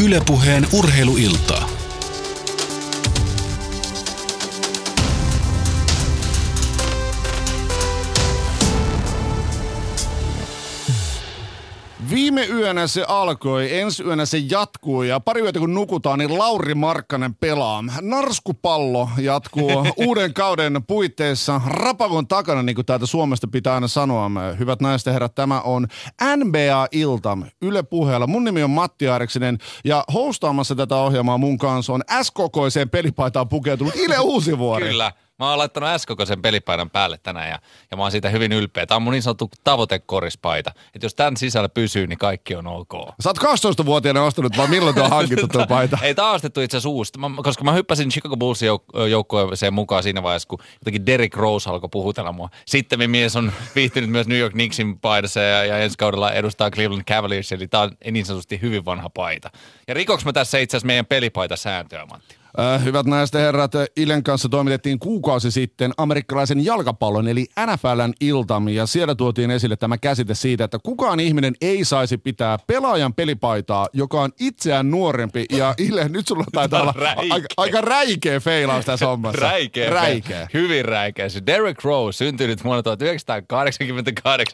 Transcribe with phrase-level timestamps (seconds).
[0.00, 1.69] Ylepuheen urheiluiltaa.
[12.40, 16.74] Viime yönä se alkoi, ensi yönä se jatkuu ja pari yötä kun nukutaan, niin Lauri
[16.74, 17.84] Markkanen pelaa.
[18.00, 19.70] Narskupallo jatkuu
[20.06, 24.30] uuden kauden puitteissa rapakon takana, niin kuin täältä Suomesta pitää aina sanoa.
[24.58, 25.86] Hyvät naiset ja herrat, tämä on
[26.36, 28.26] NBA-ilta Yle puheella.
[28.26, 33.96] Mun nimi on Matti Aariksinen ja hostaamassa tätä ohjelmaa mun kanssa on S-kokoiseen pelipaitaan pukeutunut
[33.96, 34.88] Ile Uusivuori.
[34.88, 35.12] Kyllä.
[35.40, 37.58] Mä oon laittanut S-kokoisen pelipaidan päälle tänään ja,
[37.90, 38.86] ja mä oon siitä hyvin ylpeä.
[38.86, 40.72] Tämä on mun niin sanottu tavoitekorispaita.
[40.94, 42.92] Että jos tämän sisällä pysyy, niin kaikki on ok.
[43.20, 45.98] Sä oot 12-vuotiaana ostanut, vaan milloin tuo on hankittu tuo paita?
[46.02, 47.18] Ei, tää on ostettu itse asiassa.
[47.18, 51.70] Mä, koska mä hyppäsin Chicago Bullsin jouk- joukkueeseen mukaan siinä vaiheessa, kun jotenkin Derrick Rose
[51.70, 52.48] alkoi puhutella mua.
[52.66, 57.04] Sitten mies on viihtynyt myös New York Knicksin paidassa ja, ja ensi kaudella edustaa Cleveland
[57.04, 59.50] Cavaliers, eli tää on niin sanotusti hyvin vanha paita.
[59.88, 62.39] Ja rikoks mä tässä itse asiassa meidän pelipaita sääntöä, Matti?
[62.58, 68.74] Äh, hyvät naiset ja herrat, Ilen kanssa toimitettiin kuukausi sitten amerikkalaisen jalkapallon eli NFLn iltami
[68.74, 73.88] ja siellä tuotiin esille tämä käsite siitä, että kukaan ihminen ei saisi pitää pelaajan pelipaitaa,
[73.92, 77.34] joka on itseään nuorempi ja Ile, nyt sulla taitaa olla räikeä.
[77.34, 79.40] aika, aika räikeä feilaus tässä hommassa.
[79.40, 79.90] Räikeä.
[79.90, 80.48] Räikeä.
[80.54, 81.28] Hyvin räikeä.
[81.28, 83.80] Se Derrick Rose syntynyt vuonna 1988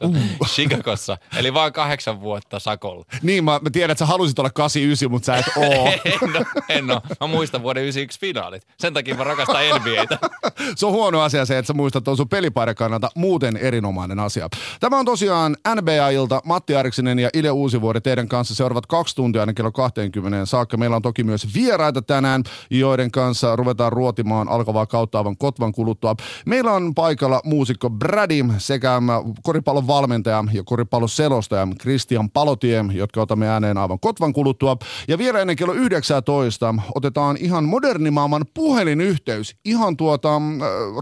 [0.05, 0.17] Uh.
[0.47, 3.05] Chicagossa, eli vain kahdeksan vuotta sakolla.
[3.23, 5.87] Niin, mä, mä tiedän, että sä halusit olla 89, mutta sä et oo.
[6.05, 7.01] en, oo, en oo.
[7.21, 8.63] Mä muistan vuoden 91 finaalit.
[8.79, 10.19] Sen takia mä rakastan NBAtä.
[10.77, 14.49] se on huono asia se, että sä muistat tuon sun pelipaidan kannalta muuten erinomainen asia.
[14.81, 16.43] Tämä on tosiaan NBA-ilta.
[16.45, 20.77] Matti Ariksinen ja Ile Uusivuori teidän kanssa seuraavat kaksi tuntia aina kello 20 saakka.
[20.77, 26.15] Meillä on toki myös vieraita tänään, joiden kanssa ruvetaan ruotimaan alkavaa kautta aivan kotvan kuluttua.
[26.47, 29.03] Meillä on paikalla muusikko Brady sekä
[29.43, 34.77] koripallon valmentaja ja koripallon selostaja Christian Palotie, jotka otamme ääneen aivan kotvan kuluttua.
[35.09, 40.43] Ja vielä ennen kello 19 otetaan ihan modernimaailman puhelinyhteys ihan tuota äh,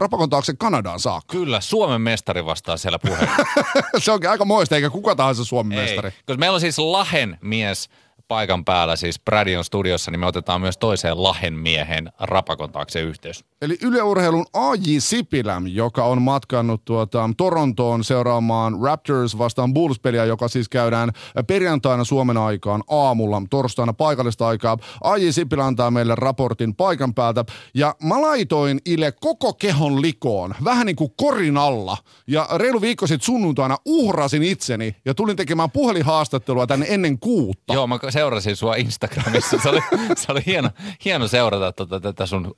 [0.00, 1.32] Rapakon taakse Kanadaan saakka.
[1.32, 3.28] Kyllä, Suomen mestari vastaa siellä puheen.
[3.98, 6.10] se onkin aika moista, eikä kuka tahansa Suomen Ei, mestari.
[6.26, 7.88] koska meillä on siis Lahen mies
[8.34, 13.45] paikan päällä, siis Bradion studiossa, niin me otetaan myös toiseen Lahen miehen rapakon taakse yhteys.
[13.62, 14.99] Eli yleurheilun A.J.
[14.99, 21.11] Sipilä, joka on matkannut tuota, Torontoon seuraamaan Raptors vastaan Bulls-peliä, joka siis käydään
[21.47, 24.78] perjantaina Suomen aikaan aamulla, torstaina paikallista aikaa.
[25.05, 25.31] A.J.
[25.31, 27.45] Sipilä antaa meille raportin paikan päältä.
[27.75, 31.97] Ja mä laitoin Ile koko kehon likoon, vähän niin kuin korin alla.
[32.27, 37.75] Ja reilu viikko sitten sunnuntaina uhrasin itseni ja tulin tekemään puhelinhaastattelua tänne ennen kuutta.
[37.75, 39.58] Joo, mä seurasin sua Instagramissa.
[39.62, 39.80] Se oli,
[40.16, 40.70] se oli hieno,
[41.04, 42.52] hieno seurata tota, tätä sun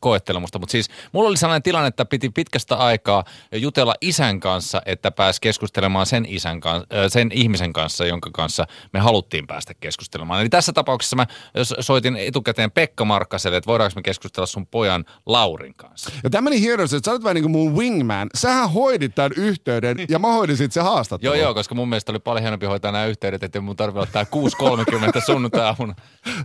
[0.00, 0.58] koettelemusta.
[0.58, 5.40] Mutta siis mulla oli sellainen tilanne, että piti pitkästä aikaa jutella isän kanssa, että pääsi
[5.40, 10.40] keskustelemaan sen, isän kanssa, sen ihmisen kanssa, jonka kanssa me haluttiin päästä keskustelemaan.
[10.40, 11.26] Eli tässä tapauksessa mä
[11.80, 16.10] soitin etukäteen Pekka Markkaselle, että voidaanko me keskustella sun pojan Laurin kanssa.
[16.24, 18.28] Ja tämä meni hienosti, että sä olet vähän niin kuin mun wingman.
[18.34, 21.34] Sähän hoidit tämän yhteyden ja mä hoidin sit se haastattelu.
[21.34, 24.24] Joo, joo, koska mun mielestä oli paljon hienompi hoitaa nämä yhteydet, että mun tarvitse ottaa
[24.56, 25.94] 6.30 sunnuntai-aamuna.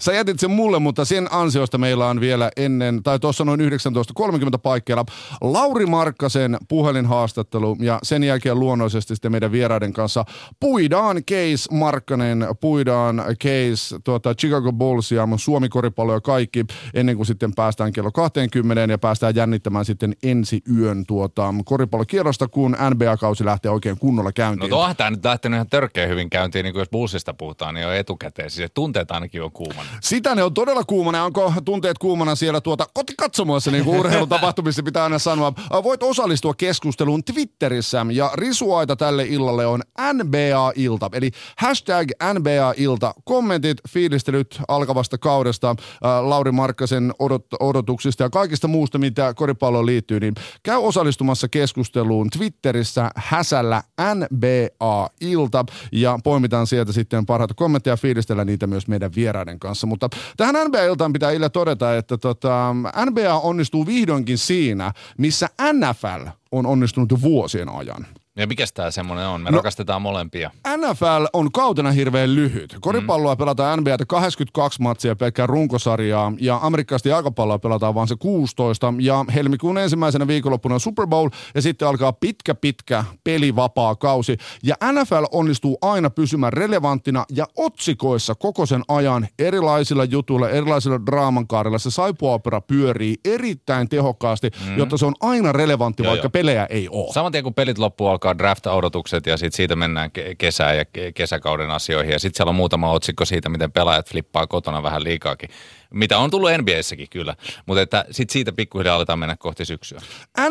[0.02, 4.58] Sä jätit sen mulle, mutta sen ansiosta meillä on vielä ennen, tai tuossa noin 19.30
[4.64, 5.06] paikkeilla
[5.42, 10.26] Lauri Markkasen puhelinhaastattelu ja sen jälkeen luonnollisesti sitten meidän vieraiden kanssa
[10.60, 17.26] puidaan Case Markkanen, puidaan Case tuota, Chicago Bulls ja Suomi koripallo ja kaikki ennen kuin
[17.26, 23.72] sitten päästään kello 20 ja päästään jännittämään sitten ensi yön tuota, koripallokierrosta, kun NBA-kausi lähtee
[23.72, 24.70] oikein kunnolla No käyntiin.
[24.70, 27.92] tuohan tämä nyt lähtenyt ihan törkeä hyvin käyntiin, niin kuin jos bussista puhutaan, niin jo
[28.00, 28.50] etukäteen.
[28.50, 29.90] Siis tunteet ainakin on kuumana.
[30.02, 31.24] Sitä ne on todella kuumana.
[31.24, 35.54] Onko tunteet kuumana siellä tuota kotikatsomoissa, niin kuin urheilutapahtumissa pitää aina sanoa.
[35.84, 39.82] Voit osallistua keskusteluun Twitterissä ja risuaita tälle illalle on
[40.14, 41.10] NBA-ilta.
[41.14, 43.14] Eli hashtag NBA-ilta.
[43.24, 50.20] Kommentit, fiilistelyt alkavasta kaudesta, ää, Lauri Markkasen odot- odotuksista ja kaikista muusta, mitä koripalloon liittyy,
[50.20, 53.84] niin käy osallistumassa keskusteluun Twitterissä häsällä
[54.16, 59.88] NBA-ilta ja poimitaan sieltä sitten parhaita kommentteja ja fiilistellä niitä myös meidän vieraiden kanssa.
[59.88, 62.76] Mutta tähän NBA-iltaan pitää Ille todeta, että tota,
[63.10, 68.08] NBA onnistuu vihdoinkin siinä, missä NFL on onnistunut jo vuosien ajan.
[68.38, 69.42] Ja mikä tämä semmoinen on?
[69.42, 70.52] Me No- rakastetaan molempia.
[70.78, 72.78] NFL on kautena hirveän lyhyt.
[72.82, 73.38] Koripalloa mm.
[73.38, 79.78] pelataan NBAtä 82 matsia pelkkää runkosarjaa ja amerikkalaista jalkapalloa pelataan vaan se 16 ja helmikuun
[79.78, 85.78] ensimmäisenä viikonloppuna on Super Bowl ja sitten alkaa pitkä pitkä pelivapaa kausi ja NFL onnistuu
[85.82, 91.78] aina pysymään relevanttina ja otsikoissa koko sen ajan erilaisilla jutuilla, erilaisilla draamankaarilla.
[91.80, 94.78] Se saipuopera pyörii erittäin tehokkaasti, mm.
[94.78, 96.30] jotta se on aina relevantti, Joo, vaikka joo.
[96.32, 97.14] pelejä ei ole.
[97.14, 100.84] Saman tien kun pelit loppuu, alkaa alkaa draft-odotukset ja sit siitä mennään ke- kesään ja
[100.84, 102.12] ke- kesäkauden asioihin.
[102.12, 105.50] Ja sitten siellä on muutama otsikko siitä, miten pelaajat flippaa kotona vähän liikaakin.
[105.94, 107.36] Mitä on tullut NBAssäkin kyllä,
[107.66, 110.02] mutta että sit siitä pikkuhiljaa aletaan mennä kohti syksyä.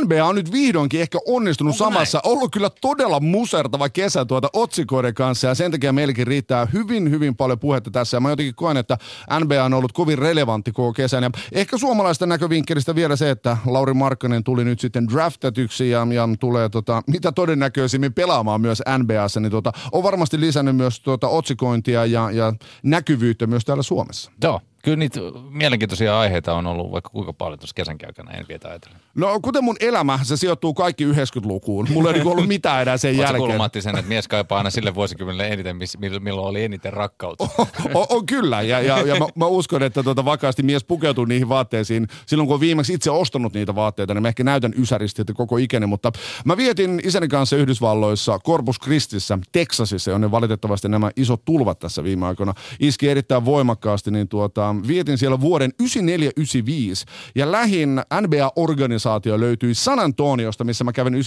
[0.05, 2.21] NBA on nyt vihdoinkin ehkä onnistunut Onko samassa.
[2.25, 7.37] Ollut kyllä todella musertava kesä tuota otsikoiden kanssa ja sen takia meilläkin riittää hyvin, hyvin
[7.37, 8.17] paljon puhetta tässä.
[8.17, 8.99] Ja mä jotenkin koen, että
[9.45, 11.23] NBA on ollut kovin relevantti koko kesän.
[11.23, 16.29] Ja ehkä suomalaisten näkövinkkelistä vielä se, että Lauri Markkanen tuli nyt sitten draftetyksi ja, ja
[16.41, 22.07] tulee tota, mitä todennäköisimmin pelaamaan myös NBAssa, niin tota, on varmasti lisännyt myös tuota otsikointia
[22.07, 24.31] ja, ja näkyvyyttä myös täällä Suomessa.
[24.43, 24.61] Joo.
[24.87, 28.97] Kyllä niitä mielenkiintoisia aiheita on ollut vaikka kuinka paljon tuossa kesän käykänä, en vietä ajatella.
[29.15, 31.87] No kuten mun elämä, se sijoittuu kaikki 90-lukuun.
[31.91, 33.39] Mulla ei niinku ollut mitään enää sen Oletko jälkeen.
[33.39, 35.77] kuullut Matti sen, että mies kaipaa aina sille vuosikymmenelle eniten,
[36.21, 37.49] milloin oli eniten rakkautta?
[37.95, 41.49] on, on kyllä, ja, ja, ja mä, mä uskon, että tuota, vakaasti mies pukeutuu niihin
[41.49, 42.07] vaatteisiin.
[42.27, 45.57] Silloin kun on viimeksi itse ostanut niitä vaatteita, niin mä ehkä näytän ysäristi, että koko
[45.57, 45.87] ikäni.
[45.87, 46.13] Mutta
[46.45, 52.27] mä vietin isäni kanssa Yhdysvalloissa Corpus Christissä, Texasissa, jonne valitettavasti nämä isot tulvat tässä viime
[52.27, 54.11] aikoina iski erittäin voimakkaasti.
[54.11, 55.87] Niin tuota, vietin siellä vuoden 94-95,
[57.35, 61.19] ja lähin NBA-organisaatio löytyi San Antoniosta, missä mä kävin 94-95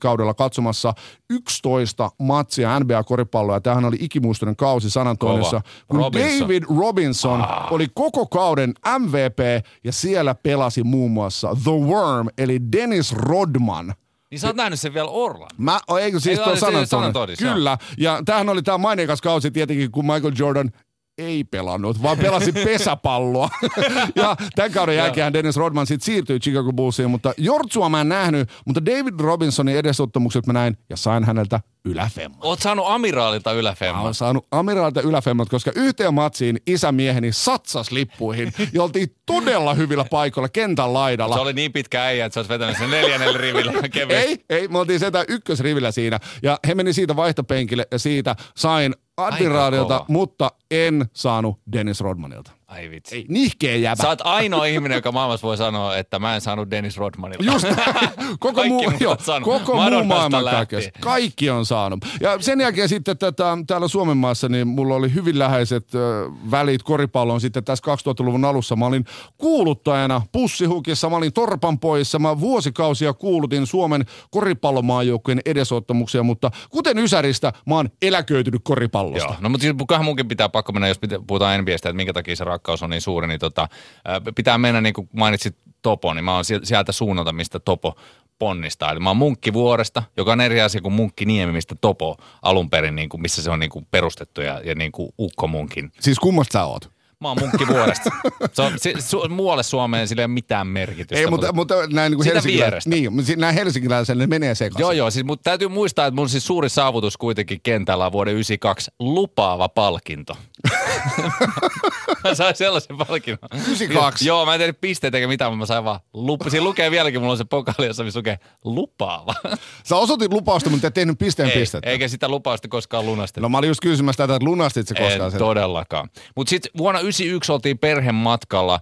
[0.00, 0.94] kaudella katsomassa
[1.30, 3.60] 11 matsia NBA-koripalloa.
[3.60, 5.84] Tämähän oli ikimuistoinen kausi San Antoniossa, Kova.
[5.88, 6.40] kun Robinson.
[6.40, 7.72] David Robinson Ah.
[7.72, 13.94] oli koko kauden MVP ja siellä pelasi muun muassa The Worm eli Dennis Rodman.
[14.30, 15.48] Niin sä oot nähnyt sen vielä Orlan.
[15.58, 17.36] Mä, eikö siis Ei, tuo oli San Antonio?
[17.38, 20.70] Kyllä, ja tämähän oli tämä maineikas kausi tietenkin, kun Michael Jordan
[21.18, 23.50] ei pelannut, vaan pelasi pesäpalloa.
[24.16, 28.50] ja tämän kauden jälkeen Dennis Rodman sitten siirtyi Chicago Bullsiin, mutta Jortsua mä en nähnyt,
[28.66, 32.38] mutta David Robinsonin edesottamukset mä näin ja sain häneltä yläfemman.
[32.42, 34.04] Oot saanut amiraalilta Mä yläfemman.
[34.04, 40.48] oon saanut amiraalilta yläfemmat, koska yhteen matsiin isämieheni satsas lippuihin ja oltiin todella hyvillä paikoilla
[40.48, 41.34] kentän laidalla.
[41.34, 44.30] Se oli niin pitkä äijä, että sä oot vetänyt sen neljännellä rivillä kevyesti.
[44.30, 46.20] Ei, ei, me oltiin sitä ykkösrivillä siinä.
[46.42, 52.50] Ja he meni siitä vaihtopenkille ja siitä sain Admiraalilta, mutta en saanut Dennis Rodmanilta.
[52.74, 53.16] Ai vitsi.
[53.16, 54.02] Ei, nihkeä jäbä.
[54.02, 57.44] Sä oot ainoa ihminen, joka maailmassa voi sanoa, että mä en saanut Dennis Rodmanilta.
[57.44, 57.66] Just,
[58.38, 59.44] koko muu, saanut.
[59.44, 60.90] koko muu maailman kaikessa.
[61.00, 62.04] Kaikki on saanut.
[62.20, 66.82] Ja sen jälkeen sitten tätä, täällä Suomen maassa, niin mulla oli hyvin läheiset ö, välit
[66.82, 68.76] koripalloon sitten tässä 2000-luvun alussa.
[68.76, 69.04] Mä olin
[69.38, 72.18] kuuluttajana pussihukissa, mä olin torpan poissa.
[72.18, 79.28] Mä vuosikausia kuulutin Suomen koripallomaajoukkueen edesottamuksia, mutta kuten Ysäristä, mä oon eläköitynyt koripallosta.
[79.28, 82.44] Joo, no mutta siis munkin pitää pakko mennä, jos puhutaan NBAstä, että minkä takia se
[82.64, 83.68] rakkaus on niin suuri, niin tota,
[84.04, 87.96] ää, pitää mennä niin kuin mainitsit Topo, niin mä oon siel- sieltä suunnalta, mistä Topo
[88.38, 88.90] ponnistaa.
[88.90, 93.08] Eli mä oon Munkkivuoresta, joka on eri asia kuin Munkkiniemi, mistä Topo alun perin, niin
[93.08, 95.90] kuin, missä se on niin kuin perustettu ja, ja niin kuin Ukkomunkin.
[96.00, 96.90] Siis kummasta sä oot?
[97.24, 98.10] Mä oon Munkkivuoresta.
[98.52, 101.16] Se on, se, su, muualle Suomeen sillä ei ole mitään merkitystä.
[101.20, 102.90] Ei, mutta, mutta näin niin Siitä helsinkiläisille, vierestä.
[102.90, 104.80] niin, mutta si- näin helsinkiläisille ne menee sekaisin.
[104.80, 105.10] Joo, joo.
[105.10, 109.68] Siis, mutta täytyy muistaa, että mun siis suuri saavutus kuitenkin kentällä on vuoden 92 lupaava
[109.68, 110.36] palkinto.
[112.24, 113.38] mä sain sellaisen palkinnon.
[113.52, 114.28] 92?
[114.28, 116.50] Joo, mä en tehnyt pisteitä eikä mitään, mutta mä sain vaan lupa.
[116.50, 119.34] Siinä lukee vieläkin, mulla on se pokaali, jossa missä lukee lupaava.
[119.84, 121.90] Sä osoitit lupausta, mutta et tehnyt pisteen Ei, pistettä.
[121.90, 123.40] eikä sitä lupausta koskaan lunastettu.
[123.40, 125.38] No mä olin just kysymässä tätä, että lunastit se koskaan En sen.
[125.38, 126.08] todellakaan.
[126.36, 128.80] Mutta sitten vuonna 1991 oltiin perhematkalla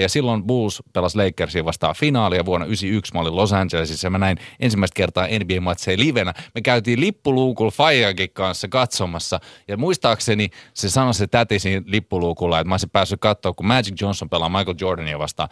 [0.00, 2.44] ja silloin Bulls pelasi Lakersia vastaan finaalia.
[2.44, 6.34] Vuonna 1991 mä olin Los Angelesissa ja mä näin ensimmäistä kertaa NBA-matseja livenä.
[6.54, 12.68] Me käytiin lippuluukulla Fajankin kanssa katsomassa ja muistaakseni se sanoi se täti siinä lippuluukulla, että
[12.68, 15.48] mä olisin päässyt katsoa, kun Magic Johnson pelaa Michael Jordania vastaan.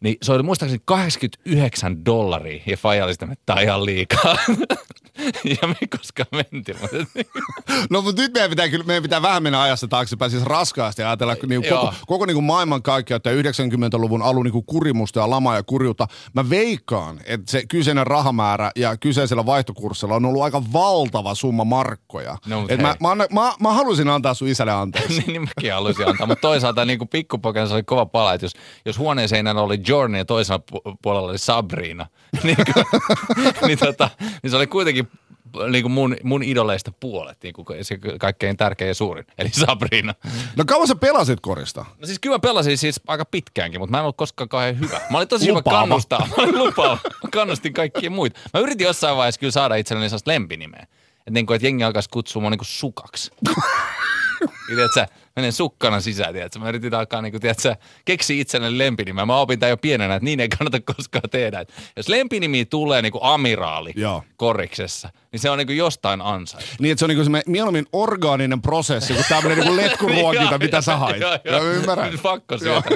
[0.00, 4.36] Niin se oli muistaakseni 89 dollaria ja Faija oli sitä, että tämä ihan liikaa.
[5.62, 6.76] ja me koskaan mentiin.
[6.80, 6.96] Mutta
[7.90, 11.36] No mutta nyt meidän pitää, kyllä, meidän pitää vähän mennä ajassa taaksepäin, siis raskaasti ajatella
[11.46, 11.80] niin Joo.
[11.80, 16.06] koko, koko niin kuin maailmankaikkeutta ja 90-luvun alun niin kurimusta ja lamaa ja kurjuutta.
[16.34, 22.36] Mä veikkaan, että se kyseinen rahamäärä ja kyseisellä vaihtokurssilla on ollut aika valtava summa markkoja.
[22.46, 22.96] No, Et mä, hei.
[23.00, 25.12] mä, anna, mä, mä, haluaisin antaa sun isälle anteeksi.
[25.18, 28.44] niin, niin mäkin haluaisin antaa, mutta toisaalta niin kuin pikkupokana se oli kova pala, että
[28.44, 28.52] jos,
[28.84, 32.06] jos huoneen seinällä oli Jordan ja toisella pu- puolella oli Sabrina,
[32.42, 32.84] niin, kuin,
[33.66, 34.10] niin, tota,
[34.42, 35.08] niin se oli kuitenkin
[35.70, 40.14] niin kuin mun, mun idoleista puolet, niin kuin se kaikkein tärkein ja suurin, eli Sabrina.
[40.56, 41.80] No kauan sä pelasit korista?
[41.98, 45.00] No siis kyllä mä pelasin siis aika pitkäänkin, mutta mä en ollut koskaan kauhean hyvä.
[45.10, 45.78] Mä olin tosi Lupaava.
[45.78, 46.28] hyvä kannustaa.
[46.28, 46.98] Mä olin lupaava.
[47.04, 48.40] Mä kannustin kaikkia muita.
[48.54, 50.82] Mä yritin jossain vaiheessa kyllä saada itselleni sellaista lempinimeä.
[51.18, 53.30] Että niin kuin, että jengi alkaisi kutsua mua niin kuin sukaksi.
[53.46, 53.54] Ja
[54.76, 55.06] tiedätkö,
[55.38, 56.58] menen sukkana sisään, tiedätkö?
[56.58, 59.26] Mä yritin alkaa niin kuin, tiedätkö, keksiä itselleni lempinimeä.
[59.26, 61.60] Mä opin tämän jo pienenä, että niin ei kannata koskaan tehdä.
[61.60, 64.24] Et jos lempinimi tulee niin kuin amiraali Joo.
[64.36, 66.70] koriksessa, niin se on niin kuin jostain ansaittu.
[66.80, 70.58] Niin, että se on niin kuin se mieluummin orgaaninen prosessi, kuin tämmöinen niin letkuruokinta, Joo,
[70.58, 71.20] mitä sä joo, hait.
[71.20, 71.64] joo, Mä joo.
[71.64, 72.18] ymmärrän.
[72.22, 72.88] Pakko sieltä.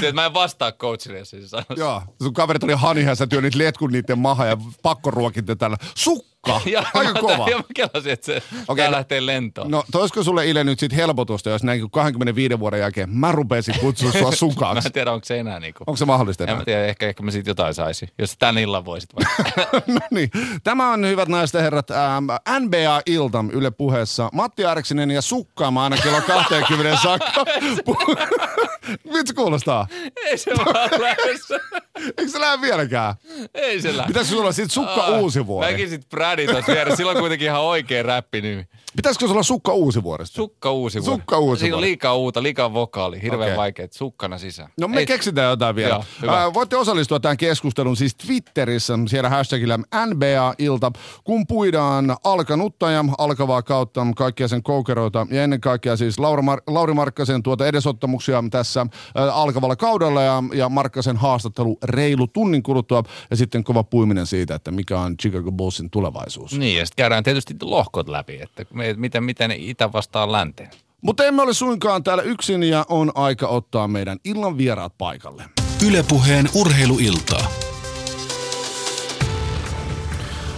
[0.00, 1.64] Sieltä mä en vastaa coachille, sanoo.
[1.76, 5.76] Joo, sun kaverit oli haniha, sä työnnit letkun niiden maha ja pakkoruokinta tällä.
[5.94, 6.35] Sukka!
[6.46, 6.60] Sukka.
[6.70, 7.48] Ja Aika mä- kova.
[7.50, 9.70] Ja mä kelasin, että se okay, no- lähtee lentoon.
[9.70, 14.12] No toisko sulle Ile nyt sit helpotusta, jos näin 25 vuoden jälkeen mä rupesin kutsua
[14.12, 14.88] sua mä sukaksi?
[14.88, 15.84] en tiedä, onko se enää niinku.
[15.86, 16.58] Onko se mahdollista En enää?
[16.60, 18.08] mä tiedä, ehkä, ehkä mä siitä jotain saisin.
[18.18, 19.62] Jos tän illan voisit vaikka.
[19.92, 20.30] no niin.
[20.64, 22.24] Tämä on, hyvät naiset ja herrat, ähm,
[22.64, 24.28] NBA-ilta Yle puheessa.
[24.32, 27.44] Matti Arksinen ja sukkaama aina kello 20 saakka.
[29.12, 29.86] Vitsi kuulostaa.
[30.26, 31.60] Ei se vaan lähdössä.
[32.18, 33.14] Eikö se lähde vieläkään?
[33.54, 34.06] Ei se lähde.
[34.08, 35.72] Pitäisikö sulla sit sukka uusi vuori?
[35.72, 36.96] Mäkin sit Brady tuossa vieressä.
[36.96, 38.64] Sillä on kuitenkin ihan oikea räppinimi.
[38.96, 40.36] Pitäisikö sulla sukka uusi vuoresta?
[40.36, 41.18] Sukka uusi vuori.
[41.18, 43.22] Sukka uusi Siinä on liikaa uuta, liikaa vokaali.
[43.22, 43.56] Hirveän okay.
[43.56, 43.88] vaikea.
[43.90, 44.70] Sukkana sisään.
[44.80, 46.00] No me Ei- keksitään jotain vielä.
[46.22, 46.34] Joo.
[46.34, 50.92] Ää, voitte osallistua tähän keskusteluun siis Twitterissä, siellä hashtagillä NBA-ilta,
[51.24, 56.62] kun puidaan alkanutta ja alkavaa kautta kaikkia sen koukeroita ja ennen kaikkea siis Laura Mar-
[56.74, 63.02] Lauri Markkasen tuota edesottamuksia tässä ää, alkavalla kaudella ja, ja Markkasen haastattelu reilu tunnin kuluttua
[63.30, 66.58] ja sitten kova puiminen siitä, että mikä on Chicago Bullsin tulevaisuus.
[66.58, 70.70] Niin, ja sitten käydään tietysti lohkot läpi, että me- miten, miten itä vastaan länteen.
[71.00, 75.44] Mutta emme ole suinkaan täällä yksin ja on aika ottaa meidän illan vieraat paikalle.
[75.86, 77.48] Ylepuheen urheiluiltaa.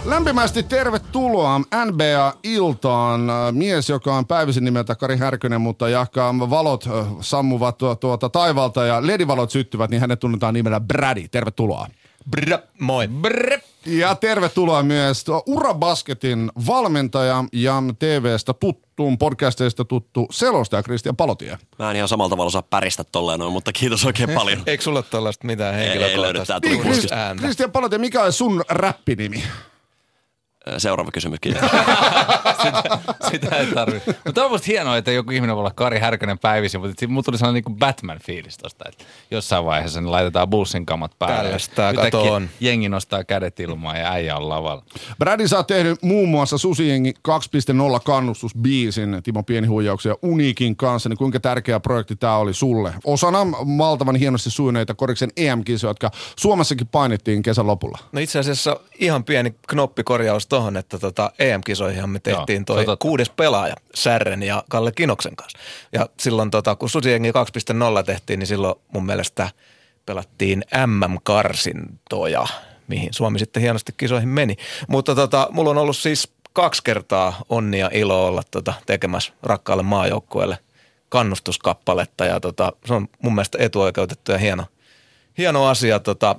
[0.05, 3.21] Lämpimästi tervetuloa NBA-iltaan.
[3.51, 8.85] Mies, joka on päivisin nimeltä Kari Härkönen, mutta jahka valot äh, sammuvat tuo- tuota taivalta
[8.85, 11.27] ja ledivalot syttyvät, niin hänet tunnetaan nimellä Brady.
[11.27, 11.87] Tervetuloa.
[12.31, 13.07] Brr, moi.
[13.07, 13.59] Brrr.
[13.85, 21.57] Ja tervetuloa myös Urabasketin valmentaja ja TVstä tuttuun, podcasteista tuttu selostaja Kristian Palotie.
[21.79, 24.63] Mä en ihan samalla tavalla osaa päristä tolleen noin, mutta kiitos oikein paljon.
[24.65, 27.35] Eikö sulla tällaista mitään Ei- ei löydy tää henkilökohtaista?
[27.41, 29.43] Kristian Palotie, mikä on sun räppinimi?
[30.77, 31.61] Seuraava kysymys, kiitos.
[32.63, 32.99] sitä,
[33.31, 34.01] sitä ei tarvi.
[34.25, 37.37] Mutta on musta hienoa, että joku ihminen voi olla Kari Härkönen päivisin, mutta mulla tuli
[37.37, 41.43] sellainen niin Batman-fiilis tosta, että jossain vaiheessa niin laitetaan bussin kamat päälle.
[41.43, 42.49] Tällaista tää Yhtäkkiä kato on.
[42.59, 44.83] Jengi nostaa kädet ilmaan ja äijä on lavalla.
[45.19, 47.35] Brady, sä oot tehnyt muun muassa Susijengi 2.0
[48.03, 52.93] kannustusbiisin Timo Pienihuijauksen ja Uniikin kanssa, niin kuinka tärkeä projekti tämä oli sulle?
[53.03, 57.97] Osana maltavan hienosti sujuneita Koriksen EM-kisoja, jotka Suomessakin painettiin kesän lopulla.
[58.11, 63.29] No itse asiassa ihan pieni knoppikorjaus tohon, että tota EM-kisoihin me tehtiin Joo, toi kuudes
[63.29, 65.59] pelaaja Särren ja Kalle Kinoksen kanssa.
[65.93, 69.49] Ja silloin tota, kun Susiengi 2.0 tehtiin, niin silloin mun mielestä
[70.05, 72.45] pelattiin MM-karsintoja,
[72.87, 74.55] mihin Suomi sitten hienosti kisoihin meni.
[74.87, 80.57] Mutta tota, mulla on ollut siis kaksi kertaa onnia ilo olla tota, tekemässä rakkaalle maajoukkueelle
[81.09, 84.65] kannustuskappaletta ja tota, se on mun mielestä etuoikeutettu ja hieno,
[85.37, 85.99] hieno asia.
[85.99, 86.35] Tota,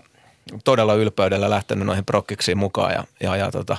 [0.64, 3.76] todella ylpeydellä lähtenyt noihin prokkiksiin mukaan ja, ja, ja tota,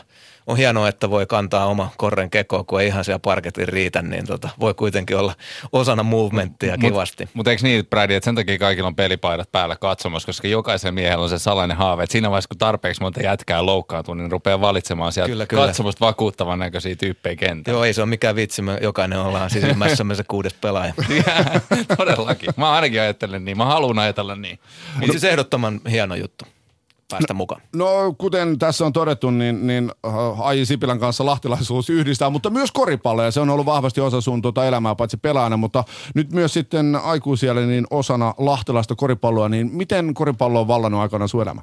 [0.47, 4.27] on hienoa, että voi kantaa oma korren kekoon, kun ei ihan siellä parketin riitä, niin
[4.27, 5.33] tota, voi kuitenkin olla
[5.71, 7.29] osana movementtia kivasti.
[7.33, 11.23] Mutta eikö niin, Brady, että sen takia kaikilla on pelipaidat päällä katsomassa, koska jokaisen miehellä
[11.23, 15.11] on se salainen haave, että siinä vaiheessa, kun tarpeeksi monta jätkää loukkaantuu, niin rupeaa valitsemaan
[15.11, 15.65] sieltä Kyllä, kyllä.
[15.65, 17.77] katsomusta vakuuttavan näköisiä tyyppejä kentällä.
[17.77, 20.93] Joo, ei se ole mikään vitsi, me jokainen ollaan sisimmässämme se kuudes pelaaja.
[21.97, 22.49] Todellakin.
[22.57, 23.57] Mä ainakin ajattelen niin.
[23.57, 24.59] Mä haluan ajatella niin.
[24.95, 26.45] Mutta siis ehdottoman hieno juttu
[27.11, 27.61] päästä mukaan.
[27.75, 32.71] No kuten tässä on todettu, niin, niin äh, Aiji Sipilän kanssa lahtilaisuus yhdistää, mutta myös
[32.71, 35.83] koripallo ja se on ollut vahvasti osa sun tuota elämää paitsi pelaajana, mutta
[36.15, 41.41] nyt myös sitten aikuisiellä niin osana lahtilaista koripalloa, niin miten koripallo on vallannut aikana sun
[41.41, 41.61] elämä?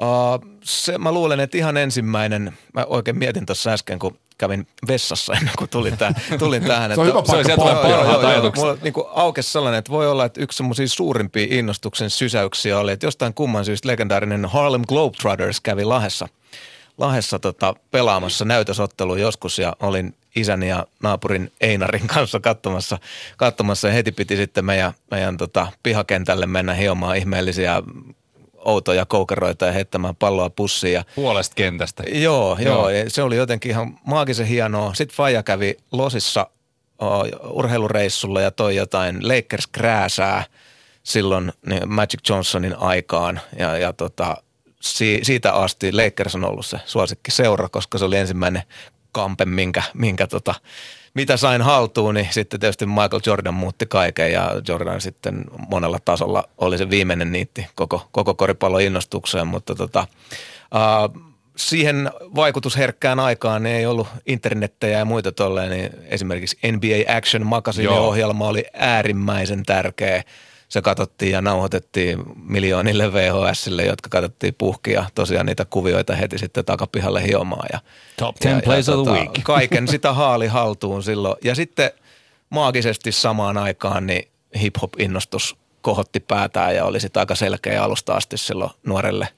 [0.00, 5.32] Uh, se, mä luulen, että ihan ensimmäinen, mä oikein mietin tuossa äsken, kun kävin vessassa
[5.32, 6.94] ennen kuin tulin, tähän, tulin tähän.
[6.94, 8.64] Se on hyvä paikka sieltä tulee parhaat ajatukset.
[8.64, 13.06] Mulla niin aukesi sellainen, että voi olla, että yksi semmoisia suurimpia innostuksen sysäyksiä oli, että
[13.06, 16.28] jostain kumman syystä legendaarinen Harlem Globetrotters kävi Lahessa,
[16.98, 22.98] Lahessa tota, pelaamassa näytösottelu joskus ja olin isäni ja naapurin Einarin kanssa katsomassa,
[23.36, 27.82] katsomassa ja heti piti sitten meidän, meidän tota, pihakentälle mennä hiomaan ihmeellisiä
[28.64, 32.02] outoja koukeroita ja heittämään palloa pussiin ja Puolesta kentästä.
[32.12, 32.90] Joo, Joo.
[32.90, 33.04] joo.
[33.08, 34.94] se oli jotenkin ihan maagisen hienoa.
[34.94, 36.46] Sitten Faija kävi Losissa
[37.02, 37.06] o,
[37.50, 40.44] urheilureissulla ja toi jotain Lakers krääsää
[41.02, 43.40] silloin niin Magic Johnsonin aikaan.
[43.58, 44.36] Ja, ja tota,
[44.80, 48.62] si, siitä asti Lakers on ollut se suosikki seura, koska se oli ensimmäinen
[49.12, 50.54] kampe, minkä, minkä tota,
[51.14, 56.44] mitä sain haltuun, niin sitten tietysti Michael Jordan muutti kaiken ja Jordan sitten monella tasolla
[56.58, 60.06] oli se viimeinen niitti koko, koko koripallon innostukseen, mutta tota,
[60.74, 67.46] uh, siihen vaikutusherkkään aikaan niin ei ollut internettejä ja muita tolleen, niin esimerkiksi NBA Action
[67.46, 68.08] Magazine Joo.
[68.08, 70.22] ohjelma oli äärimmäisen tärkeä.
[70.70, 77.26] Se katsottiin ja nauhoitettiin miljoonille VHSille, jotka katsottiin puhkia tosiaan niitä kuvioita heti sitten takapihalle
[77.26, 77.68] hiomaan.
[77.72, 77.80] Ja,
[78.16, 79.30] Top 10 plays of the week.
[79.42, 81.36] Kaiken sitä haali haltuun silloin.
[81.44, 81.90] Ja sitten
[82.50, 84.28] maagisesti samaan aikaan niin
[84.60, 89.28] hip-hop-innostus kohotti päätään ja oli sitten aika selkeä alusta asti silloin nuorelle,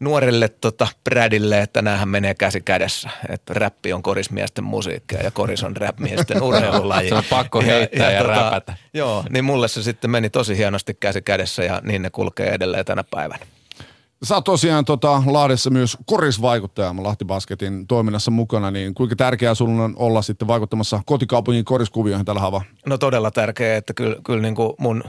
[0.00, 3.10] nuorille tota Bradille, että näähän menee käsi kädessä.
[3.28, 7.08] Että räppi on korismiesten musiikkia ja koris on rapmiesten urheilulaji.
[7.08, 8.76] Se on pakko heittää ja räpätä.
[8.94, 12.84] Joo, niin mulle se sitten meni tosi hienosti käsi kädessä ja niin ne kulkee edelleen
[12.84, 13.46] tänä päivänä.
[14.22, 19.84] Sä oot tosiaan tota, Lahdessa myös korisvaikuttaja Lahti Basketin toiminnassa mukana, niin kuinka tärkeää sulla
[19.84, 22.62] on olla sitten vaikuttamassa kotikaupungin koriskuvioihin tällä havaa?
[22.86, 25.04] No todella tärkeää, että kyllä, kyllä niin kuin mun,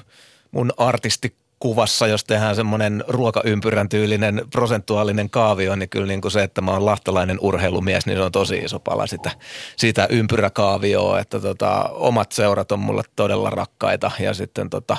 [0.51, 6.43] mun artisti kuvassa, jos tehdään semmoinen ruokaympyrän tyylinen prosentuaalinen kaavio, niin kyllä niin kuin se,
[6.43, 9.31] että mä oon lahtalainen urheilumies, niin se on tosi iso pala sitä,
[9.75, 14.97] sitä ympyräkaavioa, että tota, omat seurat on mulle todella rakkaita ja sitten tota,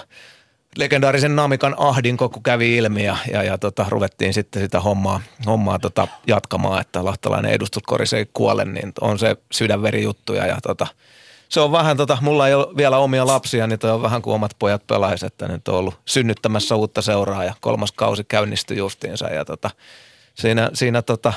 [0.76, 5.78] legendaarisen Namikan ahdinko, kun kävi ilmi ja, ja, ja tota, ruvettiin sitten sitä hommaa, hommaa
[5.78, 10.86] tota, jatkamaan, että lahtalainen edustuskorissa ei kuole, niin on se sydänverijuttuja ja tota,
[11.52, 14.34] se on vähän, tota, mulla ei ole vielä omia lapsia, niin toi on vähän kuin
[14.34, 19.26] omat pojat pelais, että nyt on ollut synnyttämässä uutta seuraa ja kolmas kausi käynnistyi justiinsa
[19.26, 19.70] ja tota,
[20.34, 21.32] siinä, siinä tota,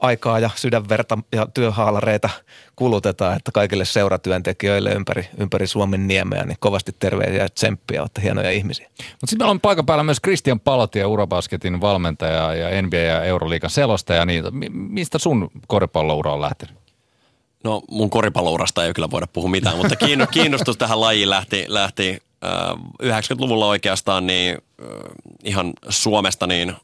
[0.00, 2.30] aikaa ja sydänverta ja työhaalareita
[2.76, 8.50] kulutetaan, että kaikille seuratyöntekijöille ympäri, ympäri Suomen niemeä, niin kovasti terveisiä ja tsemppiä, olette hienoja
[8.50, 8.88] ihmisiä.
[8.98, 13.70] Mutta sitten meillä on paikan päällä myös Christian Palotia, Urabasketin valmentaja ja NBA ja Euroliikan
[13.70, 14.26] selostaja.
[14.26, 16.83] Niin, mistä sun koripalloura on lähtenyt?
[17.64, 19.96] No mun koripallourasta ei kyllä voida puhua mitään, mutta
[20.32, 22.22] kiinnostus tähän lajiin lähti, lähti
[23.02, 24.58] 90-luvulla oikeastaan niin
[25.44, 26.76] ihan Suomesta niin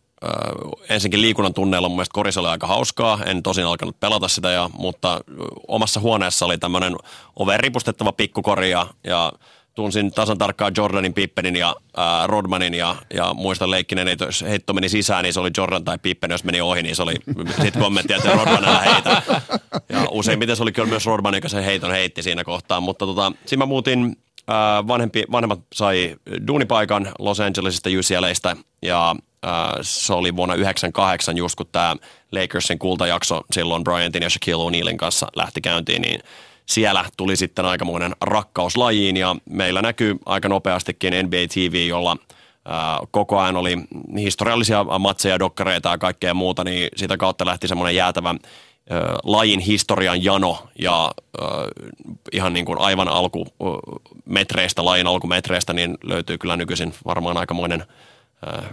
[0.88, 3.18] ensinnäkin liikunnan tunneilla mun mielestä koris oli aika hauskaa.
[3.26, 5.20] En tosin alkanut pelata sitä, ja, mutta
[5.68, 6.96] omassa huoneessa oli tämmöinen
[7.36, 9.32] oveen ripustettava pikkukori ja, ja
[9.74, 14.72] tunsin tasan tarkkaan Jordanin, Pippenin ja ää, Rodmanin ja, ja muistan leikkinen, että jos heitto
[14.72, 17.14] meni sisään, niin se oli Jordan tai Pippen, jos meni ohi, niin se oli
[17.62, 19.22] sitten kommentti, että Rodman älä heitä.
[19.88, 23.32] Ja useimmiten se oli kyllä myös Rodman, joka sen heiton heitti siinä kohtaa, mutta tota,
[23.46, 24.16] siinä mä muutin
[24.88, 29.16] vanhempi, vanhemmat sai duunipaikan Los Angelesista UCLAista ja
[29.82, 31.96] se oli vuonna 1998 just kun tämä
[32.32, 36.20] Lakersin kultajakso silloin Bryantin ja Shaquille O'Nealin kanssa lähti käyntiin, niin
[36.70, 42.16] siellä tuli sitten aikamoinen rakkaus lajiin ja meillä näkyy aika nopeastikin NBA TV, jolla
[43.10, 43.78] koko ajan oli
[44.16, 48.34] historiallisia matseja, dokkareita ja kaikkea muuta, niin sitä kautta lähti semmoinen jäätävä
[49.24, 51.12] lajin historian jano ja
[52.32, 57.84] ihan niin kuin aivan alkumetreistä, lajin alkumetreistä, niin löytyy kyllä nykyisin varmaan aikamoinen–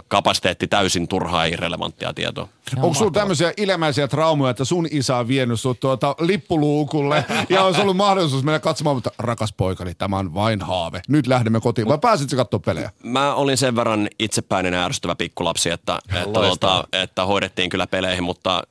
[0.08, 2.48] kapasiteetti täysin turhaa irrelevanttia tietoa.
[2.76, 7.80] Onko sulla tämmöisiä ilmeisiä traumoja, että sun isä on vienyt sut tuota lippuluukulle ja olisi
[7.80, 11.00] ollut mahdollisuus mennä katsomaan, mutta rakas poikani, tämä on vain haave.
[11.08, 11.88] Nyt lähdemme kotiin.
[11.88, 12.90] Vai pääsitkö katsoa pelejä?
[13.02, 18.62] Mä olin sen verran itsepäinen ärsyttävä pikkulapsi, että, että, tuota, että hoidettiin kyllä peleihin, mutta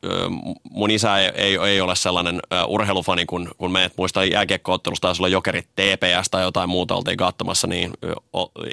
[0.69, 5.29] mun isä ei, ei, ei ole sellainen urheilufani, kun, kun me muista jääkiekkoottelusta taisi olla
[5.29, 7.91] jokerit TPS tai jotain muuta oltiin katsomassa, niin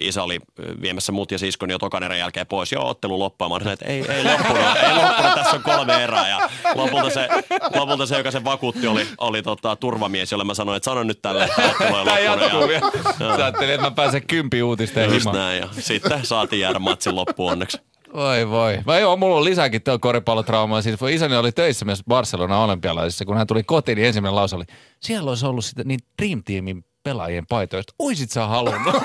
[0.00, 0.40] isä oli
[0.82, 2.72] viemässä mut ja siskon jo tokan erän jälkeen pois.
[2.72, 3.68] Joo, ottelu loppaamaan.
[3.68, 6.28] Että ei, ei loppunut, ei loppunut, tässä on kolme erää.
[6.28, 7.28] Ja lopulta se,
[7.74, 11.22] lopulta se joka sen vakuutti, oli, oli tota, turvamies, jolle mä sanoin, että sano nyt
[11.22, 12.06] tälle, että ottelu on
[12.40, 12.70] loppunut.
[12.72, 12.80] Ja,
[13.18, 17.52] Sä ajattelin, että mä pääsen kympi uutisten Just näin, ja sitten saatiin jäädä matsin loppuun
[17.52, 17.78] onneksi.
[18.14, 18.78] Voi voi.
[18.86, 20.82] Vai joo, mulla on lisääkin tuo koripallotraumaa.
[20.82, 23.24] Siis isäni oli töissä myös Barcelona olympialaisissa.
[23.24, 24.64] Kun hän tuli kotiin, niin ensimmäinen lause oli,
[25.00, 27.94] siellä olisi ollut sitä niin Dream Teamin pelaajien paitoista.
[27.98, 28.94] Oisit sä halunnut?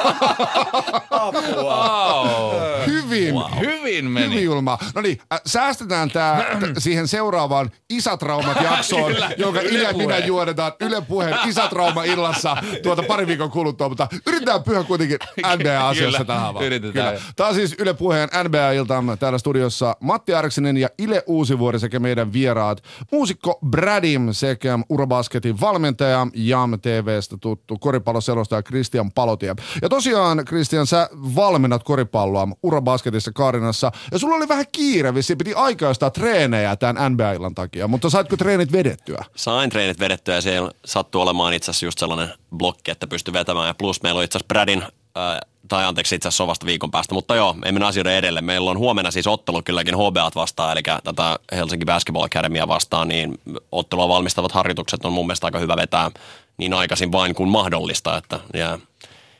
[1.55, 2.55] wow.
[2.85, 3.35] Hyvin.
[3.35, 3.59] Wow.
[3.59, 4.25] Hyvin meni.
[4.25, 4.77] Hyvin Julma.
[4.95, 10.71] No niin, äh, säästetään tää t- siihen seuraavaan Isätraumat jaksoon, jonka Yle ja minä juodetaan
[10.79, 15.17] Yle Puheen Isätrauma-illassa tuota pari viikon kuluttua, mutta yritetään pyhä kuitenkin
[15.57, 16.65] NBA-asioissa tähän vaan.
[16.65, 17.13] Yritetään.
[17.15, 17.31] Kyllä.
[17.35, 22.33] Tämä on siis Yle Puheen NBA-iltamme täällä studiossa Matti Arksinen ja Ile Uusivuori sekä meidän
[22.33, 22.83] vieraat.
[23.11, 29.55] Muusikko Bradim sekä Urobasketin valmentaja Jam TVstä tuttu koripalloselostaja Christian Palotie.
[29.81, 35.53] Ja tosiaan, Christian, sä valmennat koripalloa Urabasketissa Karinassa, ja sulla oli vähän kiire, vissi piti
[35.53, 39.25] aikaistaa treenejä tämän NBA-illan takia, mutta saitko treenit vedettyä?
[39.35, 43.67] Sain treenit vedettyä, ja siellä sattuu olemaan itse asiassa just sellainen blokki, että pystyi vetämään,
[43.67, 47.13] ja plus meillä on itse asiassa Bradin äh, tai anteeksi itse asiassa vasta viikon päästä,
[47.13, 48.41] mutta joo, ei mennä asioiden edelle.
[48.41, 53.39] Meillä on huomenna siis ottelu kylläkin HBAt vastaan, eli tätä Helsinki Basketball Academia vastaan, niin
[53.71, 56.11] ottelua valmistavat harjoitukset on mun mielestä aika hyvä vetää
[56.59, 58.77] niin aikaisin vain kuin mahdollista, että jää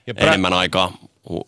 [0.08, 0.93] ja prä- enemmän aikaa
[1.29, 1.47] hu-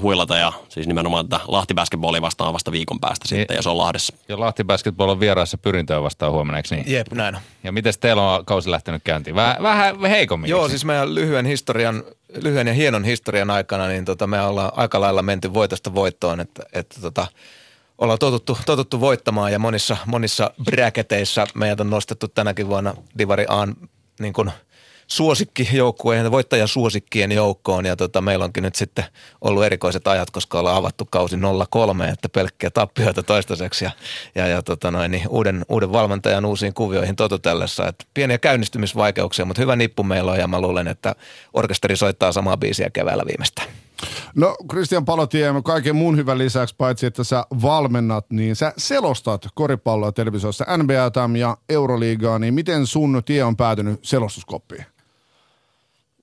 [0.00, 3.68] huilata ja siis nimenomaan tätä Lahti Basketballia vastaan vasta viikon päästä sitten ja, ja se
[3.68, 4.16] on Lahdessa.
[4.28, 6.92] Ja Lahti Basketball on vieraassa pyrintöä vastaan huomenna, eikö niin?
[6.92, 7.40] Jep, näin on.
[7.64, 9.36] Ja miten teillä on kausi lähtenyt käyntiin?
[9.36, 10.50] Väh, vähän heikommin.
[10.50, 12.04] Joo, siis meidän lyhyen historian,
[12.42, 16.62] lyhyen ja hienon historian aikana, niin tota, me ollaan aika lailla menty voitosta voittoon, että,
[16.72, 17.26] että tota,
[17.98, 23.76] ollaan totuttu, totuttu voittamaan ja monissa, monissa bracketeissa meidät on nostettu tänäkin vuonna Divari Aan
[24.20, 24.50] niin kuin
[25.06, 29.04] suosikkijoukkueen, voittajasuosikkien joukkoon ja tota, meillä onkin nyt sitten
[29.40, 31.36] ollut erikoiset ajat, koska ollaan avattu kausi
[31.70, 33.90] 03, että pelkkiä tappioita toistaiseksi ja,
[34.34, 37.88] ja, ja tota noin, niin uuden, uuden valmentajan uusiin kuvioihin totutellessa.
[37.88, 41.14] Et pieniä käynnistymisvaikeuksia, mutta hyvä nippu meillä on ja mä luulen, että
[41.52, 43.68] orkesteri soittaa samaa biisiä keväällä viimeistään.
[44.34, 50.12] No Christian Palotie, kaiken muun hyvän lisäksi, paitsi että sä valmennat, niin sä selostat koripalloa
[50.12, 54.91] televisiossa NBAtä ja Euroliigaa, niin miten sun tie on päätynyt selostuskoppiin?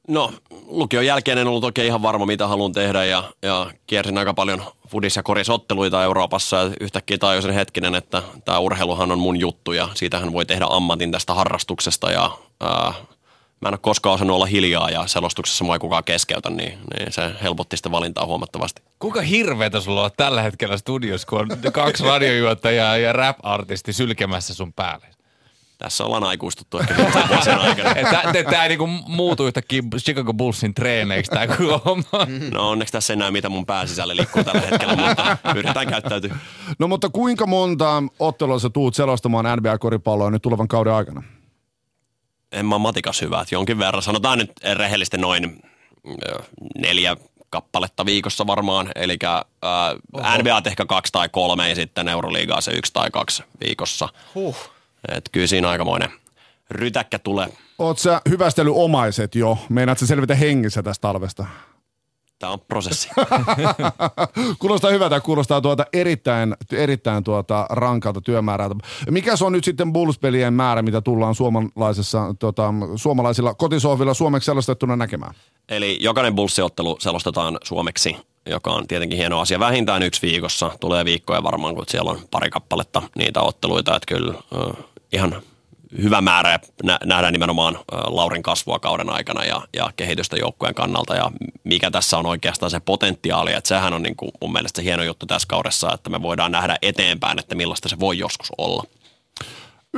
[0.10, 0.34] No,
[0.68, 4.64] lukion jälkeen en ollut oikein ihan varma, mitä haluan tehdä ja, ja kiersin aika paljon
[4.88, 9.90] fudis- ja korisotteluita Euroopassa ja yhtäkkiä tajusin hetkinen, että tämä urheiluhan on mun juttu ja
[9.94, 12.94] siitähän voi tehdä ammatin tästä harrastuksesta ja ää,
[13.62, 17.12] mä en ole koskaan osannut olla hiljaa ja selostuksessa mua ei kukaan keskeytä, niin, niin
[17.12, 18.82] se helpotti sitä valintaa huomattavasti.
[19.00, 24.74] Kuinka hirveetä sulla on tällä hetkellä studiossa, kun on kaksi radiojuottajaa ja rap-artisti sylkemässä sun
[24.74, 25.19] päälle?
[25.80, 26.96] Tässä ollaan aikuistuttu ehkä
[27.30, 27.90] vuosien aikana.
[28.50, 31.46] Tämä ei niinku muutu yhtäkkiä Chicago Bullsin treeneiksi tämä
[31.86, 32.28] homma.
[32.52, 36.36] No onneksi tässä ei näe, mitä mun pääsisälle liikkuu tällä hetkellä, mutta yritetään käyttäytyä.
[36.80, 41.24] No mutta kuinka monta ottelua sä tuut selostamaan NBA-koripalloa nyt tulevan kauden aikana?
[42.52, 44.04] En mä matikas hyvä, että jonkin verran.
[44.04, 45.62] Sanotaan nyt rehellisesti noin
[46.78, 47.18] neljä
[47.50, 48.92] kappaletta viikossa varmaan.
[48.96, 54.10] Eli äh, NBA ehkä kaksi tai kolme ja sitten Euroliigaa se yksi tai kaksi viikossa.
[54.36, 54.79] Huh.
[55.08, 56.10] Et kyllä siinä aikamoinen
[56.72, 57.48] rytäkkä tulee.
[57.80, 59.58] Oot sä hyvästely omaiset jo?
[59.70, 61.46] Meinaat sä selvitä hengissä tästä talvesta?
[62.40, 63.10] Tämä on prosessi.
[64.60, 68.76] kuulostaa hyvältä, kuulostaa tuota erittäin, erittäin tuota rankalta työmäärältä.
[69.10, 74.96] Mikä se on nyt sitten Bulls-pelien määrä, mitä tullaan suomalaisessa, tuota, suomalaisilla kotisohvilla suomeksi selostettuna
[74.96, 75.34] näkemään?
[75.70, 78.18] Eli jokainen Bulls-ottelu selostetaan suomeksi
[78.50, 79.60] joka on tietenkin hieno asia.
[79.60, 80.72] Vähintään yksi viikossa.
[80.80, 83.96] Tulee viikkoja varmaan, kun siellä on pari kappaletta niitä otteluita.
[83.96, 84.34] Että kyllä
[85.14, 85.42] ihan
[86.02, 86.60] hyvä määrä ja
[87.06, 91.32] nähdään nimenomaan Laurin kasvua kauden aikana ja, ja kehitystä joukkueen kannalta ja
[91.64, 95.04] mikä tässä on oikeastaan se potentiaali, että sehän on niin kuin mun mielestä se hieno
[95.04, 98.84] juttu tässä kaudessa, että me voidaan nähdä eteenpäin, että millaista se voi joskus olla.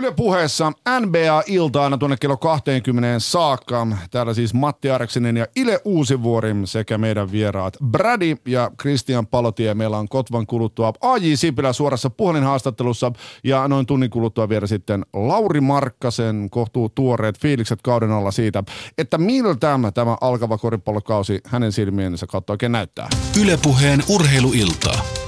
[0.02, 3.88] Yle puheessa NBA-ilta aina tuonne kello 20 saakka.
[4.12, 9.74] Täällä siis Matti Areksinen ja Ile Uusivuori sekä meidän vieraat Brady ja Christian Palotie.
[9.74, 13.12] Meillä on Kotvan kuluttua AJ Sipilä suorassa puhelinhaastattelussa
[13.44, 18.64] ja noin tunnin kuluttua vielä sitten Lauri Markkasen kohtuu tuoreet fiilikset kauden alla siitä,
[18.98, 23.10] että miltä tämä alkava koripallokausi hänen silmiensä kautta oikein näyttää.
[23.42, 25.21] Ylepuheen urheiluiltaa.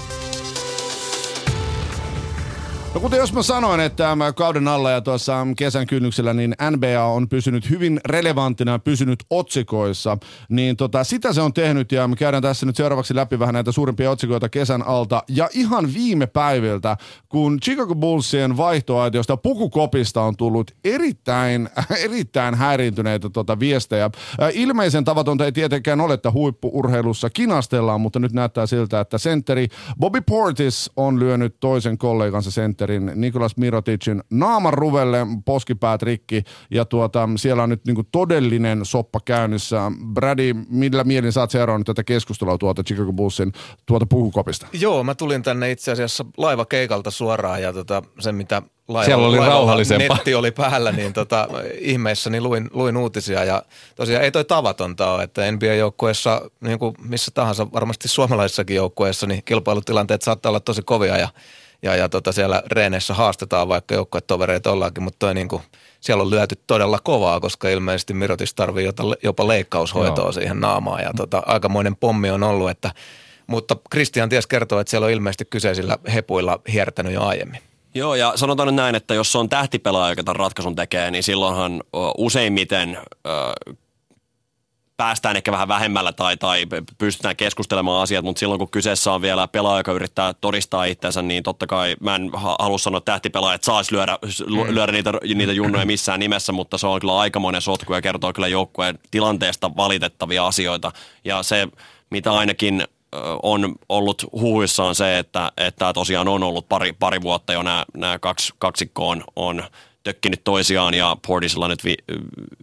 [2.94, 7.30] No kuten jos mä sanoin, että kauden alla ja tuossa kesän kynnyksellä, niin NBA on
[7.30, 10.18] pysynyt hyvin relevanttina pysynyt otsikoissa,
[10.50, 13.72] niin tota, sitä se on tehnyt ja me käydään tässä nyt seuraavaksi läpi vähän näitä
[13.72, 15.24] suurimpia otsikoita kesän alta.
[15.28, 16.98] Ja ihan viime päiviltä,
[17.30, 21.70] kun Chicago Bullsien vaihtoaitiosta pukukopista on tullut erittäin,
[22.06, 24.10] erittäin häiriintyneitä tota viestejä.
[24.54, 29.68] Ilmeisen tavatonta ei tietenkään ole, että huippuurheilussa kinastellaan, mutta nyt näyttää siltä, että sentteri
[30.00, 36.86] Bobby Portis on lyönyt toisen kollegansa sentteri Interin Nikolas Miroticin naaman ruvelle, poskipäät rikki ja
[36.86, 39.92] tuota, siellä on nyt niinku todellinen soppa käynnissä.
[40.14, 43.52] Brady, millä mielin sä oot seurannut tätä keskustelua tuota Chicago Bullsin
[43.86, 44.68] tuota puhukopista?
[44.74, 49.28] Joo, mä tulin tänne itse asiassa laiva keikalta suoraan ja tota, se mitä laiva, Siellä
[49.28, 50.18] oli rauhallisempaa.
[50.18, 51.48] netti oli päällä, niin tota,
[51.80, 53.64] ihmeessä niin luin, luin uutisia ja
[53.96, 59.44] tosiaan ei toi tavatonta ole, että NBA-joukkueessa, niin kuin missä tahansa, varmasti suomalaisissakin joukkueessa, niin
[59.44, 61.28] kilpailutilanteet saattaa olla tosi kovia ja
[61.84, 65.62] ja, ja tota siellä reeneissä haastetaan, vaikka joukkuetovereita ollaankin, mutta toi niin kuin,
[66.00, 68.90] siellä on lyöty todella kovaa, koska ilmeisesti Mirotis tarvii
[69.24, 70.32] jopa leikkaushoitoa Joo.
[70.32, 72.92] siihen naamaan ja tota, aikamoinen pommi on ollut, että
[73.48, 77.62] mutta Christian ties kertoo, että siellä on ilmeisesti kyseisillä hepuilla hiertänyt jo aiemmin.
[77.96, 81.84] Joo, ja sanotaan nyt näin, että jos on tähtipelaaja, joka tämän ratkaisun tekee, niin silloinhan
[82.18, 82.98] useimmiten
[85.04, 86.66] päästään ehkä vähän vähemmällä tai, tai
[86.98, 91.44] pystytään keskustelemaan asiat, mutta silloin kun kyseessä on vielä pelaaja, joka yrittää todistaa itsensä, niin
[91.44, 94.76] totta kai mä en halua sanoa, että tähtipelaajat saisi lyödä, mm.
[94.76, 98.48] lyödä niitä, niitä junnoja missään nimessä, mutta se on kyllä aikamoinen sotku ja kertoo kyllä
[98.48, 100.92] joukkueen tilanteesta valitettavia asioita.
[101.26, 101.68] Ja se,
[102.10, 102.84] mitä ainakin
[103.44, 108.20] on ollut huhuissaan se, että, että tosiaan on ollut pari, pari vuotta jo nämä, nämä
[108.20, 109.64] kaksi, kaksikko on, on
[110.04, 111.96] tökkinyt toisiaan ja Portisilla nyt vi,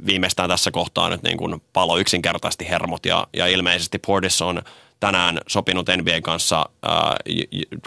[0.07, 4.63] viimeistään tässä kohtaa nyt niin kuin palo yksinkertaisesti hermot ja, ja ilmeisesti Portis on
[5.01, 7.17] tänään sopinut NBA kanssa ää,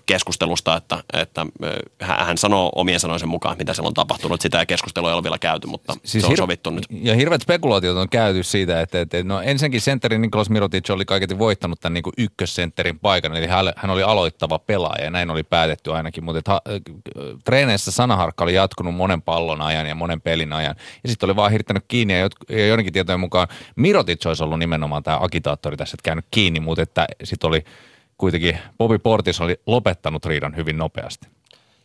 [0.06, 1.45] keskustelusta, että, että
[2.02, 4.41] hän sanoo omien sanoisen mukaan, mitä siellä on tapahtunut.
[4.41, 6.86] Sitä ei keskustelua ei ole vielä käyty, mutta siis se on hir- sovittu nyt.
[6.89, 11.39] Ja hirveät spekulaatiot on käyty siitä, että, että no ensinnäkin sentteri Nikolas Mirotic oli kaiketi
[11.39, 16.23] voittanut tämän niin ykkössentterin paikan, eli hän, oli aloittava pelaaja ja näin oli päätetty ainakin,
[16.23, 16.62] mutta että,
[17.45, 21.52] treeneissä sanaharkka oli jatkunut monen pallon ajan ja monen pelin ajan ja sitten oli vaan
[21.52, 26.06] hirttänyt kiinni ja, ja joidenkin tietojen mukaan Mirotic olisi ollut nimenomaan tämä agitaattori tässä, että
[26.06, 27.63] käynyt kiinni, mutta että sitten oli
[28.17, 31.27] kuitenkin Bobby Portis oli lopettanut riidan hyvin nopeasti.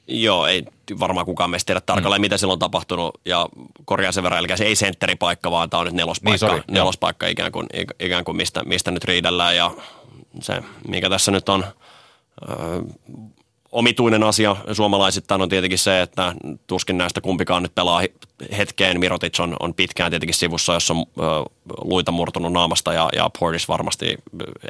[0.09, 0.65] Joo, ei
[1.01, 2.25] varmaan kukaan meistä tiedä tarkalleen, mm.
[2.25, 3.49] mitä silloin on tapahtunut, ja
[3.85, 7.27] korjaa sen verran, eli se ei sentteripaikka, vaan tämä on nyt nelospaikka, niin, sorry, nelospaikka
[7.27, 7.67] ikään kuin,
[8.01, 9.71] ikään kuin mistä, mistä nyt riidellään, ja
[10.41, 11.65] se, mikä tässä nyt on
[13.73, 16.35] omituinen asia suomalaisittain on tietenkin se, että
[16.67, 18.03] tuskin näistä kumpikaan nyt pelaa
[18.59, 19.01] hetkeen.
[19.01, 21.23] Mirotic on, on pitkään tietenkin sivussa, jossa on ö,
[21.85, 24.17] luita murtunut naamasta ja, ja Portis varmasti,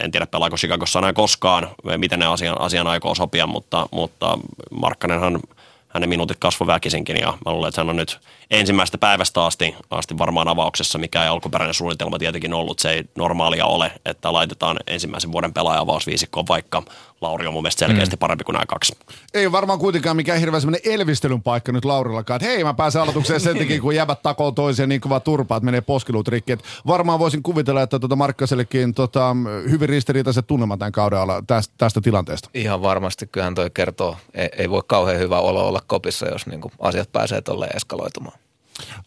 [0.02, 4.38] en tiedä pelaako Chicagossa enää koskaan, miten ne asian, asian aikoo sopia, mutta, mutta
[4.70, 5.40] Markkanenhan
[5.88, 8.18] hänen minuutit kasvoi väkisinkin ja mä luulen, että hän on nyt
[8.50, 12.78] ensimmäistä päivästä asti, asti varmaan avauksessa, mikä ei alkuperäinen suunnitelma tietenkin ollut.
[12.78, 16.82] Se ei normaalia ole, että laitetaan ensimmäisen vuoden pelaaja avausviisikkoon, vaikka
[17.20, 18.18] Lauri on mun mielestä selkeästi mm.
[18.18, 18.96] parempi kuin nämä kaksi.
[19.34, 23.40] Ei varmaan kuitenkaan mikään hirveän semmoinen elvistelyn paikka nyt Laurillakaan, että hei mä pääsen aloitukseen
[23.40, 26.52] sen takia, kun jäbät takoo toiseen niin kova turpaa, että menee poskiluut rikki.
[26.52, 29.36] Et varmaan voisin kuvitella, että tuota Markkasellekin tota,
[29.70, 32.50] hyvin ristiriitaiset tunnelmat tämän kauden alla tästä, tästä tilanteesta.
[32.54, 36.60] Ihan varmasti, kyllähän toi kertoo, ei, ei voi kauhean hyvä olo olla kopissa, jos niin
[36.78, 38.37] asiat pääsee tolleen eskaloitumaan.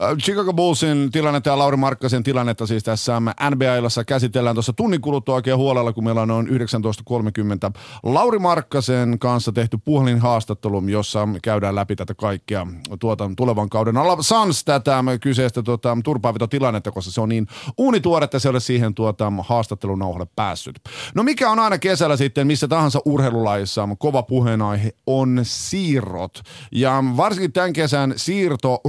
[0.04, 5.36] Äh, Chicago Bullsin tilannetta ja Lauri Markkasen tilannetta siis tässä NBA-ilassa käsitellään tuossa tunnin kuluttua
[5.36, 6.54] oikein huolella, kun meillä on noin 19.30
[8.04, 12.68] Lauri Markkasen kanssa tehty puhelinhaastattelu, jossa käydään läpi tätä kaikkea
[13.00, 14.18] tuota, tulevan kauden alla.
[14.22, 19.34] Sans tätä kyseistä tuota, turpaavitotilannetta, koska se on niin uunituore, että se ole siihen tuota,
[19.40, 20.76] haastattelunauhalle päässyt.
[21.16, 26.42] No mikä on aina kesällä sitten missä tahansa urheilulajissa kova puheenaihe on siirrot.
[26.72, 28.82] Ja varsinkin tämän kesän siirto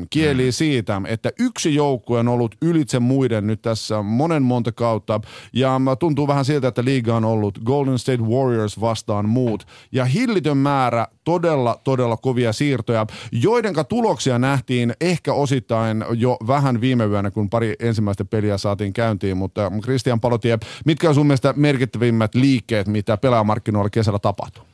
[0.00, 0.52] ruletti kieli mm.
[0.52, 5.20] siitä, että yksi joukkue on ollut ylitse muiden nyt tässä monen monta kautta.
[5.52, 9.66] Ja tuntuu vähän siltä, että liiga on ollut Golden State Warriors vastaan muut.
[9.92, 17.04] Ja hillitön määrä todella, todella kovia siirtoja, joidenka tuloksia nähtiin ehkä osittain jo vähän viime
[17.04, 19.36] yönä, kun pari ensimmäistä peliä saatiin käyntiin.
[19.36, 24.64] Mutta Christian Palotie, mitkä on sun mielestä merkittävimmät liikkeet, mitä pelaajamarkkinoilla kesällä tapahtuu?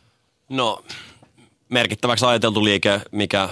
[0.49, 0.83] No
[1.69, 3.49] merkittäväksi ajateltu liike, mikä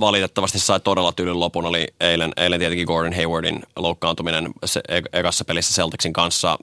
[0.00, 5.44] valitettavasti sai todella tyylin lopun, oli eilen, eilen tietenkin Gordon Haywardin loukkaantuminen se, e- ekassa
[5.44, 6.58] pelissä Celticsin kanssa.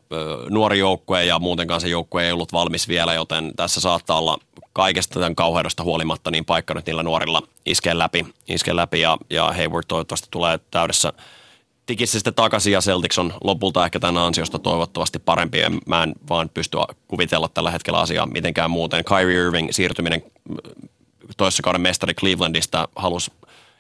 [0.49, 4.38] Nuori joukkue ja muutenkaan se joukkue ei ollut valmis vielä, joten tässä saattaa olla
[4.73, 9.54] kaikesta tämän kauheudesta huolimatta niin paikka nyt niillä nuorilla iskee läpi, iskee läpi ja, ja
[9.58, 11.13] Hayward toivottavasti tulee täydessä
[11.89, 15.58] tikissä sitten takaisin ja Celtics on lopulta ehkä tämän ansiosta toivottavasti parempi.
[15.86, 19.06] Mä en vaan pysty kuvitella tällä hetkellä asiaa mitenkään muuten.
[19.06, 20.58] Kyrie Irving siirtyminen mm,
[21.38, 23.32] toisessa kauden mestari Clevelandista halusi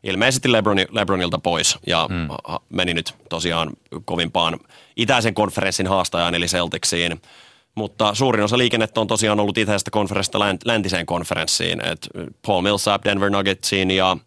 [0.03, 2.27] ilmeisesti Lebroni, Lebronilta pois ja mm.
[2.69, 3.69] meni nyt tosiaan
[4.05, 4.59] kovimpaan
[4.95, 7.21] itäisen konferenssin haastajaan eli Celticsiin.
[7.75, 11.85] Mutta suurin osa liikennettä on tosiaan ollut itäisestä konferenssista läntiseen konferenssiin.
[11.85, 12.09] Et
[12.47, 14.17] Paul Millsap Denver Nuggetsiin ja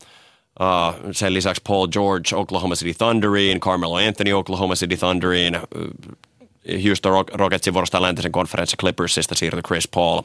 [0.60, 5.60] Uh, sen lisäksi Paul George Oklahoma City Thunderiin, Carmelo Anthony Oklahoma City Thunderiin,
[6.84, 10.22] Houston Rocketsin vuorosta läntisen konferenssi Clippersista siirtyi Chris Paul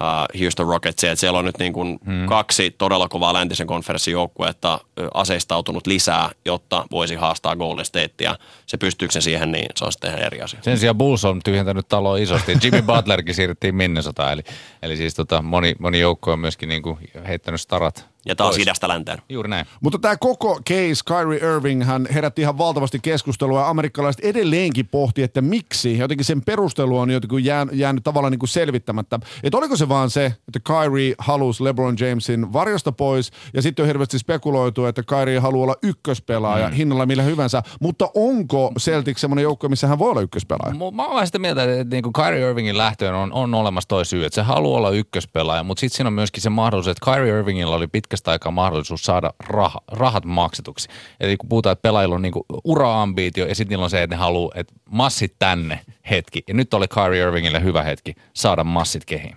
[0.00, 1.12] uh, Houston Rocketsia.
[1.12, 2.26] Et siellä on nyt niin kuin hmm.
[2.26, 4.80] kaksi todella kovaa läntisen konferenssin joukkuetta
[5.14, 8.36] aseistautunut lisää, jotta voisi haastaa Golden Statea.
[8.66, 10.60] Se pystyykö se siihen, niin se on sitten ihan eri asia.
[10.62, 12.56] Sen sijaan Bulls on tyhjentänyt taloa isosti.
[12.62, 14.42] Jimmy Butlerkin siirrettiin Minnesota, eli,
[14.82, 18.62] eli siis tota, moni, moni joukko on myöskin niin kuin heittänyt starat ja taas pois.
[18.62, 19.18] idästä länteen.
[19.28, 19.66] Juuri näin.
[19.80, 25.22] Mutta tämä koko case, Kyrie Irving, hän herätti ihan valtavasti keskustelua ja amerikkalaiset edelleenkin pohti,
[25.22, 25.98] että miksi.
[25.98, 29.20] Jotenkin sen perustelu on jotenkin jäänyt, jäänyt tavallaan niin kuin selvittämättä.
[29.42, 33.86] Että oliko se vaan se, että Kyrie halusi LeBron Jamesin varjosta pois ja sitten on
[33.86, 36.74] hirveästi spekuloitu, että Kyrie haluaa olla ykköspelaaja mm.
[36.74, 37.62] hinnalla millä hyvänsä.
[37.80, 40.92] Mutta onko Celtics semmoinen joukko, missä hän voi olla ykköspelaaja?
[40.92, 44.24] Mä oon sitä mieltä, että niin kuin Kyrie Irvingin lähtöön on, on olemassa toi syy,
[44.24, 47.76] että se haluaa olla ykköspelaaja, mutta sitten siinä on myöskin se mahdollisuus, että Kyrie Irvingilla
[47.76, 50.88] oli pitkä pitkästä aikaa mahdollisuus saada rah, rahat maksetuksi.
[51.20, 54.20] Eli kun puhutaan, että pelaajilla on niinku ura-ambiitio ja sitten niillä on se, että ne
[54.20, 56.44] haluaa, että massit tänne hetki.
[56.48, 59.36] Ja nyt oli Kyrie Irvingille hyvä hetki saada massit kehiin.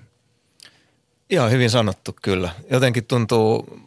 [1.29, 2.49] Joo, hyvin sanottu kyllä.
[2.71, 3.79] Jotenkin tuntuu,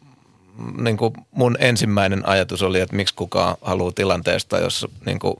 [0.80, 5.36] niin kuin mun ensimmäinen ajatus oli, että miksi kukaan haluaa tilanteesta, jossa niin kuin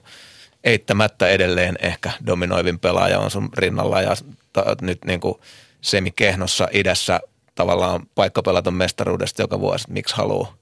[0.65, 4.17] eittämättä edelleen ehkä dominoivin pelaaja on sun rinnalla ja
[4.53, 5.35] ta, nyt niin kuin
[5.81, 7.21] semikehnossa idässä
[7.55, 10.55] tavallaan paikka pelata mestaruudesta joka vuosi, että miksi haluaa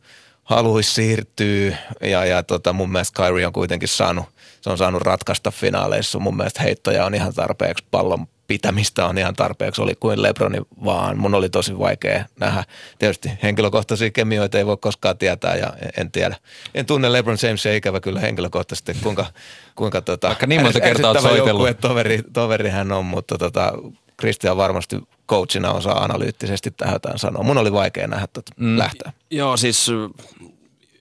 [0.50, 4.24] haluaisi siirtyä ja, ja tota, mun mielestä Kyrie on kuitenkin saanut,
[4.60, 6.18] se on saanut ratkaista finaaleissa.
[6.18, 11.18] Mun mielestä heittoja on ihan tarpeeksi, pallon pitämistä on ihan tarpeeksi, oli kuin Lebroni vaan.
[11.18, 12.64] Mun oli tosi vaikea nähdä.
[12.98, 16.36] Tietysti henkilökohtaisia kemioita ei voi koskaan tietää ja en tiedä.
[16.74, 19.26] En tunne Lebron Jamesia ikävä kyllä henkilökohtaisesti, kuinka,
[19.74, 21.80] kuinka tota, Vaikka niin monta kertaa soitellut.
[21.80, 23.72] Toveri, toveri hän on, mutta tota,
[24.20, 24.96] Christian varmasti
[25.28, 27.42] coachina osaa analyyttisesti tähän jotain sanoa.
[27.42, 28.78] Mun oli vaikea nähdä tota mm.
[28.78, 29.12] lähteä.
[29.30, 29.90] Joo, siis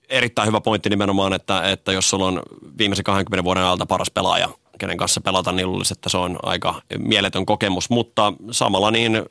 [0.10, 2.42] erittäin hyvä pointti nimenomaan, että, että jos sulla on
[2.78, 6.82] viimeisen 20 vuoden ajalta paras pelaaja, kenen kanssa pelata, niin luulisin, että se on aika
[6.98, 7.90] mieletön kokemus.
[7.90, 9.22] Mutta samalla niin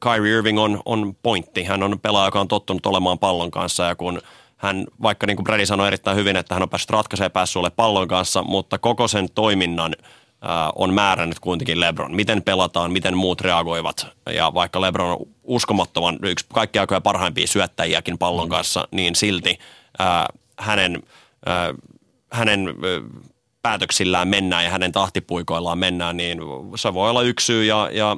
[0.00, 1.64] Kyrie Irving on, on pointti.
[1.64, 4.20] Hän on pelaaja, joka on tottunut olemaan pallon kanssa ja kun
[4.56, 7.60] hän, vaikka niin kuin Brady sanoi erittäin hyvin, että hän on päässyt ratkaisemaan ja päässyt
[7.60, 9.94] ole pallon kanssa, mutta koko sen toiminnan–
[10.74, 12.16] on määrännyt kuitenkin LeBron.
[12.16, 14.06] Miten pelataan, miten muut reagoivat.
[14.30, 19.58] Ja vaikka LeBron on uskomattoman yksi kaikki aikojen parhaimpia syöttäjiäkin pallon kanssa, niin silti
[19.98, 20.26] ää,
[20.58, 21.02] hänen,
[21.46, 21.74] ää,
[22.32, 22.74] hänen
[23.62, 26.38] päätöksillään mennään ja hänen tahtipuikoillaan mennään, niin
[26.76, 28.16] se voi olla yksi syy ja, ja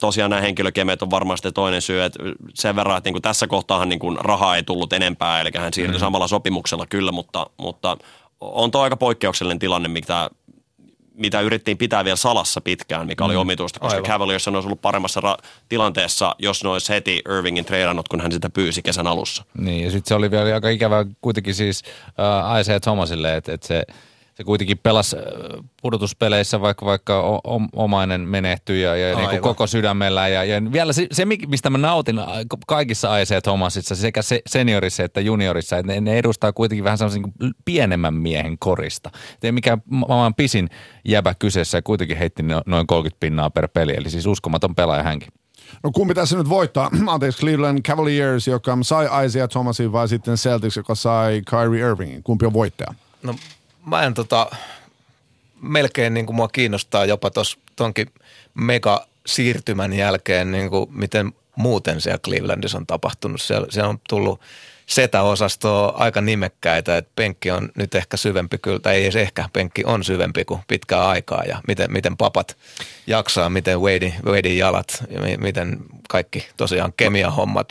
[0.00, 2.18] tosiaan nämä henkilökemet on varmasti toinen syy, että
[2.54, 5.72] sen verran, että niin kuin tässä kohtaahan niin kuin rahaa ei tullut enempää, eli hän
[5.72, 6.00] siirtyi mm.
[6.00, 7.96] samalla sopimuksella kyllä, mutta, mutta
[8.40, 10.30] on tuo aika poikkeuksellinen tilanne, mitä
[11.22, 13.40] mitä yritettiin pitää vielä salassa pitkään, mikä oli mm.
[13.40, 14.10] omituista, koska Aivan.
[14.10, 18.50] Cavaliers olisi ollut paremmassa ra- tilanteessa, jos ne olisi heti Irvingin treidannut, kun hän sitä
[18.50, 19.44] pyysi kesän alussa.
[19.58, 23.62] Niin, ja sitten se oli vielä aika ikävä kuitenkin siis äh, Isaiah Thomasille, että et
[23.62, 23.84] se–
[24.34, 25.22] se kuitenkin pelasi äh,
[25.82, 27.40] pudotuspeleissä, vaikka, vaikka
[27.72, 30.28] omainen menehtyi ja, ja niin kuin koko sydämellä.
[30.28, 32.20] Ja, ja vielä se, se, mistä mä nautin
[32.66, 37.22] kaikissa Isaiah Thomasissa, sekä se, seniorissa että juniorissa, että ne, ne edustaa kuitenkin vähän sellaisen
[37.22, 39.10] niin pienemmän miehen korista.
[39.42, 40.68] Ei mikään maailman pisin
[41.04, 45.28] jäbä kyseessä ja kuitenkin heitti noin 30 pinnaa per peli, eli siis uskomaton pelaaja hänkin.
[45.82, 46.90] No kumpi tässä nyt voittaa?
[47.06, 52.22] Anteeksi, Cleveland Cavaliers, joka sai Isaiah Thomasin vai sitten Celtics, joka sai Kyrie Irvingin?
[52.22, 52.94] Kumpi on voittaja?
[53.22, 53.34] No
[53.86, 54.50] mä en tota,
[55.60, 57.30] melkein niin kuin mua kiinnostaa jopa
[57.76, 58.12] tuonkin
[58.54, 63.40] mega siirtymän jälkeen, niin kuin miten muuten siellä Clevelandissa on tapahtunut.
[63.40, 64.40] Siellä, siellä on tullut
[64.86, 69.84] setäosastoa aika nimekkäitä, että penkki on nyt ehkä syvempi kyllä, tai ei edes ehkä, penkki
[69.84, 72.56] on syvempi kuin pitkää aikaa ja miten, miten papat
[73.06, 77.68] jaksaa, miten Wade, Wadein jalat ja miten kaikki tosiaan kemiahommat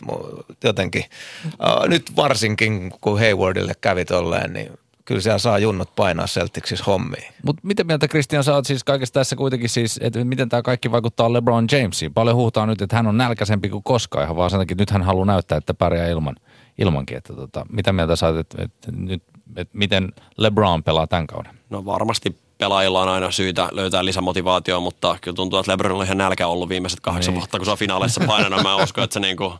[0.64, 1.06] jotenkin.
[1.46, 4.72] Uh, nyt varsinkin kun Haywardille kävi tolleen, niin
[5.06, 7.34] kyllä siellä saa junnut painaa Celticsissa hommiin.
[7.46, 10.92] Mutta miten mieltä Christian sä oot siis kaikessa tässä kuitenkin siis, että miten tämä kaikki
[10.92, 12.14] vaikuttaa LeBron Jamesiin?
[12.14, 14.92] Paljon huutaa nyt, että hän on nälkäisempi kuin koskaan ihan vaan sen takia, että nyt
[14.92, 16.36] hän haluaa näyttää, että pärjää ilman,
[16.78, 17.18] ilmankin.
[17.18, 19.24] Että tota, mitä mieltä sä oot, että, että, nyt,
[19.56, 21.54] että miten LeBron pelaa tämän kauden?
[21.70, 26.18] No varmasti pelaajilla on aina syytä löytää lisämotivaatioa, mutta kyllä tuntuu, että LeBron on ihan
[26.18, 27.40] nälkä ollut viimeiset kahdeksan niin.
[27.40, 28.64] vuotta, kun se on finaaleissa painana.
[28.64, 29.54] Mä uskon, että se niin kuin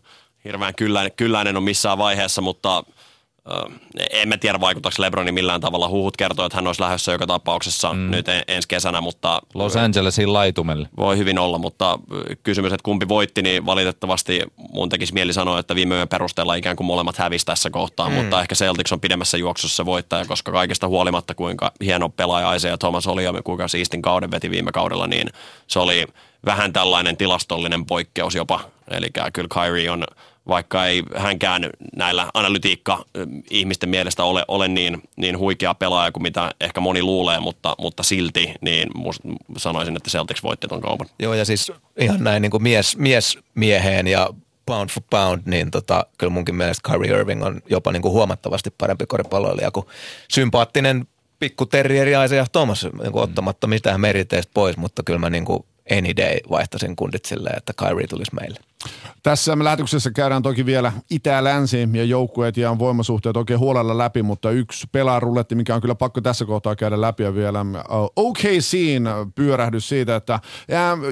[0.46, 2.84] hirveän kylläinen, kylläinen on missään vaiheessa, mutta–
[4.12, 5.90] en mä tiedä vaikuttaako Lebroni millään tavalla.
[5.90, 8.12] Huhut kertoo, että hän olisi lähdössä joka tapauksessa mm.
[8.12, 9.42] nyt ensi kesänä, mutta...
[9.54, 10.90] Los Angelesin laitumelle.
[10.98, 12.00] Voi hyvin olla, mutta
[12.44, 14.42] kysymys, että kumpi voitti, niin valitettavasti
[14.74, 18.16] mun tekisi mieli sanoa, että viime yön perusteella ikään kuin molemmat hävisi tässä kohtaa, mm.
[18.16, 23.08] mutta ehkä Celtics on pidemmässä juoksussa voittaja, koska kaikista huolimatta kuinka hieno pelaaja Isaiah Thomas
[23.08, 25.28] oli ja kuinka siistin kauden veti viime kaudella, niin
[25.68, 26.08] se oli
[26.46, 28.60] vähän tällainen tilastollinen poikkeus jopa.
[28.92, 30.04] Eli kyllä Kyrie on
[30.48, 36.82] vaikka ei hänkään näillä analytiikka-ihmisten mielestä ole, ole niin, niin huikea pelaaja kuin mitä ehkä
[36.82, 38.90] moni luulee, mutta, mutta silti niin
[39.58, 41.08] sanoisin, että Celtics voitti ton kaupan.
[41.20, 44.30] Joo, ja siis ihan näin niin kuin mies, mies mieheen ja
[44.66, 48.70] pound for pound, niin tota, kyllä munkin mielestä Kyrie Irving on jopa niin kuin huomattavasti
[48.78, 49.86] parempi koripalloilija kuin
[50.32, 51.08] sympaattinen
[51.40, 55.66] pikku terrieri Isaiah Thomas, niin kuin ottamatta mitään meriteistä pois, mutta kyllä mä niin kuin
[55.98, 58.60] any day vaihtaisin kundit silleen, että Kyrie tulisi meille.
[59.24, 64.52] Tässä me lähetyksessä käydään toki vielä itä-länsi ja joukkueet ja voimasuhteet oikein huolella läpi, mutta
[64.52, 67.66] yksi pelaaruletti, mikä on kyllä pakko tässä kohtaa käydä läpi ja vielä
[68.16, 69.04] OKCin
[69.36, 70.40] pyörähdys siitä, että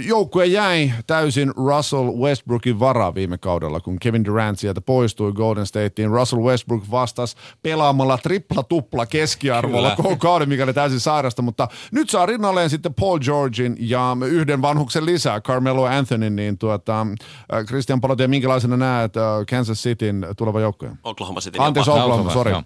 [0.06, 6.12] joukkue jäi täysin Russell Westbrookin varaa viime kaudella, kun Kevin Durant sieltä poistui Golden Stateen.
[6.12, 12.26] Russell Westbrook vastasi pelaamalla tripla-tupla keskiarvolla koko kauden, mikä oli täysin sairasta, mutta nyt saa
[12.26, 17.06] rinnalleen sitten Paul Georgein ja yhden vanhuksen lisää, Carmelo Anthony, niin tuota,
[17.54, 21.00] Äh, Christian Palotia, minkälaisena näet äh, Kansas Cityn tuleva joukkojen?
[21.04, 21.58] Oklahoma City.
[21.62, 22.52] Anteeksi, Oklahoma, sori.
[22.54, 22.64] Äh,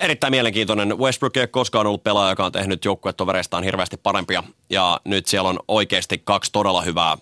[0.00, 0.98] erittäin mielenkiintoinen.
[0.98, 4.42] Westbrook ei ole koskaan ollut pelaaja, joka on tehnyt joukkuetovereistaan hirveästi parempia.
[4.70, 7.16] Ja nyt siellä on oikeasti kaksi todella hyvää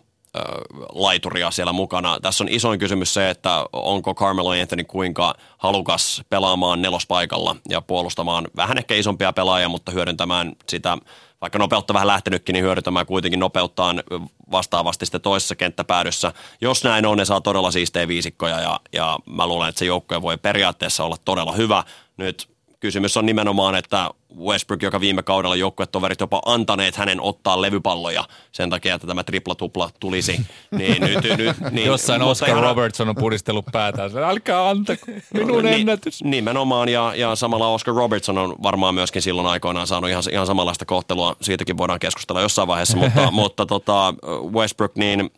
[0.93, 2.21] laituria siellä mukana.
[2.21, 8.49] Tässä on isoin kysymys se, että onko Carmelo Anthony kuinka halukas pelaamaan nelospaikalla ja puolustamaan
[8.57, 10.99] vähän ehkä isompia pelaajia, mutta hyödyntämään sitä,
[11.41, 14.03] vaikka nopeutta vähän lähtenytkin, niin hyödyntämään kuitenkin nopeuttaan
[14.51, 16.33] vastaavasti sitten toisessa kenttäpäädyssä.
[16.61, 20.23] Jos näin on, ne saa todella siistejä viisikkoja ja, ja mä luulen, että se joukkue
[20.23, 21.85] voi periaatteessa olla todella hyvä.
[22.17, 28.25] Nyt kysymys on nimenomaan, että Westbrook, joka viime kaudella joukkuetoverit jopa antaneet hänen ottaa levypalloja
[28.53, 30.41] sen takia, että tämä tripla-tupla tulisi.
[30.71, 34.11] Niin, nyt, nyt, niin, Jossain Oscar ihan, Robertson on puristellut päätään.
[34.19, 36.25] Älkää antako, minun niin, ennätys.
[36.25, 40.85] Nimenomaan, ja, ja samalla Oscar Robertson on varmaan myöskin silloin aikoinaan saanut ihan, ihan samanlaista
[40.85, 41.37] kohtelua.
[41.41, 44.15] Siitäkin voidaan keskustella jossain vaiheessa, mutta, mutta tota
[44.53, 45.31] Westbrook, niin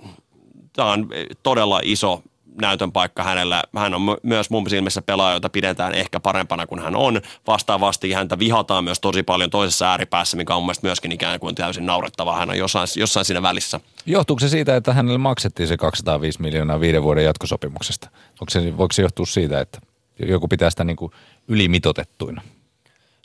[0.73, 1.09] tämä on
[1.43, 2.23] todella iso
[2.61, 3.63] näytön paikka hänellä.
[3.77, 7.21] Hän on myös mun silmissä pelaaja, jota pidetään ehkä parempana kuin hän on.
[7.47, 11.87] Vastaavasti häntä vihataan myös tosi paljon toisessa ääripäässä, mikä on mielestäni myöskin ikään kuin täysin
[11.87, 12.39] naurettavaa.
[12.39, 13.81] Hän on jossain, jossain siinä välissä.
[14.07, 18.09] Johtuuko se siitä, että hänelle maksettiin se 205 miljoonaa viiden vuoden jatkosopimuksesta?
[18.41, 19.81] Onko se, voiko se johtua siitä, että
[20.19, 21.13] joku pitää sitä niin kuin
[21.49, 22.43] ylimitotettuina?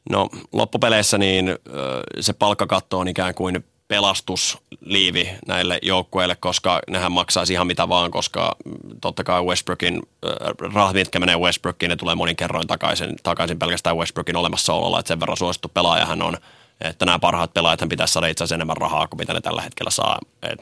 [0.09, 1.55] No loppupeleissä niin
[2.19, 8.55] se palkkakatto on ikään kuin pelastusliivi näille joukkueille, koska nehän maksaisi ihan mitä vaan, koska
[9.01, 13.97] totta kai Westbrookin, äh, rahat, mitkä menee Westbrookiin, ne tulee monin kerroin takaisin, takaisin pelkästään
[13.97, 16.37] Westbrookin olemassaololla, että sen verran suosittu pelaaja hän on,
[16.81, 19.91] että nämä parhaat pelaajat pitäisi saada itse asiassa enemmän rahaa kuin mitä ne tällä hetkellä
[19.91, 20.19] saa.
[20.41, 20.59] Et,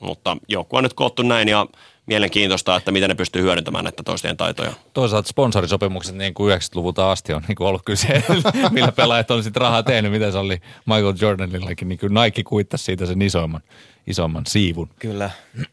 [0.00, 1.66] mutta joukkue on nyt koottu näin ja
[2.08, 4.72] mielenkiintoista, että miten ne pystyy hyödyntämään näitä toistien taitoja.
[4.92, 8.22] Toisaalta sponsorisopimukset niin kuin 90-luvulta asti on niin kuin ollut kyse,
[8.70, 12.84] millä pelaajat on sitten rahaa tehnyt, mitä se oli Michael Jordanillakin, niin kuin Nike kuittasi
[12.84, 13.60] siitä sen isoimman
[14.08, 14.88] isomman siivun.
[14.98, 15.30] Kyllä.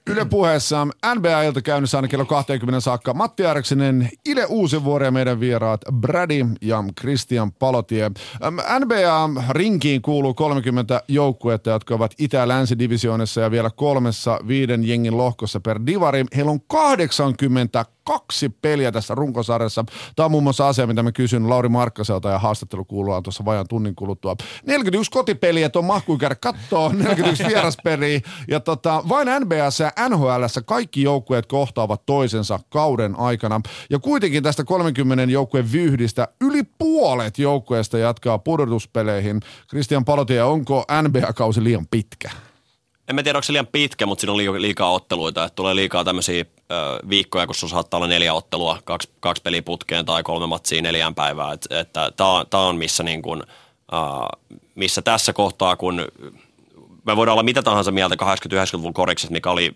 [0.07, 3.13] Yle puheessa NBA-ilta käynnissä aina kello 20 saakka.
[3.13, 8.11] Matti Ääreksinen, Ile Uusivuori ja meidän vieraat Brady ja Christian Palotie.
[8.79, 15.59] NBA-rinkiin kuuluu 30 joukkuetta, jotka ovat Itä- ja Länsi-divisioonissa ja vielä kolmessa viiden jengin lohkossa
[15.59, 16.25] per divari.
[16.36, 19.86] Heillä on 80 kaksi peliä tässä runkosarjassa.
[20.16, 23.68] Tämä on muun muassa asia, mitä mä kysyn Lauri Markkaselta ja haastattelu kuuluu tuossa vajan
[23.70, 24.36] tunnin kuluttua.
[24.66, 28.20] 41 kotipeliä, tuon mahkuu käydä kattoo, 41 vieraspeliä.
[28.47, 33.62] Ja tota, vain NBS ja NHL kaikki joukkueet kohtaavat toisensa kauden aikana.
[33.89, 39.39] Ja kuitenkin tästä 30 joukkueen vyhdistä yli puolet joukkueesta jatkaa pudotuspeleihin.
[39.70, 42.30] Christian Palotie, onko NBA-kausi liian pitkä?
[43.10, 45.43] En mä tiedä, onko se liian pitkä, mutta siinä on liikaa otteluita.
[45.43, 46.45] Että tulee liikaa tämmöisiä
[47.10, 51.16] viikkoja, kun sulla saattaa olla neljä ottelua, kaksi, kaksi peliä putkeen tai kolme matsia neljään
[51.16, 51.58] päivään.
[51.70, 52.12] Että,
[52.49, 53.43] tämä on missä, niin kuin,
[53.93, 56.08] uh, missä tässä kohtaa, kun
[57.06, 59.72] me voidaan olla mitä tahansa mieltä 80-90-luvun koriksesta, mikä oli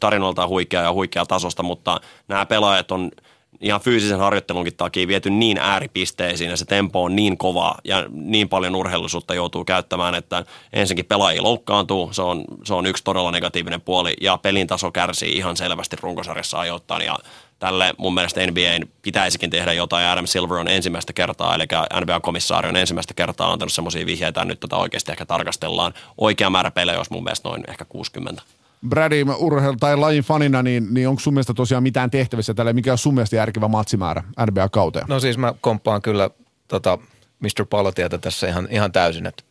[0.00, 3.10] tarinoiltaan huikea ja huikea tasosta, mutta nämä pelaajat on–
[3.60, 8.48] ihan fyysisen harjoittelunkin takia viety niin ääripisteisiin ja se tempo on niin kova ja niin
[8.48, 13.80] paljon urheilullisuutta joutuu käyttämään, että ensinnäkin pelaajia loukkaantuu, se on, se on yksi todella negatiivinen
[13.80, 17.18] puoli ja pelin taso kärsii ihan selvästi runkosarjassa ajoittain ja
[17.58, 20.06] tälle mun mielestä NBA pitäisikin tehdä jotain.
[20.06, 21.64] Adam Silver on ensimmäistä kertaa, eli
[22.00, 25.94] NBA-komissaari on ensimmäistä kertaa antanut semmoisia vihjeitä, nyt tätä oikeasti ehkä tarkastellaan.
[26.18, 28.42] Oikea määrä pelejä olisi mun mielestä noin ehkä 60.
[28.88, 32.72] Brady urheilu tai lajin fanina, niin, niin onko sun mielestä tosiaan mitään tehtävissä tällä?
[32.72, 35.04] Mikä on sun mielestä järkevä matsimäärä NBA-kauteen?
[35.08, 36.30] No siis mä komppaan kyllä
[36.68, 36.98] tota
[37.40, 37.66] Mr.
[37.70, 39.26] Palotietä tässä ihan, ihan täysin.
[39.26, 39.42] Että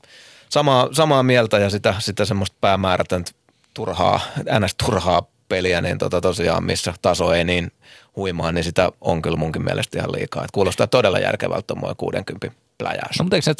[0.50, 3.32] samaa, samaa mieltä ja sitä, sitä semmoista päämäärätöntä
[3.74, 4.20] turhaa,
[4.60, 4.76] ns.
[4.86, 7.72] turhaa peliä, niin tota tosiaan missä taso ei niin
[8.16, 10.44] huimaa, niin sitä on kyllä munkin mielestä ihan liikaa.
[10.44, 13.20] Et kuulostaa todella järkevältä tuommoinen 60 pläjäys.
[13.20, 13.54] No mutta eikö se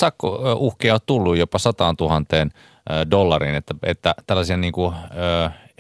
[0.56, 2.22] uhkia ole tullut jopa 100 000
[3.12, 4.96] dollariin, että, että tällaisia niin kuin,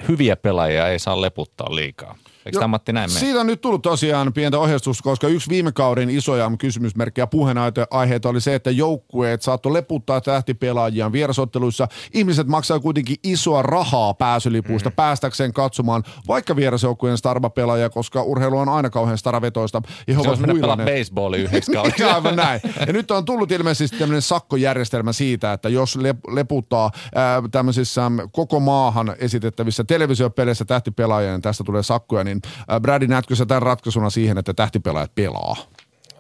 [0.08, 2.16] hyviä pelaajia ei saa leputtaa liikaa.
[2.46, 3.20] Eikö tämä Matti näin mene?
[3.20, 8.41] Siitä on nyt tullut tosiaan pientä ohjeistusta, koska yksi viime kauden isoja kysymysmerkkejä puheenaiheita oli
[8.41, 11.88] se, että joukkueet saattoi leputtaa tähtipelaajiaan vierasotteluissa.
[12.14, 14.96] Ihmiset maksaa kuitenkin isoa rahaa pääsylipuista mm.
[14.96, 19.82] päästäkseen katsomaan vaikka vierasjoukkueen starva-pelaajia, koska urheilu on aina kauhean staravetoista.
[20.08, 22.04] Ja se on mennä baseballia yhdeksi kaudeksi.
[22.04, 22.62] Aivan näin.
[22.88, 29.16] Ja nyt on tullut ilmeisesti tämmöinen sakkojärjestelmä siitä, että jos leputtaa ää, tämmöisissä koko maahan
[29.20, 34.38] esitettävissä televisiopeleissä tähtipelaajia, niin tästä tulee sakkoja, niin niin Brady, näetkö sä tämän ratkaisuna siihen,
[34.38, 35.58] että tähtipelaajat pelaa?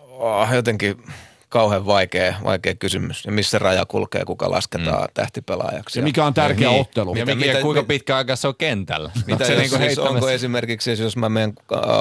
[0.09, 1.03] Oh, jotenkin
[1.49, 3.25] kauhean vaikea, vaikea kysymys.
[3.25, 5.13] Ja missä raja kulkee, kuka lasketaan mm.
[5.13, 5.99] tähtipelaajaksi.
[5.99, 6.81] Ja mikä on tärkeä niin.
[6.81, 7.15] ottelu.
[7.15, 9.11] Ja, mitä, ja kuinka pitkä aika se on kentällä.
[9.27, 11.53] Mitä se jos, niin siis onko esimerkiksi, jos mä menen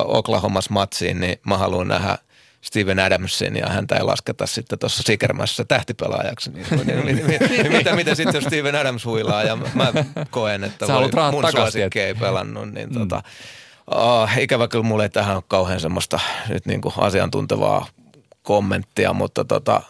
[0.05, 2.19] Oklahomas matsiin, niin mä haluan nähdä
[2.61, 6.51] Steven Adamsin ja häntä ei lasketa sitten tuossa Sikermässä tähtipelaajaksi.
[6.51, 9.93] Niin, niin, niin, niin, mitä, mitä sitten jos Steven Adams huilaa ja mä
[10.31, 12.95] koen, että voi, mun suosikki ei pelannut, niin mm.
[12.95, 13.23] tota,
[13.91, 17.87] Oh, ikävä kyllä mulle ei tähän ole kauhean semmoista nyt niin kuin asiantuntevaa
[18.43, 19.83] kommenttia, mutta tota,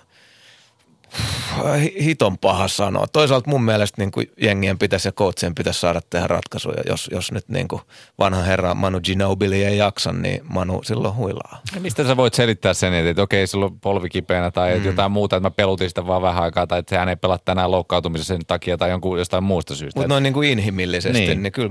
[2.01, 3.07] hiton paha sanoa.
[3.13, 6.83] Toisaalta mun mielestä niin kuin jengien pitäisi ja coachien pitäisi saada tehdä ratkaisuja.
[6.87, 7.83] Jos, jos nyt niin kuin
[8.19, 11.61] vanha herra Manu Ginobili ei jaksa, niin Manu silloin huilaa.
[11.75, 14.85] Ja mistä sä voit selittää sen, että, että okei, sulla on polvi kipeänä tai mm.
[14.85, 17.71] jotain muuta, että mä pelutin sitä vaan vähän aikaa tai että hän ei pelaa tänään
[17.71, 20.01] loukkaantumisen sen takia tai jonkun, jostain muusta syystä.
[20.01, 21.71] Mutta noin niin kuin inhimillisesti, niin, niin kyllä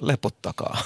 [0.00, 0.78] leputtakaa.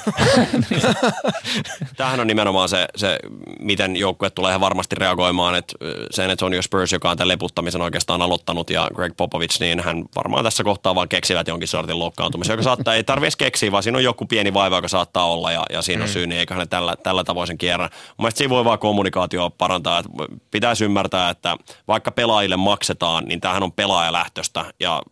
[1.96, 3.18] Tämähän on nimenomaan se, se
[3.60, 5.74] miten joukkue tulee ihan varmasti reagoimaan, että
[6.10, 10.04] sen, että Sonio Spurs, joka on tämän leputtamisen oikeastaan aloittanut ja Greg Popovich, niin hän
[10.16, 13.98] varmaan tässä kohtaa vaan keksivät jonkin sortin loukkaantumisen, joka saattaa, ei tarvitse keksiä, vaan siinä
[13.98, 16.12] on joku pieni vaiva, joka saattaa olla ja, ja siinä on mm.
[16.12, 17.84] syy, niin eiköhän ne tällä, tällä tavoin sen kierrä.
[17.84, 20.10] Mun mielestä siinä voi vaan kommunikaatio parantaa, että
[20.50, 21.56] pitäisi ymmärtää, että
[21.88, 25.02] vaikka pelaajille maksetaan, niin tämähän on pelaajalähtöstä ja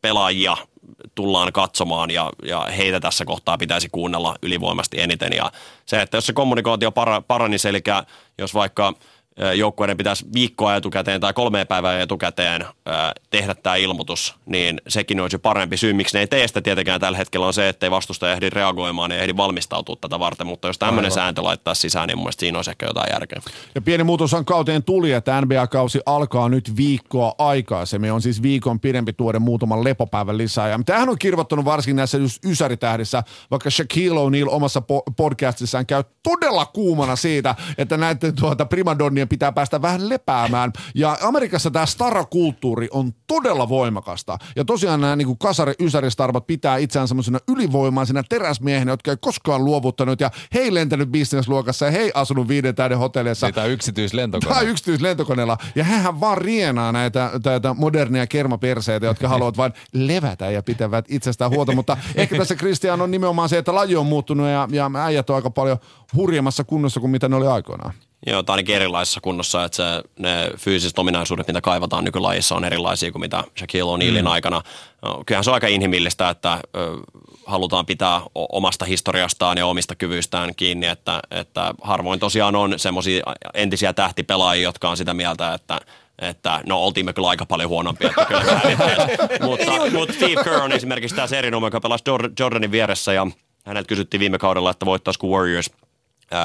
[0.00, 0.56] pelaajia
[1.14, 5.32] tullaan katsomaan ja, ja heitä tässä kohtaa pitäisi kuunnella ylivoimasti eniten.
[5.32, 5.52] Ja
[5.86, 7.82] se, että jos se kommunikaatio para, paranisi, eli
[8.38, 8.92] jos vaikka–
[9.54, 12.64] joukkueiden pitäisi viikkoa etukäteen tai kolme päivää etukäteen
[13.30, 17.18] tehdä tämä ilmoitus, niin sekin olisi parempi syy, miksi ne ei tee sitä tietenkään tällä
[17.18, 20.78] hetkellä on se, että ei vastusta ehdi reagoimaan ja ehdi valmistautua tätä varten, mutta jos
[20.78, 23.40] tämmöinen sääntö laittaa sisään, niin mun mielestä siinä olisi ehkä jotain järkeä.
[23.74, 24.04] Ja pieni
[24.36, 29.84] on kauteen tuli, että NBA-kausi alkaa nyt viikkoa aikaisemmin, on siis viikon pidempi tuoda muutaman
[29.84, 30.68] lepopäivän lisää.
[30.68, 36.04] Ja tämähän on kirvoittanut varsinkin näissä just ysäritähdissä, vaikka Shaquille O'Neal omassa po- podcastissaan käy
[36.22, 40.72] todella kuumana siitä, että näiden tuota primadonnien pitää päästä vähän lepäämään.
[40.94, 44.38] Ja Amerikassa tämä starakulttuuri on todella voimakasta.
[44.56, 50.20] Ja tosiaan nämä niin kasari ysäristarvat pitää itseään semmoisena ylivoimaisena teräsmiehenä, jotka ei koskaan luovuttanut
[50.20, 53.46] ja hei lentänyt bisnesluokassa ja hei asunut viiden täyden hotelleissa.
[53.46, 54.60] Niin, tai yksityislentokoneella.
[54.60, 55.58] Tai yksityislentokoneella.
[55.74, 61.50] Ja hän vaan rienaa näitä, näitä modernia kermaperseitä, jotka haluavat vain levätä ja pitävät itsestään
[61.50, 61.72] huolta.
[61.72, 65.36] Mutta ehkä tässä Kristian on nimenomaan se, että laji on muuttunut ja, ja äijät on
[65.36, 65.78] aika paljon
[66.16, 67.94] hurjemmassa kunnossa kuin mitä ne oli aikoinaan.
[68.26, 69.82] Joo, tai ainakin erilaisessa kunnossa, että se,
[70.18, 74.26] ne fyysiset ominaisuudet, mitä kaivataan nykylajissa, on erilaisia kuin mitä Shaquille O'Nealin mm.
[74.26, 74.62] aikana.
[75.02, 76.96] No, kyllähän se on aika inhimillistä, että ö,
[77.46, 83.22] halutaan pitää omasta historiastaan ja omista kyvyistään kiinni, että, että harvoin tosiaan on semmoisia
[83.54, 85.80] entisiä tähtipelaajia, jotka on sitä mieltä, että
[86.20, 88.42] että no oltiin me kyllä aika paljon huonompia, että kyllä
[89.46, 92.04] mutta, mutta Steve Kerr on esimerkiksi tässä erinomainen, joka pelasi
[92.38, 93.26] Jordanin vieressä ja
[93.66, 95.70] häneltä kysyttiin viime kaudella, että voittaisiko Warriors–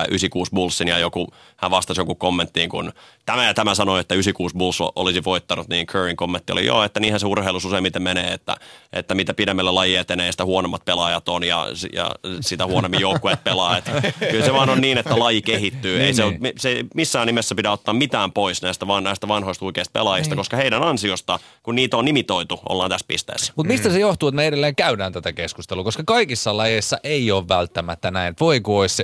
[0.09, 1.27] 96 Bullsin ja joku,
[1.57, 2.93] hän vastasi joku kommenttiin, kun
[3.25, 6.99] tämä ja tämä sanoi, että 96 Bulls olisi voittanut, niin Curryn kommentti oli joo, että
[6.99, 8.55] niinhän se urheilus useimmiten menee, että,
[8.93, 12.11] että mitä pidemmällä laji etenee, sitä huonommat pelaajat on ja, ja
[12.41, 13.77] sitä huonommin joukkueet pelaa.
[13.77, 16.01] Että kyllä se vaan on niin, että laji kehittyy.
[16.01, 16.53] Ei se, ole, niin.
[16.57, 20.37] se missään nimessä pidä ottaa mitään pois näistä, vaan näistä vanhoista huikeista pelaajista, niin.
[20.37, 23.53] koska heidän ansiosta, kun niitä on nimitoitu, ollaan tässä pisteessä.
[23.55, 23.93] Mutta mistä mm.
[23.93, 25.83] se johtuu, että me edelleen käydään tätä keskustelua?
[25.83, 28.35] Koska kaikissa lajeissa ei ole välttämättä näin.
[28.39, 29.03] Voi kun olisi se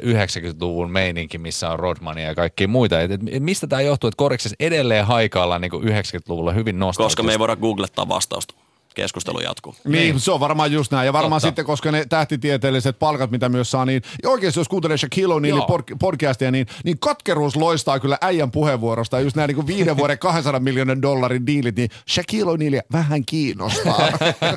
[0.71, 3.01] 90-luvun meininki, missä on Rodmania ja kaikki muita.
[3.01, 7.03] Et, et mistä tämä johtuu, että Koriksessa edelleen haikaillaan niin 90-luvulla hyvin nostalgista?
[7.03, 8.53] Koska me ei voida googlettaa vastausta
[8.95, 9.75] keskustelu jatkuu.
[9.83, 11.05] Niin, niin, se on varmaan just näin.
[11.05, 11.47] Ja varmaan Totta.
[11.47, 16.51] sitten, koska ne tähtitieteelliset palkat, mitä myös saa, niin oikeasti jos kuuntelee Shaquille O'Nealin podcastia,
[16.51, 19.17] niin, niin katkeruus loistaa kyllä äijän puheenvuorosta.
[19.17, 24.11] Ja just nämä niin viiden vuoden 200 miljoonan dollarin diilit, niin Shaquille O'Nealia vähän kiinnostaa.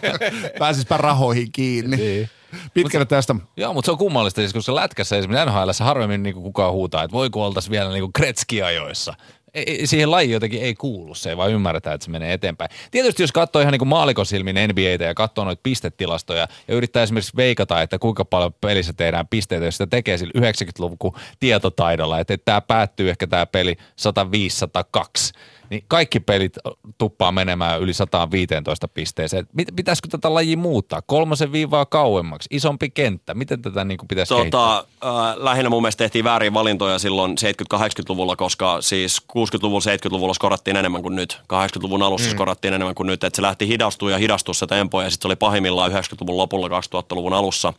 [0.59, 1.97] Pääsispä rahoihin kiinni.
[1.97, 2.31] Niin.
[2.75, 3.35] Pitkälle tästä.
[3.57, 7.13] Joo, mutta se on kummallista, siis koska lätkässä esimerkiksi NHL harvemmin niin kukaan huutaa, että
[7.13, 9.15] voiko oltaisiin vielä niin Kretski-ajoissa
[9.55, 12.71] ei, siihen lajiin jotenkin ei kuulu, se ei vaan ymmärretä, että se menee eteenpäin.
[12.91, 17.37] Tietysti jos katsoo ihan niin kuin maalikosilmin NBAtä ja katsoo noita pistetilastoja ja yrittää esimerkiksi
[17.37, 20.99] veikata, että kuinka paljon pelissä tehdään pisteitä, jos sitä tekee sillä 90-luvun
[21.41, 25.39] tietotaidolla, että, että tämä päättyy ehkä tämä peli 105-102
[25.71, 26.57] niin kaikki pelit
[26.99, 29.47] tuppaa menemään yli 115 pisteeseen.
[29.77, 31.03] Pitäisikö tätä lajia muuttaa?
[31.03, 33.35] Kolmosen viivaa kauemmaksi, isompi kenttä.
[33.35, 34.77] Miten tätä niin kuin pitäisi tota, kehittää?
[34.79, 37.37] Äh, lähinnä mun mielestä tehtiin väärin valintoja silloin
[37.75, 41.41] 70-80-luvulla, koska siis 60-luvulla, 70-luvulla skorattiin enemmän kuin nyt.
[41.43, 42.33] 80-luvun alussa mm.
[42.33, 43.25] skorattiin enemmän kuin nyt.
[43.25, 46.69] Että se lähti hidastua ja hidastua se tempo ja sitten se oli pahimmillaan 90-luvun lopulla,
[46.69, 47.73] 2000-luvun alussa.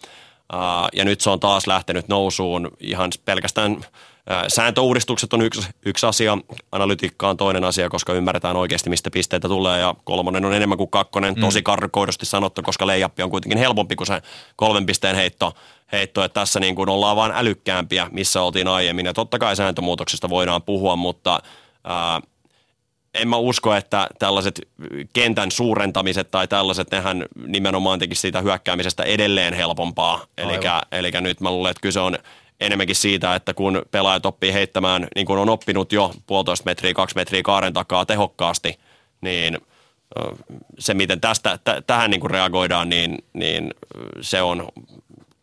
[0.53, 3.86] Uh, ja nyt se on taas lähtenyt nousuun ihan pelkästään
[4.47, 6.38] Sääntöuudistukset on yksi, yksi asia,
[6.71, 10.89] analytiikka on toinen asia, koska ymmärretään oikeasti, mistä pisteitä tulee, ja kolmonen on enemmän kuin
[10.89, 11.41] kakkonen, mm.
[11.41, 14.21] tosi karkoidusti sanottu, koska leijappi on kuitenkin helpompi kuin se
[14.55, 15.53] kolmen pisteen heitto,
[15.91, 20.30] heitto että tässä niin kuin ollaan vaan älykkäämpiä, missä oltiin aiemmin, ja totta kai sääntömuutoksista
[20.30, 21.39] voidaan puhua, mutta
[21.84, 22.21] ää,
[23.13, 24.61] en mä usko, että tällaiset
[25.13, 30.26] kentän suurentamiset tai tällaiset, nehän nimenomaan tekisi siitä hyökkäämisestä edelleen helpompaa.
[30.91, 32.17] Eli nyt mä luulen, että kyse on
[32.60, 37.16] enemmänkin siitä, että kun pelaajat oppii heittämään, niin kuin on oppinut jo puolitoista metriä, kaksi
[37.16, 38.80] metriä kaaren takaa tehokkaasti,
[39.22, 39.58] niin
[40.80, 43.74] se, miten tästä, t- tähän niin kuin reagoidaan, niin, niin
[44.22, 44.68] se on,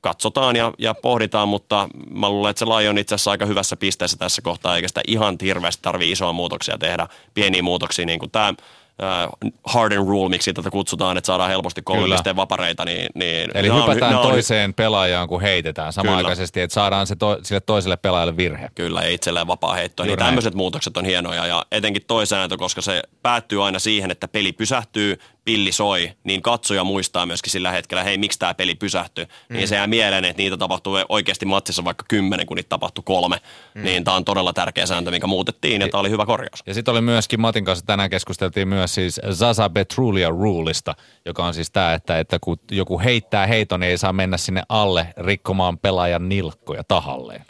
[0.00, 3.76] katsotaan ja, ja pohditaan, mutta mä luulen, että se laji on itse asiassa aika hyvässä
[3.76, 8.30] pisteessä tässä kohtaa, eikä sitä ihan hirveästi tarvitse isoa muutoksia tehdä, pieniä muutoksia, niin kuin
[8.30, 8.54] tämä
[9.02, 12.84] uh, hard and rule, miksi tätä kutsutaan, että saadaan helposti pisteen vapareita.
[12.84, 17.38] Niin, niin Eli on- hypätään on- toiseen pelaajaan, kun heitetään samaaikaisesti, että saadaan se to,
[17.42, 18.68] sille toiselle pelaajalle virhe.
[18.74, 20.04] Kyllä, ja itselleen vapaa heitto.
[20.04, 24.28] Niin tämmöiset muutokset on hienoja ja etenkin toi sääntö, koska se päättyy aina siihen, että
[24.28, 29.24] peli pysähtyy, pilli soi, niin katsoja muistaa myöskin sillä hetkellä, hei, miksi tämä peli pysähtyi.
[29.24, 29.56] Mm.
[29.56, 33.36] Niin se jää mieleen, että niitä tapahtuu oikeasti matsissa vaikka kymmenen, kun niitä tapahtui kolme.
[33.74, 33.82] Mm.
[33.82, 36.62] Niin tämä on todella tärkeä sääntö, mikä muutettiin ja tämä oli hyvä korjaus.
[36.66, 41.54] Ja sitten oli myöskin Matin kanssa tänään keskusteltiin myös siis Zaza Petrulia rulista, joka on
[41.54, 45.78] siis tämä, että, että kun joku heittää heiton, niin ei saa mennä sinne alle rikkomaan
[45.78, 47.44] pelaajan nilkkoja tahalleen.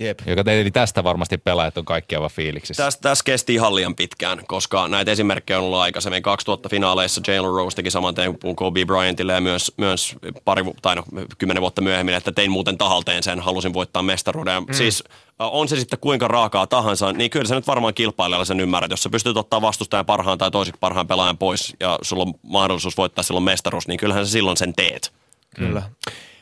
[0.00, 0.18] Jep.
[0.26, 2.82] Joka eli tästä varmasti pelaajat on kaikki aivan fiiliksissä.
[2.82, 6.22] Tässä täs kesti ihan liian pitkään, koska näitä esimerkkejä on ollut aikaisemmin.
[6.22, 10.96] 2000 finaaleissa Jalen Rose teki saman teen kuin Kobe Bryantille ja myös, myös pari, tai
[10.96, 11.04] no,
[11.38, 14.62] kymmenen vuotta myöhemmin, että tein muuten tahalteen sen, halusin voittaa mestaruuden.
[14.62, 14.74] Mm.
[14.74, 15.04] Siis
[15.38, 18.90] on se sitten kuinka raakaa tahansa, niin kyllä sä nyt varmaan kilpailijalla sen ymmärrät.
[18.90, 22.96] Jos sä pystyt ottaa vastustajan parhaan tai toiseksi parhaan pelaajan pois ja sulla on mahdollisuus
[22.96, 25.12] voittaa silloin mestaruus, niin kyllähän sä silloin sen teet.
[25.56, 25.82] Kyllä.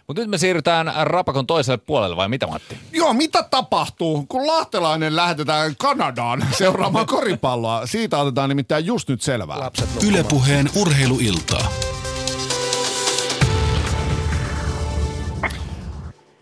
[0.08, 2.76] Mutta nyt me siirrytään Rapakon toiselle puolelle, vai mitä Matti?
[2.92, 7.86] Joo, mitä tapahtuu, kun lahtelainen lähetetään Kanadaan seuraamaan koripalloa?
[7.86, 9.58] Siitä otetaan nimittäin just nyt selvää.
[9.58, 9.88] Lapset.
[10.10, 11.68] Ylepuheen urheiluiltaa.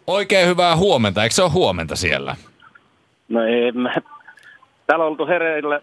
[0.07, 2.37] Oikein hyvää huomenta, eikö se ole huomenta siellä?
[3.29, 3.95] No ei, mä,
[4.87, 5.83] täällä on oltu hereillä 5.30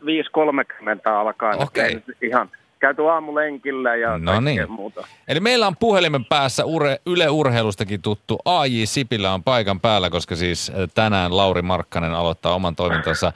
[1.12, 1.64] alkaen.
[1.64, 1.86] Okei.
[1.86, 2.50] ei nyt Ihan
[2.84, 4.72] käyty aamulenkillä ja No niin.
[4.72, 5.08] muuta.
[5.28, 10.36] Eli meillä on puhelimen päässä ure, Yle Urheilustakin tuttu AJ Sipilä on paikan päällä, koska
[10.36, 13.34] siis äh, tänään Lauri Markkanen aloittaa oman toimintansa äh,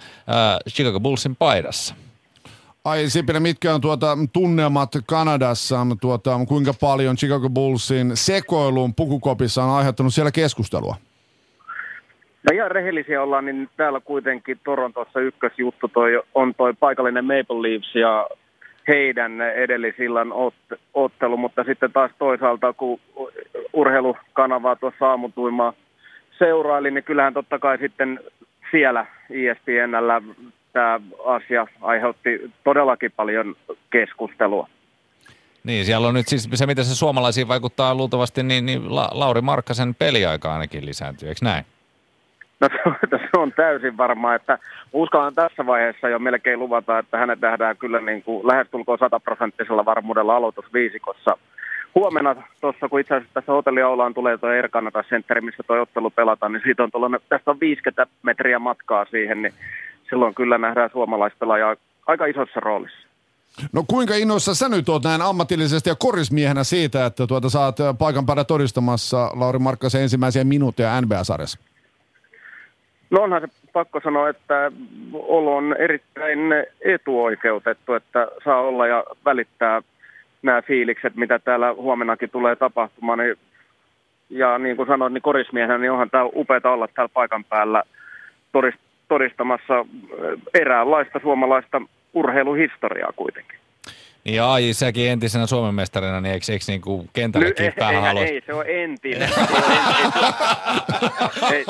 [0.70, 1.96] Chicago Bullsin paidassa.
[2.86, 5.88] Ai Sipilä, mitkä on tuota tunnelmat Kanadassa?
[6.02, 10.96] Tuota, kuinka paljon Chicago Bullsin sekoilun pukukopissa on aiheuttanut siellä keskustelua?
[12.44, 17.96] No ihan rehellisiä ollaan, niin täällä kuitenkin Torontossa ykkösjuttu toi, on toi paikallinen Maple Leafs
[17.96, 18.28] ja
[18.88, 23.00] heidän edellisillan ot- ottelu, mutta sitten taas toisaalta, kun
[23.74, 25.74] urheilukanavaa tuossa aamutuimaa
[26.38, 28.20] seuraili, niin kyllähän totta kai sitten
[28.72, 30.22] siellä E ESPNllä
[30.74, 33.56] tämä asia aiheutti todellakin paljon
[33.90, 34.68] keskustelua.
[35.64, 39.42] Niin, siellä on nyt siis se, miten se suomalaisiin vaikuttaa luultavasti, niin, niin La- Lauri
[39.42, 41.66] Markkasen peliaika ainakin lisääntyy, eikö näin?
[42.60, 42.70] No
[43.12, 44.60] se on, täysin varmaa, että
[44.94, 50.36] uskallan tässä vaiheessa jo melkein luvata, että hänet nähdään kyllä niin kuin lähestulkoon sataprosenttisella varmuudella
[50.36, 51.38] aloitusviisikossa.
[51.96, 56.10] Huomenna tuossa, kun itse asiassa tässä hotelliaulaan tulee tuo Air Canada Center, missä tuo ottelu
[56.10, 59.54] pelataan, niin siitä on tuollainen, tästä on 50 metriä matkaa siihen, niin
[60.10, 61.76] silloin kyllä nähdään suomalaispelaajaa
[62.08, 63.08] aika isossa roolissa.
[63.74, 68.26] No kuinka innoissa sä nyt oot näin ammatillisesti ja korismiehenä siitä, että tuota saat paikan
[68.26, 71.60] päällä todistamassa Lauri Markkasen ensimmäisiä minuutteja NBA-sarjassa?
[73.10, 74.72] No onhan se pakko sanoa, että
[75.14, 76.40] olo on erittäin
[76.82, 79.82] etuoikeutettu, että saa olla ja välittää
[80.42, 83.20] nämä fiilikset, mitä täällä huomenakin tulee tapahtumaan.
[83.20, 83.36] Niin,
[84.30, 87.84] ja niin kuin sanoin, niin korismiehenä, niin onhan tämä upeata olla täällä paikan päällä
[88.58, 89.86] todist- todistamassa
[90.54, 91.82] eräänlaista suomalaista
[92.14, 93.60] urheiluhistoriaa kuitenkin.
[94.28, 97.96] Niin ja AJ, säkin entisenä Suomen mestarina, niin eikö, eikö niin kuin kentällekin ei, vähän
[97.96, 98.22] ei, halua...
[98.22, 99.30] ei, se on entinen.
[99.30, 99.48] Se on
[99.86, 100.34] entinen.
[101.52, 101.66] ei,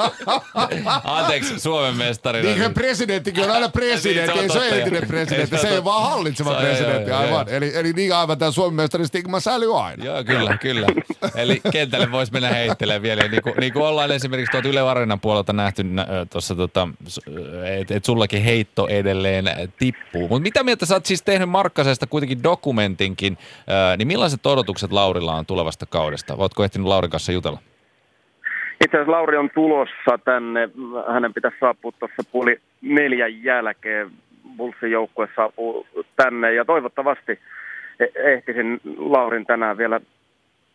[1.04, 2.50] Anteeksi, Suomen mestarina.
[2.50, 5.78] Niin presidenttikin on aina presidentti, Niin, ei se ole entinen presidentti, se se ei on
[5.78, 7.50] ole vaan hallitseva presidentti, joo, joo, aivan.
[7.50, 10.06] Eli, eli niin aivan tämä Suomen mestarin stigma säilyy aina.
[10.06, 10.88] Joo, kyllä, kyllä.
[11.36, 13.28] Eli kentälle voisi mennä heittelemään vielä.
[13.28, 15.84] Niin kuin, niin kuin ollaan esimerkiksi tuolta Yle Areenan puolelta nähty
[16.30, 16.88] tuossa, tota,
[17.80, 19.46] että et sullakin heitto edelleen
[19.80, 20.22] tippuu.
[20.22, 23.38] Mutta mitä mieltä sä oot siis tehnyt Markkasesta kuitenkin dokumentinkin,
[23.98, 26.36] niin millaiset odotukset Laurilla on tulevasta kaudesta?
[26.38, 27.60] Ootko ehtinyt Laurin kanssa jutella?
[28.86, 30.70] Itse asiassa Lauri on tulossa tänne.
[31.14, 34.12] Hänen pitäisi saapua tuossa puoli neljän jälkeen.
[34.58, 37.40] Bullsin joukkue saapuu tänne ja toivottavasti
[38.00, 40.02] e- ehtisin Laurin tänään vielä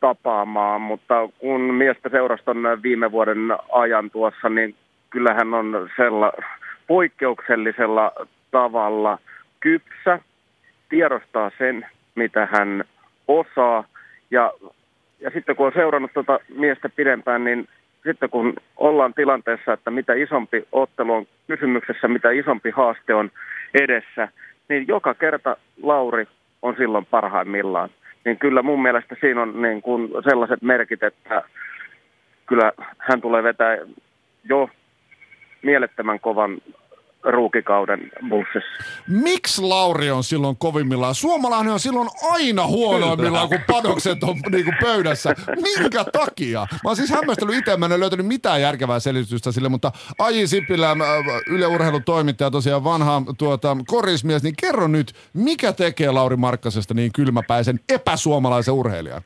[0.00, 3.38] tapaamaan, mutta kun miestä seuraston viime vuoden
[3.72, 4.74] ajan tuossa, niin
[5.10, 6.32] kyllähän on sella
[6.86, 8.12] poikkeuksellisella
[8.50, 9.18] tavalla
[9.60, 10.18] kypsä,
[10.92, 12.84] tiedostaa sen, mitä hän
[13.28, 13.84] osaa
[14.30, 14.52] ja
[15.20, 17.68] ja sitten kun on seurannut tuota miestä pidempään, niin
[18.06, 23.30] sitten kun ollaan tilanteessa, että mitä isompi ottelu on kysymyksessä, mitä isompi haaste on
[23.74, 24.28] edessä,
[24.68, 26.26] niin joka kerta Lauri
[26.62, 27.88] on silloin parhaimmillaan.
[28.24, 31.42] Niin kyllä mun mielestä siinä on niin kuin sellaiset merkit, että
[32.46, 33.78] kyllä hän tulee vetää
[34.44, 34.70] jo
[35.62, 36.58] mielettömän kovan
[37.24, 38.84] ruukikauden Bullsissa.
[39.08, 41.14] Miksi Lauri on silloin kovimmillaan?
[41.14, 45.34] Suomalainen on silloin aina huonoimmillaan, kun padokset on niin kuin pöydässä.
[45.62, 46.60] Minkä takia?
[46.60, 50.90] Mä oon siis hämmästellyt itse, mä en löytänyt mitään järkevää selitystä sille, mutta Aji Sipilä,
[50.90, 50.96] äh,
[51.50, 57.12] Yle Urheilun toimittaja, tosiaan vanha tuota, korismies, niin kerro nyt, mikä tekee Lauri Markkasesta niin
[57.12, 59.22] kylmäpäisen epäsuomalaisen urheilijan?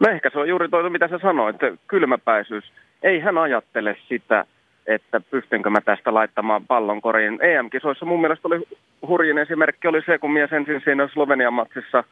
[0.00, 2.64] No ehkä se on juuri toi, mitä sä sanoit, että kylmäpäisyys.
[3.02, 4.44] Ei hän ajattele sitä,
[4.86, 7.38] että pystynkö mä tästä laittamaan pallon koriin.
[7.42, 8.62] EM-kisoissa mun mielestä oli
[9.06, 12.04] hurjin esimerkki oli se, kun mies ensin siinä Slovenian matsissa,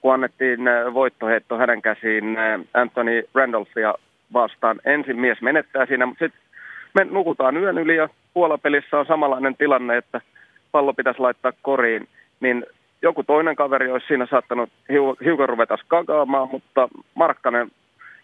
[0.00, 3.94] kun annettiin äh, voittoheitto hänen käsiin äh, Anthony Randolphia
[4.32, 4.80] vastaan.
[4.84, 6.40] Ensin mies menettää siinä, mutta sitten
[6.94, 10.20] me nukutaan yön yli ja puolapelissä on samanlainen tilanne, että
[10.72, 12.08] pallo pitäisi laittaa koriin,
[12.40, 12.66] niin
[13.02, 14.70] joku toinen kaveri olisi siinä saattanut
[15.24, 17.70] hiukan ruveta skagaamaan, mutta Markkanen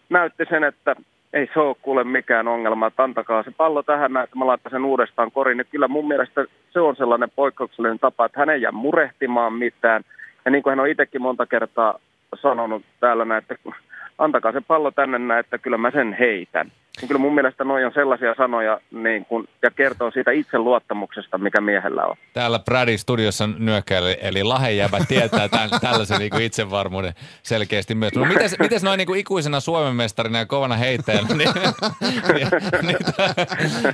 [0.09, 0.95] näytti sen, että
[1.33, 4.85] ei se ole kuule mikään ongelma, että antakaa se pallo tähän, että mä laitan sen
[4.85, 5.57] uudestaan koriin.
[5.57, 10.03] Ja kyllä mun mielestä se on sellainen poikkeuksellinen tapa, että hän ei jää murehtimaan mitään.
[10.45, 11.99] Ja niin kuin hän on itsekin monta kertaa
[12.35, 13.55] sanonut täällä, että
[14.17, 16.71] antakaa se pallo tänne että kyllä mä sen heitän.
[17.01, 21.61] Niin kyllä mun mielestä noin on sellaisia sanoja niin kun, ja kertoo siitä itseluottamuksesta, mikä
[21.61, 22.15] miehellä on.
[22.33, 28.13] Täällä Brady studiossa nyökkäili, eli lahejävä tietää tämän, tällaisen niin kuin itsevarmuuden selkeästi myös.
[28.13, 32.47] No mites, mites noin niin ikuisena Suomen mestarina ja kovana heittäjänä, niin, niin,
[32.81, 32.97] niin,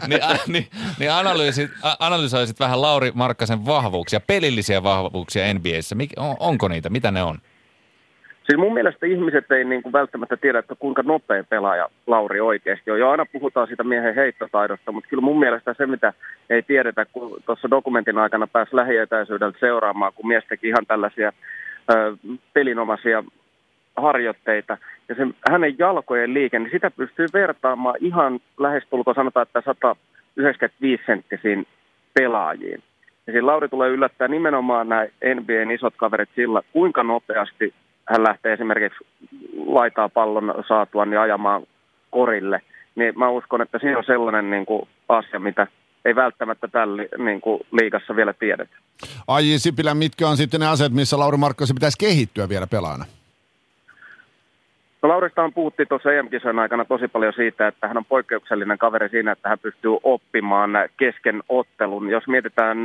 [0.07, 0.67] niin, niin,
[0.99, 5.95] niin analyysit, analysoisit vähän Lauri Markkasen vahvuuksia, pelillisiä vahvuuksia NBAssä.
[5.95, 6.89] Mik, on, onko niitä?
[6.89, 7.37] Mitä ne on?
[8.45, 12.91] Siis mun mielestä ihmiset ei niin kuin välttämättä tiedä, että kuinka nopea pelaaja Lauri oikeasti
[12.91, 12.99] on.
[12.99, 16.13] Jo aina puhutaan siitä miehen heittotaidosta, mutta kyllä mun mielestä se, mitä
[16.49, 21.33] ei tiedetä, kun tuossa dokumentin aikana pääsi lähietäisyydeltä seuraamaan, kun mies teki ihan tällaisia
[21.91, 22.17] ö,
[22.53, 23.23] pelinomaisia
[23.95, 24.77] harjoitteita.
[25.09, 31.67] Ja se, hänen jalkojen liike, niin sitä pystyy vertaamaan ihan lähestulkoon sanotaan, että 195 senttisiin
[32.13, 32.83] pelaajiin.
[33.27, 37.73] Ja siinä Lauri tulee yllättää nimenomaan nämä NBAn isot kaverit sillä, kuinka nopeasti
[38.09, 39.05] hän lähtee esimerkiksi
[39.65, 41.63] laitaa pallon saatua niin ajamaan
[42.11, 42.61] korille,
[42.95, 45.67] niin mä uskon, että siinä on sellainen niin kuin asia, mitä
[46.05, 48.75] ei välttämättä tällä niin kuin liigassa vielä tiedetä.
[49.27, 53.05] Aji Sipilä, mitkä on sitten ne asiat, missä Lauri Markkosi pitäisi kehittyä vielä pelaajana?
[55.01, 59.31] No on puhuttiin tuossa EM-kisojen aikana tosi paljon siitä, että hän on poikkeuksellinen kaveri siinä,
[59.31, 62.09] että hän pystyy oppimaan kesken ottelun.
[62.09, 62.77] Jos mietitään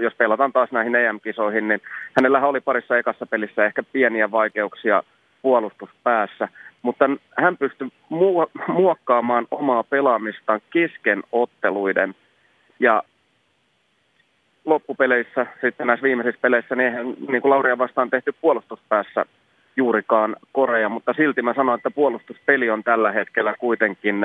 [0.00, 1.80] jos pelataan taas näihin EM-kisoihin, niin
[2.16, 5.02] hänellä oli parissa ekassa pelissä ehkä pieniä vaikeuksia
[5.42, 6.48] puolustuspäässä,
[6.82, 7.88] mutta hän pystyi
[8.68, 12.14] muokkaamaan omaa pelaamistaan kesken otteluiden
[12.80, 13.02] ja
[14.64, 19.24] loppupeleissä, sitten näissä viimeisissä peleissä, niin eihän niin kuin Lauria vastaan tehty puolustuspäässä
[19.76, 24.16] juurikaan Korea, mutta silti mä sanoin, että puolustuspeli on tällä hetkellä kuitenkin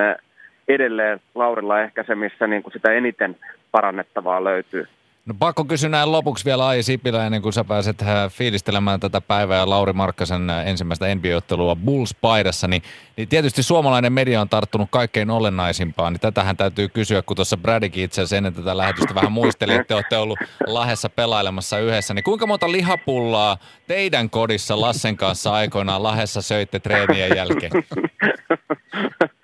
[0.68, 3.36] edelleen Laurilla ehkä se, missä niin kuin sitä eniten
[3.70, 4.86] parannettavaa löytyy.
[5.26, 9.20] No pakko kysyä näin lopuksi vielä Ai Sipilä ennen kuin sä pääset äh, fiilistelemään tätä
[9.20, 12.82] päivää ja Lauri Markkasen äh, ensimmäistä NBA-ottelua Bulls-paidassa, niin,
[13.16, 18.04] niin tietysti suomalainen media on tarttunut kaikkein olennaisimpaan, niin tätähän täytyy kysyä, kun tuossa Bradikin
[18.04, 22.24] itse asiassa ennen tätä lähetystä vähän muisteli, että te olette ollut Lahessa pelailemassa yhdessä, niin
[22.24, 23.56] kuinka monta lihapullaa
[23.86, 27.72] teidän kodissa Lassen kanssa aikoinaan Lahessa söitte treenien jälkeen?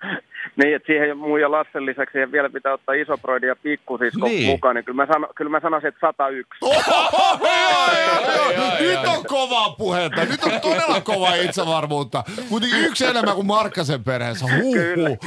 [0.55, 4.47] Niin, että siihen mun ja Lassen lisäksi siihen vielä pitää ottaa isoproidi ja pikkusisko niin.
[4.47, 6.49] mukaan, niin kyllä mä, sano, kyllä mä sanoisin, että 101.
[8.79, 12.23] Nyt on kovaa puhetta, nyt on todella kovaa itsevarmuutta.
[12.49, 15.17] Kuitenkin yksi enemmän kuin Markkasen perheessä, huhu.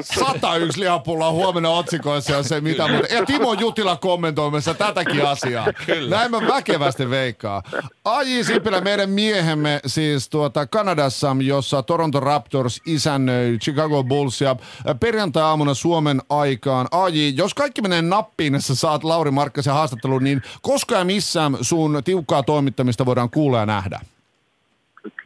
[0.00, 3.14] 101 lihapulla huomenna otsikoissa ja se mitä muuta.
[3.14, 5.66] Ja Timo Jutila kommentoimassa tätäkin asiaa.
[5.86, 6.16] Kyllä.
[6.16, 7.62] Näin mä väkevästi veikkaa.
[8.04, 14.56] Aji Sipilä, meidän miehemme siis tuota Kanadassa, jossa Toronto Raptors isännöi Chicago Bulls ja
[15.00, 16.86] perjantai-aamuna Suomen aikaan.
[16.90, 22.02] Aji, jos kaikki menee nappiin, että saat Lauri Markkasen haastattelun, niin koska ja missään sun
[22.04, 24.00] tiukkaa toimittamista voidaan kuulla ja nähdä?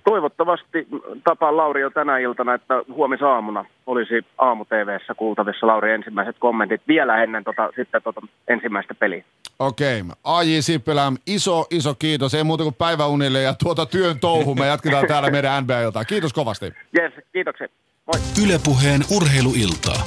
[0.05, 0.88] Toivottavasti
[1.24, 7.22] tapaan Lauri jo tänä iltana, että huomisaamuna olisi aamu TVssä kuultavissa Lauri ensimmäiset kommentit vielä
[7.22, 9.24] ennen tota, sitten tota ensimmäistä peliä.
[9.59, 10.01] Okei.
[10.01, 10.14] Okay.
[10.24, 12.34] AJ Sippelä, iso, iso kiitos.
[12.34, 14.55] Ei muuta kuin päiväunille ja tuota työn touhu.
[14.55, 16.05] Me jatketaan täällä meidän NBA-iltaa.
[16.05, 16.72] Kiitos kovasti.
[16.99, 17.70] Yes, kiitokset.
[18.07, 18.21] Moi.
[18.43, 20.07] Ylepuheen urheiluiltaa.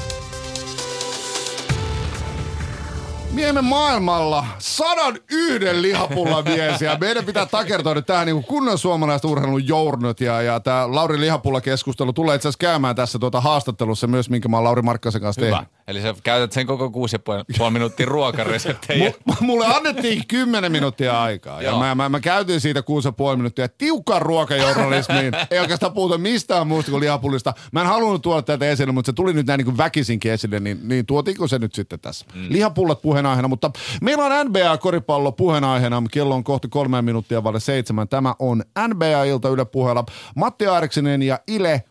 [3.37, 9.27] Miemme maailmalla sadan yhden lihapulla mies ja meidän pitää takertoa nyt tähän niin kunnon suomalaista
[9.27, 14.07] urheilun journot ja, ja tämä Lauri Lihapulla keskustelu tulee itse asiassa käymään tässä tuota haastattelussa
[14.07, 15.55] myös, minkä mä oon Lauri Markkasen kanssa Hyvä.
[15.55, 15.71] tehnyt.
[15.87, 17.19] Eli sä käytät sen koko kuusi ja
[17.57, 19.09] puoli minuuttia ruokareseptejä.
[19.09, 23.37] M- mulle annettiin kymmenen minuuttia aikaa ja mä, mä, mä, käytin siitä kuusi ja puoli
[23.37, 23.67] minuuttia.
[23.69, 25.33] Tiukkaan ruokajournalismiin.
[25.51, 27.53] Ei oikeastaan puhuta mistään muusta kuin lihapullista.
[27.71, 30.59] Mä en halunnut tuoda tätä esille, mutta se tuli nyt näin niin kuin väkisinkin esille,
[30.59, 32.25] niin, niin tuotiinko se nyt sitten tässä?
[32.35, 32.45] Mm.
[32.49, 33.71] Lihapullat puheen puheenaiheena, mutta
[34.01, 36.03] meillä on NBA-koripallo puheenaiheena.
[36.11, 38.07] Kello on kohta kolme minuuttia vaille seitsemän.
[38.07, 40.05] Tämä on NBA-ilta Yle puheella.
[40.35, 41.83] Matti Aariksinen ja Ile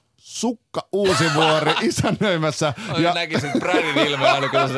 [0.76, 2.74] Sukka Uusivuori isännöimässä.
[2.94, 3.00] Ja...
[3.00, 4.74] Ja Näkisin Bradin ilme aina, kun se,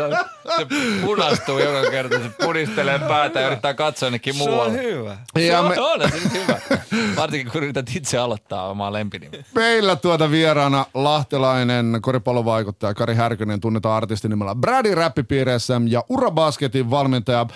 [0.57, 0.67] se
[1.07, 4.83] punastuu joka kerta, se pudistelee päätä ja yrittää katsoa jonnekin Se on muualle.
[4.83, 5.17] hyvä.
[5.39, 6.59] Se Ja on, me- on, se nyt hyvä.
[7.17, 9.45] Varsinkin kun yrität itse aloittaa omaa lempinimeä.
[9.55, 17.47] meillä tuota vieraana lahtelainen koripallovaikuttaja Kari Härkönen tunnetaan artistin nimellä Brady räppipiireissä ja Urabasketin valmentaja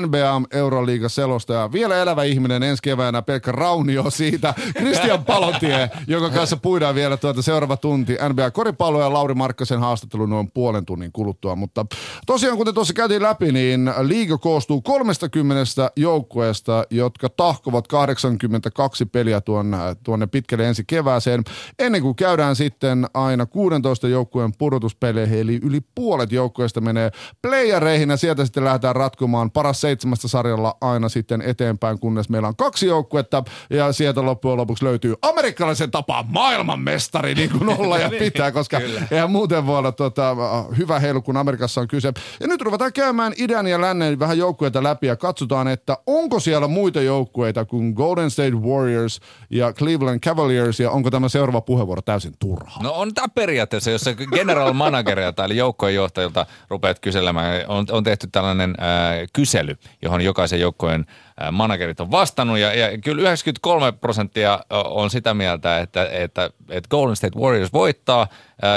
[0.00, 1.72] NBA Euroliiga selostaja.
[1.72, 4.54] Vielä elävä ihminen ensi keväänä pelkkä raunio siitä.
[4.78, 10.26] Christian Palotie, jonka kanssa puidaan vielä tuota seuraava tunti NBA koripallo ja Lauri Markkasen haastattelu
[10.26, 11.56] noin puolen tunnin kuluttua.
[11.56, 11.86] Mutta
[12.26, 19.76] tosiaan kuten tuossa käytiin läpi, niin liiga koostuu 30 joukkueesta, jotka tahkovat 82 peliä tuon,
[20.04, 21.44] tuonne pitkälle ensi kevääseen.
[21.78, 27.10] Ennen kuin käydään sitten aina 16 joukkueen pudotuspeleihin, eli yli puolet joukkueesta menee
[27.42, 32.56] playereihin ja sieltä sitten lähdetään ratkomaan paras seitsemästä sarjalla aina sitten eteenpäin, kunnes meillä on
[32.56, 38.52] kaksi joukkuetta ja sieltä loppujen lopuksi löytyy amerikkalaisen tapaan maailmanmestari niin kuin olla ja pitää,
[38.52, 38.80] koska
[39.10, 40.36] eihän muuten voi olla tota,
[40.78, 42.12] hyvä heilu, kun Amerikassa on kyse.
[42.40, 46.68] Ja nyt ruvetaan käymään idän ja lännen vähän joukkueita läpi ja katsotaan, että onko siellä
[46.68, 49.20] muita joukkueita kuin Golden State Warriors
[49.50, 52.80] ja Cleveland Cavaliers ja onko tämä seuraava puheenvuoro täysin turha?
[52.82, 58.04] No on tämä periaatteessa, jos se general managerilta eli joukkojen johtajilta rupeat kyselemään, on, on
[58.04, 61.06] tehty tällainen äh, kysely, johon jokaisen joukkojen
[61.52, 67.16] managerit on vastannut ja, ja kyllä 93 prosenttia on sitä mieltä, että, että, että Golden
[67.16, 68.28] State Warriors voittaa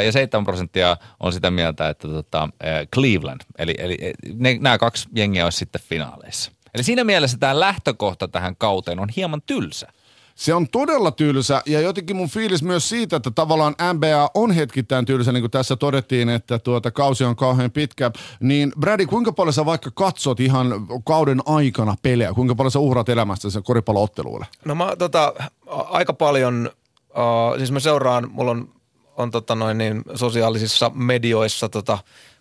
[0.05, 2.49] ja 7 prosenttia on sitä mieltä, että tota,
[2.93, 3.97] Cleveland, eli, eli
[4.33, 6.51] ne, nämä kaksi jengiä olisi sitten finaaleissa.
[6.75, 9.87] Eli siinä mielessä tämä lähtökohta tähän kauteen on hieman tylsä.
[10.35, 15.05] Se on todella tylsä ja jotenkin mun fiilis myös siitä, että tavallaan NBA on hetkittäin
[15.05, 18.11] tylsä, niin kuin tässä todettiin, että tuota kausi on kauhean pitkä.
[18.39, 22.33] Niin Brady, kuinka paljon sä vaikka katsot ihan kauden aikana pelejä?
[22.33, 24.45] Kuinka paljon sä uhraat elämästä sen koripallootteluille?
[24.65, 25.33] No mä tota,
[25.67, 26.69] aika paljon,
[27.09, 28.69] uh, siis mä seuraan, mulla on,
[29.17, 31.97] on tota noin niin, sosiaalisissa medioissa tota,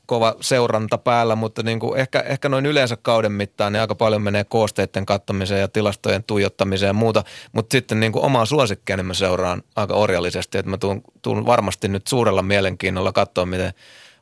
[0.07, 4.23] kova seuranta päällä, mutta niin kuin ehkä, ehkä noin yleensä kauden mittaan niin aika paljon
[4.23, 9.07] menee koosteiden kattamiseen ja tilastojen tuijottamiseen ja muuta, mutta sitten niin kuin omaa suosikkia niin
[9.07, 13.73] mä seuraan aika orjallisesti, että mä tuun, tuun varmasti nyt suurella mielenkiinnolla katsoa, miten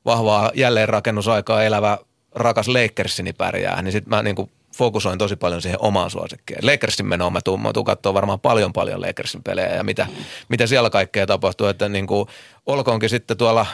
[0.05, 1.99] vahvaa jälleenrakennusaikaa elävä
[2.35, 6.67] rakas Lakersini pärjää, niin sitten mä niin kuin fokusoin tosi paljon siihen omaan suosikkeen.
[6.67, 10.07] Lakersin menoon mä tuun, mä tuun katsoa varmaan paljon paljon Lakersin pelejä ja mitä,
[10.49, 12.29] mitä siellä kaikkea tapahtuu, että niin kuin,
[12.67, 13.67] olkoonkin sitten tuolla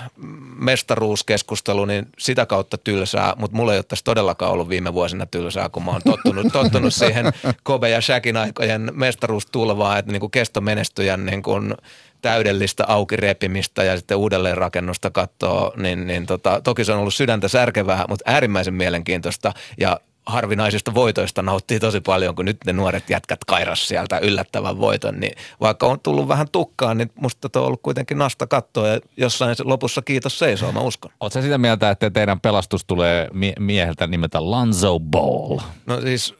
[0.58, 5.68] mestaruuskeskustelu, niin sitä kautta tylsää, mutta mulla ei ole tässä todellakaan ollut viime vuosina tylsää,
[5.68, 7.32] kun mä oon tottunut, tottunut siihen
[7.62, 11.74] Kobe ja Shaqin aikojen mestaruustulvaan, että niin kuin kestomenestyjän niin kuin
[12.22, 18.04] täydellistä aukirepimistä ja sitten uudelleenrakennusta katsoo, niin, niin tota, toki se on ollut sydäntä särkevää,
[18.08, 23.88] mutta äärimmäisen mielenkiintoista ja harvinaisista voitoista nauttii tosi paljon, kun nyt ne nuoret jätkät kairas
[23.88, 28.46] sieltä yllättävän voiton, niin vaikka on tullut vähän tukkaan, niin musta on ollut kuitenkin nasta
[28.46, 31.10] kattoa ja jossain lopussa kiitos seisoo, mä uskon.
[31.20, 35.58] Oletko sitä mieltä, että teidän pelastus tulee mie- mieheltä nimeltä Lanzo Ball?
[35.86, 36.34] No siis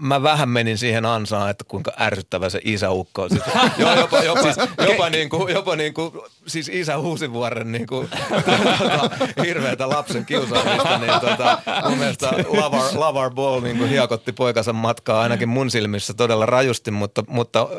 [0.00, 3.30] mä vähän menin siihen ansaan, että kuinka ärsyttävä se isäukko on.
[3.30, 3.42] Siis,
[3.78, 4.48] joo, jopa, jopa,
[4.88, 6.12] jopa, niin kuin, jopa niin kuin,
[6.46, 9.10] siis isä Uusivuoren niin kuin, tota,
[9.44, 11.58] hirveätä lapsen kiusaamista, niin tota,
[11.88, 16.90] mun mielestä Lavar, Lavar Ball niin kuin hiekotti poikansa matkaa ainakin mun silmissä todella rajusti,
[16.90, 17.70] mutta, mutta uh,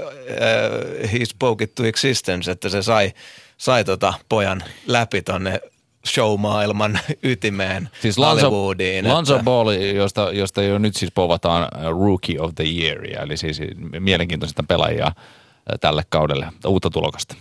[1.11, 3.13] he spoke it to existence, että se sai,
[3.57, 5.61] sai tota pojan läpi tonne
[6.07, 9.07] showmaailman ytimeen Siis Lonzo, Hollywoodiin.
[9.07, 13.37] Lonzo että- Ball, josta, josta jo nyt siis povataan uh, Rookie of the Year, eli
[13.37, 13.61] siis
[13.99, 17.35] mielenkiintoista pelaajia uh, tälle kaudelle, uutta tulokasta.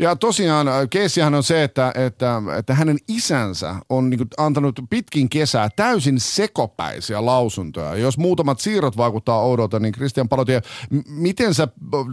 [0.00, 4.80] Ja tosiaan äh, keissihän on se, että, että, että hänen isänsä on niin kuin antanut
[4.90, 7.96] pitkin kesää täysin sekopäisiä lausuntoja.
[7.96, 11.68] Jos muutamat siirrot vaikuttaa oudolta, niin Christian Palotie, m- miten sä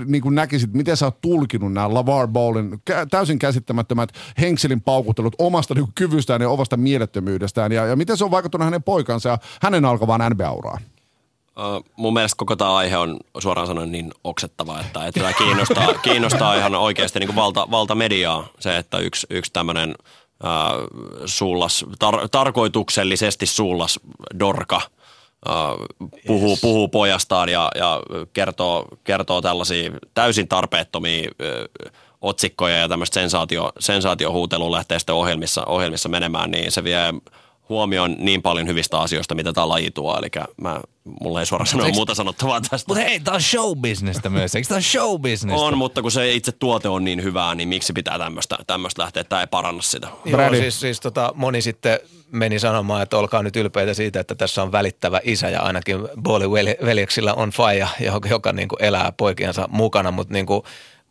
[0.06, 2.82] niin kuin näkisit, miten sä oot tulkinut nämä LaVar Ballin
[3.12, 4.10] täysin käsittämättömät
[4.40, 8.66] henkselin paukuttelut omasta niin kuin kyvystään ja omasta mielettömyydestään ja, ja miten se on vaikuttanut
[8.66, 10.82] hänen poikansa ja hänen alkavaan NBA-uraan?
[11.96, 16.56] Mun mielestä koko tämä aihe on suoraan sanoen niin oksettava, että, että tämä kiinnostaa, kiinnostaa
[16.56, 19.96] ihan oikeasti niin kuin valta, valtamediaa se, että yksi, yksi tämmöinen
[21.26, 24.00] suullas, tar, tarkoituksellisesti suullas
[24.40, 24.82] dorka
[25.46, 26.62] uh, puhuu, yes.
[26.62, 28.02] puhuu pojastaan ja, ja
[28.34, 31.92] kertoo, kertoo tällaisia täysin tarpeettomia uh,
[32.22, 37.14] otsikkoja ja tämmöistä sensaatio, sensaatiohuutelua lähtee sitten ohjelmissa, ohjelmissa menemään, niin se vie
[37.70, 40.18] huomioon niin paljon hyvistä asioista, mitä tämä laji tuo.
[40.18, 40.28] Eli
[40.62, 40.82] mä,
[41.22, 42.86] mulla ei suoraan sanoa muuta sanottavaa tästä.
[42.88, 45.66] Mutta hei, tää on showbusinessta myös, eikö tää on showbusinessta?
[45.66, 48.18] On, mutta kun se itse tuote on niin hyvää, niin miksi pitää
[48.68, 50.08] tämmöistä lähteä, että tämä ei paranna sitä.
[50.26, 52.00] Joo, siis, siis tota, moni sitten
[52.32, 55.98] meni sanomaan, että olkaa nyt ylpeitä siitä, että tässä on välittävä isä ja ainakin
[56.86, 60.64] veljeksillä on faija, joka, joka niin kuin elää poikiansa mukana, mutta niin kuin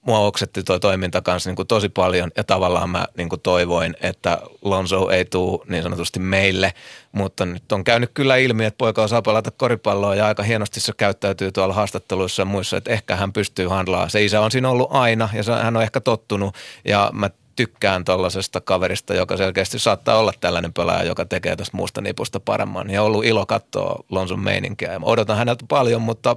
[0.06, 3.96] mua oksetti toi toiminta kanssa niin kuin tosi paljon ja tavallaan mä niin kuin toivoin,
[4.00, 6.74] että Lonzo ei tule niin sanotusti meille,
[7.12, 10.92] mutta nyt on käynyt kyllä ilmi, että poika osaa pelata koripalloa ja aika hienosti se
[10.96, 14.10] käyttäytyy tuolla haastatteluissa ja muissa, että ehkä hän pystyy handlaamaan.
[14.10, 16.54] Se isä on siinä ollut aina ja hän on ehkä tottunut
[16.84, 22.00] ja mä tykkään tuollaisesta kaverista, joka selkeästi saattaa olla tällainen pelaaja, joka tekee tästä muusta
[22.00, 22.90] nipusta paremman.
[22.90, 24.92] Ja on ollut ilo katsoa Lonson meininkiä.
[24.92, 26.36] Ja odotan häneltä paljon, mutta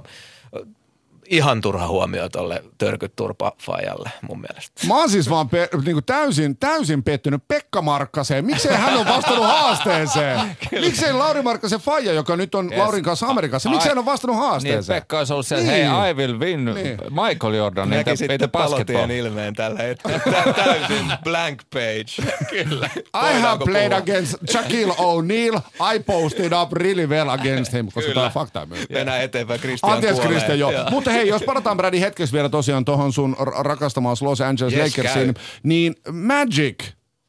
[1.30, 4.86] ihan turha huomio tuolle törkyt turpafajalle mun mielestä.
[4.86, 8.44] Mä oon siis vaan pe- niinku täysin, täysin pettynyt Pekka Markkaseen.
[8.44, 10.40] Miksei hän ole vastannut haasteeseen?
[10.80, 12.78] Miksei Lauri Markkasen faija, joka nyt on Yes.
[12.78, 15.00] Laurin kanssa Amerikassa, miksei hän ole vastannut Niin, haasteeseen?
[15.00, 15.90] Pekka olisi ollut siellä, Niin.
[15.90, 16.98] hei, I will win Niin.
[17.28, 20.18] Michael Jordan, niin Näki te, palotien ilmeen tällä hetkellä.
[20.44, 22.34] Tä- Täysin blank page.
[22.64, 22.90] Kyllä.
[22.96, 24.02] I have played puhua?
[24.02, 25.60] against Shaquille O'Neal.
[25.94, 28.86] I posted up really well against him, koska tämä on fakta myös.
[28.90, 30.20] Mennään eteenpäin, Christian Anteeksi.
[30.22, 30.70] Kriste, joo.
[30.70, 30.90] Joo.
[30.90, 34.96] Mutta hei, jos palataan Brady hetkeksi vielä tosiaan tuohon sun r- rakastamaasi Los Angeles Yes,
[34.98, 35.44] Lakersiin, käy.
[35.62, 36.84] niin Magic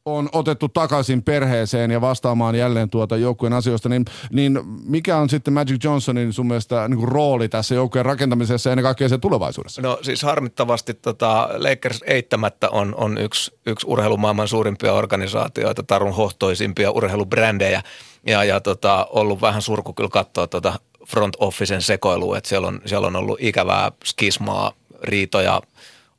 [0.05, 5.53] on otettu takaisin perheeseen ja vastaamaan jälleen tuota joukkueen asioista, niin, niin mikä on sitten
[5.53, 9.81] Magic Johnsonin sun mielestä niin kuin rooli tässä joukkueen rakentamisessa ja ennen kaikkea sen tulevaisuudessa?
[9.81, 16.91] No siis harmittavasti tota, Lakers eittämättä on, on yksi, yksi urheilumaailman suurimpia organisaatioita, tarun hohtoisimpia
[16.91, 17.81] urheilubrändejä
[18.27, 20.73] ja, ja tota, ollut vähän surku kyllä katsoa tota
[21.11, 25.61] front officen sekoilua, että siellä on, siellä on ollut ikävää skismaa, riitoja,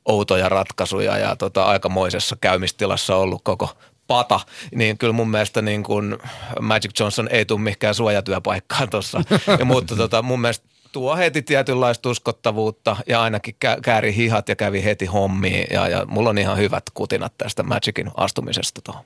[0.05, 3.69] outoja ratkaisuja ja tota, aikamoisessa käymistilassa ollut koko
[4.07, 4.39] pata,
[4.75, 6.17] niin kyllä mun mielestä niin kuin
[6.61, 9.21] Magic Johnson ei tule mihinkään suojatyöpaikkaan tuossa.
[9.65, 14.83] Mutta tota, mun mielestä tuo heti tietynlaista uskottavuutta ja ainakin kä- kääri hihat ja kävi
[14.83, 15.67] heti hommiin.
[15.71, 19.03] Ja, ja mulla on ihan hyvät kutinat tästä Magicin astumisesta tuohon.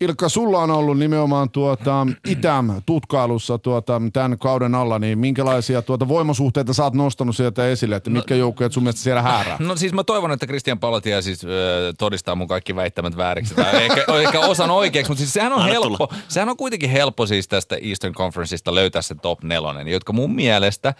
[0.00, 6.72] Ilkka, sulla on ollut nimenomaan tuota ITAM-tutkailussa tuota, tämän kauden alla, niin minkälaisia tuota voimasuhteita
[6.72, 9.56] sä oot nostanut sieltä esille, että mitkä joukkueet sun mielestä siellä häärää?
[9.60, 11.50] No siis mä toivon, että Christian Palotia siis äh,
[11.98, 13.54] todistaa mun kaikki väittämät vääriksi.
[13.54, 16.12] Tai ehkä, ehkä osan oikeaksi, mutta siis sehän on Anna helppo.
[16.28, 20.88] Sehän on kuitenkin helppo siis tästä Eastern Conferenceista löytää se top nelonen, jotka mun mielestä
[20.88, 20.94] äh,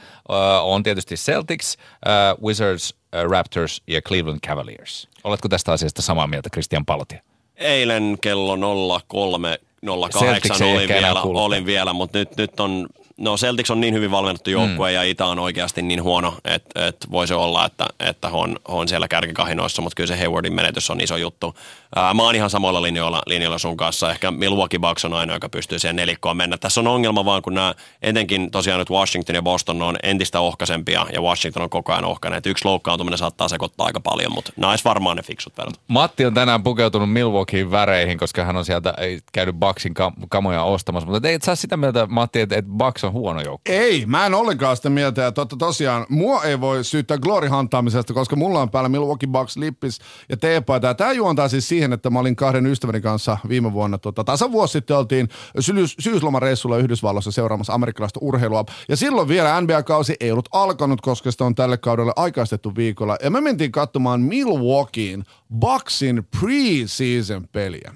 [0.62, 2.95] on tietysti Celtics, äh, Wizards,
[3.31, 5.09] Raptors ja Cleveland Cavaliers.
[5.25, 7.28] Oletko tästä asiasta samaa mieltä, Christian Palotia?
[7.59, 12.89] Eilen kello 03.08 Celtics ei olin vielä, olin vielä, mutta nyt, nyt on,
[13.19, 14.95] no Celtics on niin hyvin valmennettu joukkue mm.
[14.95, 19.09] ja Itä on oikeasti niin huono, että, että voisi olla, että, että on, on siellä
[19.09, 21.55] kärkikahinoissa, mutta kyllä se Haywardin menetys on iso juttu.
[21.97, 25.49] Ää, mä oon ihan samoilla linjoilla, linjoilla sun kanssa, ehkä Milwaukee Bucks on ainoa, joka
[25.49, 26.59] pystyy siihen nelikkoon mennä.
[26.59, 31.07] Tässä on ongelma vaan, kun nämä etenkin tosiaan nyt Washington ja Boston on entistä ohkaisempia
[31.12, 32.43] ja Washington on koko ajan ohkainen.
[32.47, 35.81] Yksi loukkaantuminen saattaa sekoittaa aika paljon, mutta olisi varmaan ne fiksut verrat.
[35.89, 40.62] Matti on tänään pukeutunut Milwaukeein väreihin, koska hän on sieltä ei, käynyt Bucksin kam- kamoja
[40.62, 41.11] ostamassa.
[41.11, 43.73] Mutta et saa sitä mieltä, Matti, että, että Bucks on huono joukko.
[43.73, 45.23] Ei, mä en ollenkaan sitä mieltä.
[45.23, 49.99] Ja totta tosiaan, mua ei voi syyttää glory-hantaamisesta, koska mulla on päällä Milwaukee Bucks lippis
[50.29, 50.95] ja teepaita.
[50.95, 54.73] Tää juontaa siis siihen, että mä olin kahden ystäväni kanssa viime vuonna, tota, tasan vuosi
[54.73, 55.29] sitten oltiin
[55.61, 58.65] syys- syyslomareissulla Yhdysvalloissa seuraamassa amerikkalaista urheilua.
[58.89, 63.17] Ja silloin vielä NBA-kausi ei ollut alkanut, koska sitä on tälle kaudelle aikaistettu viikolla.
[63.23, 65.25] Ja me mentiin katsomaan Milwaukeein
[65.61, 67.93] Bucksin pre-season peliä.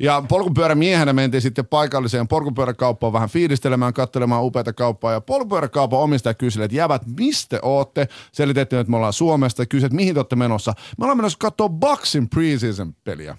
[0.00, 5.12] Ja polkupyörämiehenä mentiin sitten paikalliseen polkupyöräkauppaan vähän fiilistelemään, katselemaan upeita kauppaa.
[5.12, 8.08] Ja polkupyöräkaupan omistaja kyseli, että jävät, mistä ootte?
[8.32, 9.66] Selitettiin, että me ollaan Suomesta.
[9.66, 10.72] Kysyi, että mihin te olette menossa?
[10.98, 13.36] Me ollaan menossa katsoa Bucksin preseason peliä.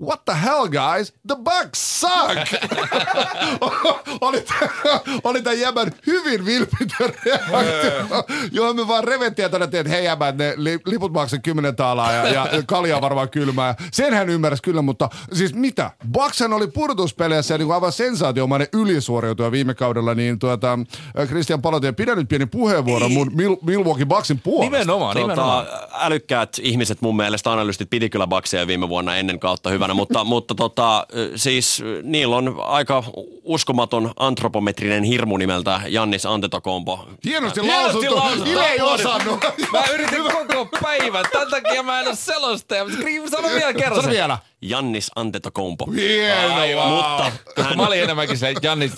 [0.00, 1.12] What the hell, guys?
[1.28, 2.64] The Bucks suck!
[4.20, 4.44] oli,
[5.24, 10.36] oli tämän jäbän hyvin vilpitön reaktio, johon me vaan revettiin ja todettiin, että hei jäbät,
[10.36, 13.74] ne li- liput maksaa 10 taalaa ja, ja kalja varmaan kylmää.
[13.92, 15.90] Sen hän ymmärsi kyllä, mutta siis mitä?
[16.12, 20.78] Buckshan oli pudotuspeleissä ja niin kuin aivan sensaatiomainen ylisuoriutuja viime kaudella, niin tuota,
[21.26, 24.76] Christian Palotie, pidä nyt pieni puheenvuoro mun Mil- Milwaukee Bucksin puolesta.
[24.76, 25.66] Nimenomaan, nimenomaan.
[25.66, 30.24] Tota, älykkäät ihmiset mun mielestä analystit piti kyllä Baksia viime vuonna ennen kautta hyvänä, mutta,
[30.24, 31.06] mutta tota,
[31.36, 33.04] siis niillä on aika
[33.44, 37.08] uskomaton antropometrinen hirmu nimeltä Jannis Antetokounmpo.
[37.24, 38.50] Hienosti Hienosti lausuttu.
[38.50, 39.44] Ile ei osannut.
[39.72, 42.84] Mä yritin koko päivän, tämän takia mä en ole selostaja.
[43.30, 44.38] Sano vielä kerran Sano vielä.
[44.62, 45.86] Jannis Antetokounmpo.
[45.86, 46.88] Hienoa.
[46.88, 48.92] Mutta Koska mä olin enemmänkin se Jannis,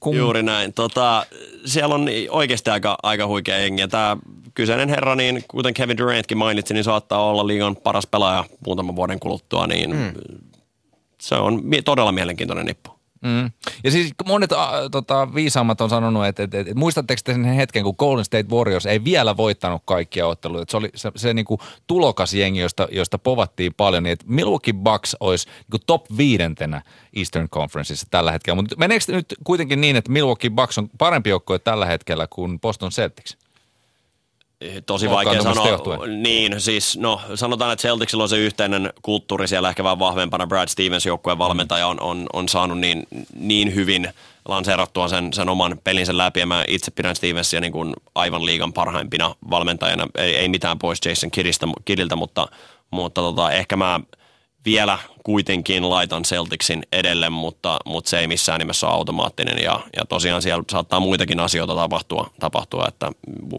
[0.00, 0.16] kum.
[0.16, 0.72] Juuri näin.
[0.72, 1.26] Tota,
[1.64, 3.82] siellä on oikeasti aika, aika huikea jengi.
[3.82, 4.16] Ja Tämä
[4.54, 9.20] kyseinen herra, niin kuten Kevin Durantkin mainitsi, niin saattaa olla liigan paras pelaaja muutaman vuoden
[9.20, 9.66] kuluttua.
[9.66, 10.12] Niin mm.
[11.20, 12.99] se on todella mielenkiintoinen nippu.
[13.24, 13.50] Mm.
[13.84, 14.58] Ja siis monet äh,
[14.90, 18.86] tota, viisaammat on sanonut, että, että, että muistatteko te sen hetken, kun Golden State Warriors
[18.86, 20.70] ei vielä voittanut kaikkia otteluita.
[20.70, 24.74] Se oli se, se niin kuin tulokas jengi, josta, josta povattiin paljon, niin että Milwaukee
[24.74, 26.82] Bucks olisi niin kuin top viidentenä
[27.16, 28.62] Eastern Conferenceissa tällä hetkellä.
[28.62, 32.90] Mutta meneekö nyt kuitenkin niin, että Milwaukee Bucks on parempi joukkue tällä hetkellä kuin Boston
[32.90, 33.49] Celtics?
[34.86, 36.06] Tosi vaikea sanoa.
[36.06, 40.46] Niin, siis no sanotaan, että Celticsilla on se yhteinen kulttuuri siellä ehkä vähän vahvempana.
[40.46, 44.08] Brad Stevens joukkueen valmentaja on, on, on saanut niin, niin hyvin
[44.48, 46.40] lanseerattua sen, sen oman pelinsä läpi.
[46.40, 50.06] Ja mä itse pidän Stevensia niin kuin aivan liigan parhaimpina valmentajana.
[50.18, 51.30] Ei, ei mitään pois Jason
[51.84, 52.48] Kiddiltä, mutta,
[52.90, 54.00] mutta tota, ehkä mä
[54.64, 60.04] vielä kuitenkin laitan Celticsin edelle, mutta, mutta se ei missään nimessä ole automaattinen ja, ja
[60.04, 63.12] tosiaan siellä saattaa muitakin asioita tapahtua, tapahtua, että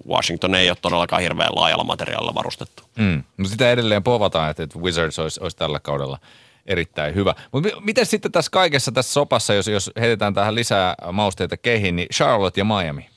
[0.09, 2.83] Washington ei ole todellakaan hirveän laajalla materiaalilla varustettu.
[2.97, 3.23] Mm.
[3.37, 6.19] No sitä edelleen povataan, että, Wizards olisi, olisi tällä kaudella
[6.65, 7.35] erittäin hyvä.
[7.51, 12.07] Mutta miten sitten tässä kaikessa tässä sopassa, jos, jos heitetään tähän lisää mausteita kehiin, niin
[12.13, 13.10] Charlotte ja Miami?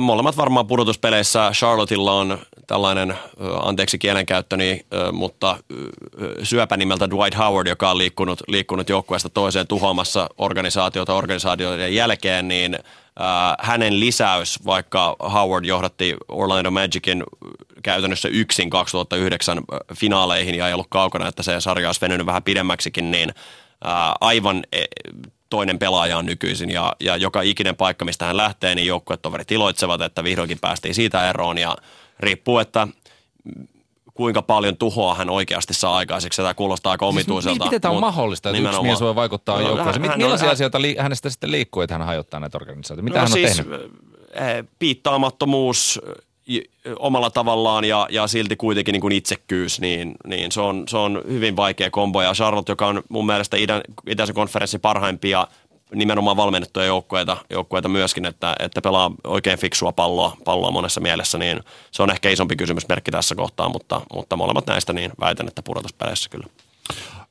[0.00, 1.50] Molemmat varmaan pudotuspeleissä.
[1.54, 3.14] Charlottella on tällainen,
[3.62, 5.86] anteeksi kielenkäyttöni, uh, mutta uh,
[6.42, 12.78] syöpä nimeltä Dwight Howard, joka on liikkunut, liikkunut joukkueesta toiseen tuhoamassa organisaatiota organisaatioiden jälkeen, niin
[13.60, 17.24] hänen lisäys, vaikka Howard johdatti Orlando Magicin
[17.82, 19.60] käytännössä yksin 2009
[19.94, 23.34] finaaleihin ja ei ollut kaukana, että se sarja olisi venynyt vähän pidemmäksikin, niin
[24.20, 24.84] aivan e,
[25.50, 30.00] toinen pelaaja on nykyisin ja, ja joka ikinen paikka, mistä hän lähtee, niin joukkuetoverit iloitsevat,
[30.00, 31.76] että vihdoinkin päästiin siitä eroon ja
[32.20, 32.88] riippuu, että
[34.14, 36.42] kuinka paljon tuhoa hän oikeasti saa aikaiseksi.
[36.42, 37.54] Tämä kuulostaa aika omituiselta.
[37.54, 40.08] Siis, miten tämä on mahdollista, että yksi mies voi vaikuttaa no, joukkueeseen?
[40.08, 43.02] Hän, Millaisia hän, asioita li, hänestä sitten liikkuu, että hän hajottaa näitä organisaatioita?
[43.02, 43.92] Mitä no, hän on siis, tehnyt?
[44.78, 46.00] Piittaamattomuus,
[46.98, 51.22] omalla tavallaan ja, ja silti kuitenkin niin kuin itsekkyys, niin, niin se, on, se on
[51.28, 52.22] hyvin vaikea kombo.
[52.22, 55.46] Ja Charlotte, joka on mun mielestä idän, itäisen konferenssin parhaimpia
[55.94, 61.60] nimenomaan valmennettuja joukkueita, joukkueita myöskin, että, että pelaa oikein fiksua palloa, palloa monessa mielessä, niin
[61.90, 66.30] se on ehkä isompi kysymysmerkki tässä kohtaa, mutta, mutta molemmat näistä niin väitän, että pudotuspeleissä
[66.30, 66.46] kyllä.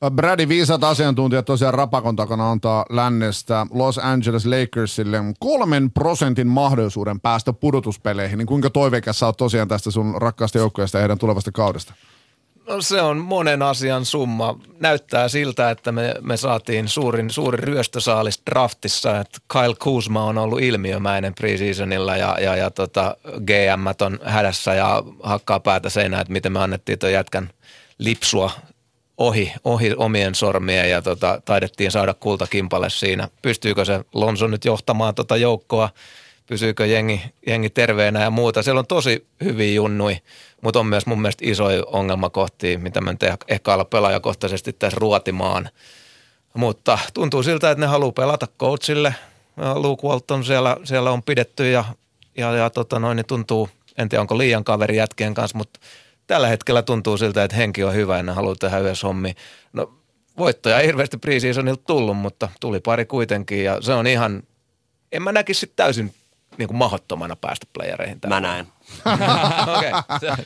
[0.08, 7.52] Brady viisaat asiantuntijat tosiaan rapakon takana antaa lännestä Los Angeles Lakersille kolmen prosentin mahdollisuuden päästä
[7.52, 8.38] pudotuspeleihin.
[8.38, 11.94] Niin kuinka toiveikas sä oot tosiaan tästä sun rakkaasta joukkueesta ja heidän tulevasta kaudesta?
[12.68, 14.58] No se on monen asian summa.
[14.80, 20.60] Näyttää siltä, että me, me saatiin suurin, suurin ryöstösaalis draftissa, että Kyle Kuzma on ollut
[20.60, 26.52] ilmiömäinen preseasonilla ja, ja, ja tota, GM on hädässä ja hakkaa päätä seinään, että miten
[26.52, 27.50] me annettiin tuon jätkän
[27.98, 28.50] lipsua
[29.20, 33.28] ohi, ohi omien sormien ja tota, taidettiin saada kultakimpale siinä.
[33.42, 35.88] Pystyykö se Lonso nyt johtamaan tota joukkoa?
[36.46, 38.62] Pysyykö jengi, jengi terveenä ja muuta?
[38.62, 40.16] Siellä on tosi hyviä junnui,
[40.62, 45.68] mutta on myös mun mielestä isoja ongelmakohtia, mitä mä nyt ehkä olla pelaajakohtaisesti tässä ruotimaan.
[46.54, 49.14] Mutta tuntuu siltä, että ne haluaa pelata coachille.
[49.74, 51.84] Luke Walton siellä, siellä on pidetty ja,
[52.36, 53.68] ja, ja tota noin, niin tuntuu,
[53.98, 55.80] en tiedä onko liian kaveri jätkien kanssa, mutta
[56.30, 59.34] tällä hetkellä tuntuu siltä, että henki on hyvä ja ne haluaa tehdä yhdessä hommi.
[59.72, 59.92] No
[60.38, 64.42] voittoja ei hirveästi preseasonilta tullut, mutta tuli pari kuitenkin ja se on ihan,
[65.12, 66.14] en mä näkisi täysin
[66.58, 68.18] niin kuin mahdottomana päästä playereihin.
[68.26, 68.66] Mä näen.
[69.76, 69.90] Okei.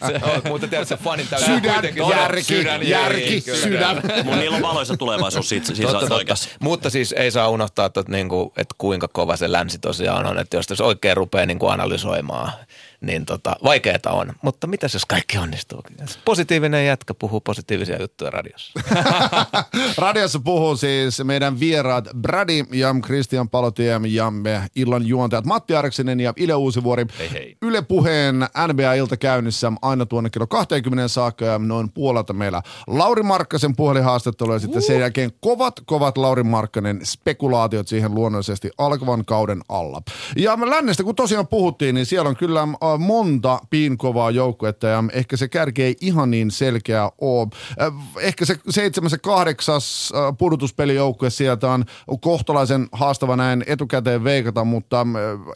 [0.05, 0.51] Okay.
[0.51, 4.03] mutta tiedät se fanin täytyy sydän, järki, sydän, järki, sydän.
[4.25, 6.35] Mun niillä on valoisa tulevaisuus siitä, siitä totta, totta.
[6.61, 10.39] Mutta siis ei saa unohtaa, että, niin kuin, että kuinka kova se länsi tosiaan on.
[10.39, 12.53] Että jos tässä oikein rupeaa niin kuin analysoimaan
[13.07, 14.33] niin tota, vaikeeta on.
[14.43, 15.83] Mutta mitä jos kaikki onnistuu?
[16.25, 18.81] Positiivinen jätkä puhuu positiivisia juttuja radiossa.
[19.99, 26.21] radiossa puhuu siis meidän vieraat Brady ja Christian Palotiem ja me illan juontajat Matti Arksinen
[26.21, 27.07] ja Ile Uusivuori.
[27.19, 27.57] Hei hei.
[27.63, 28.37] Yle Puheen
[28.73, 34.59] NBA-ilta käynnissä aina tuonne kello 20 saakka ja noin puolelta meillä Lauri Markkasen puhelinhaastattelu ja
[34.59, 40.03] sitten sen jälkeen kovat, kovat Lauri Markkanen spekulaatiot siihen luonnollisesti alkavan kauden alla.
[40.37, 45.49] Ja lännestä kun tosiaan puhuttiin, niin siellä on kyllä monta piinkovaa joukkuetta ja ehkä se
[45.49, 47.49] kärki ei ihan niin selkeä ole.
[48.21, 51.85] Ehkä se seitsemäs ja kahdeksas pudotuspelijoukkue sieltä on
[52.21, 55.07] kohtalaisen haastava näin etukäteen veikata, mutta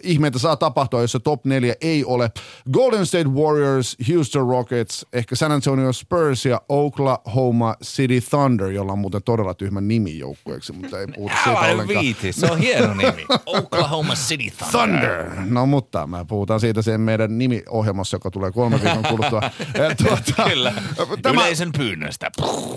[0.02, 2.30] ihmeitä saa tapahtua, jos se top neljä ei ole.
[2.72, 8.98] Golden State Warriors, Houston Rockets, ehkä San Antonio Spurs ja Oklahoma City Thunder, jolla on
[8.98, 12.04] muuten todella tyhmä nimi joukkueeksi, mutta ei puhuta siitä ollenkaan.
[12.30, 13.26] Se on hieno nimi.
[13.46, 14.68] Oklahoma City Thunder.
[14.70, 15.30] Thunder.
[15.50, 19.40] No mutta me puhutaan siitä sen meidän nimiohjelmassa, joka tulee kolme viikon kuluttua.
[20.06, 20.72] tuota, Kyllä,
[21.22, 22.30] tämä, yleisön pyynnöstä.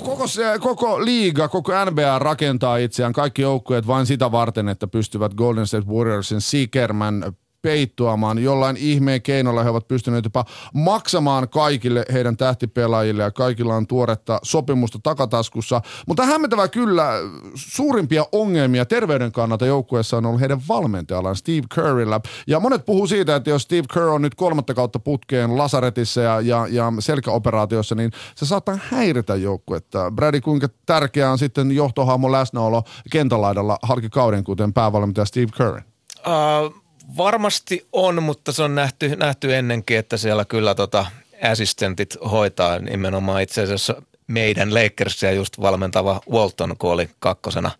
[0.04, 5.34] Koko, se, koko liiga, koko NBA rakentaa itseään, kaikki joukkueet vain sitä varten, että pystyvät
[5.34, 8.40] Golden State Warriorsin Seakerman peittoamaan.
[8.40, 14.40] Jollain ihmeen keinolla he ovat pystyneet jopa maksamaan kaikille heidän tähtipelaajille ja kaikilla on tuoretta
[14.44, 15.82] sopimusta takataskussa.
[16.08, 17.12] Mutta hämmentävää kyllä
[17.56, 22.20] suurimpia ongelmia terveyden kannalta joukkueessa on ollut heidän valmentajallaan Steve Kerrillä.
[22.48, 26.42] Ja monet puhuu siitä, että jos Steve Kerr on nyt kolmatta kautta putkeen lasaretissa ja,
[26.42, 30.12] ja, ja selkäoperaatiossa, niin se saattaa häiritä joukkuetta.
[30.12, 35.82] Brady, kuinka tärkeää on sitten johtohahmon läsnäolo kentälaidalla halkikauden, kuten päävalmentaja Steve Kerr?
[36.28, 36.81] Uh,
[37.18, 41.06] varmasti on, mutta se on nähty, nähty ennenkin, että siellä kyllä tota
[41.52, 47.72] assistentit hoitaa nimenomaan itse asiassa meidän Lakersia just valmentava Walton, kun oli kakkosena,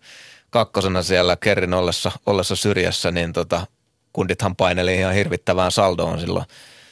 [0.50, 3.66] kakkosena siellä Kerrin ollessa, ollessa syrjässä, niin tota,
[4.12, 6.44] kundithan paineli ihan hirvittävään saldoon silloin.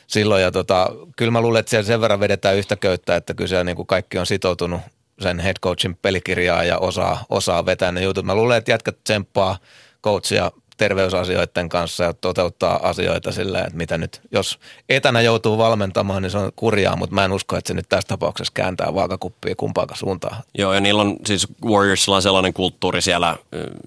[0.06, 3.48] silloin ja tota, kyllä mä luulen, että siellä sen verran vedetään yhtä köyttä, että kyllä
[3.48, 4.80] siellä niin kuin kaikki on sitoutunut
[5.20, 8.26] sen head coachin pelikirjaa ja osaa, osaa vetää ne jutut.
[8.26, 9.58] Mä luulen, että jätkät tsemppaa
[10.04, 10.50] coachia
[10.80, 14.58] terveysasioiden kanssa ja toteuttaa asioita silleen, että mitä nyt, jos
[14.88, 18.08] etänä joutuu valmentamaan, niin se on kurjaa, mutta mä en usko, että se nyt tässä
[18.08, 20.36] tapauksessa kääntää vaakakuppia kumpaankaan suuntaan.
[20.58, 23.36] Joo, ja niillä on siis Warriorsilla on sellainen kulttuuri siellä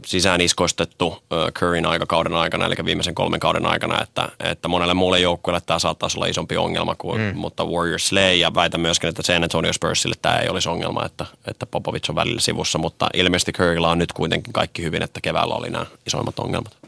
[0.05, 1.23] sisään iskostettu
[1.59, 6.17] Curryn aikakauden aikana, eli viimeisen kolmen kauden aikana, että, että monelle muulle joukkueelle tämä saattaisi
[6.17, 7.37] olla isompi ongelma, kuin, mm.
[7.37, 11.25] mutta Warriors Slay ja väitän myöskin, että San Antonio Spursille tämä ei olisi ongelma, että,
[11.47, 15.55] että Popovic on välillä sivussa, mutta ilmeisesti Currylla on nyt kuitenkin kaikki hyvin, että keväällä
[15.55, 16.82] oli nämä isoimmat ongelmat.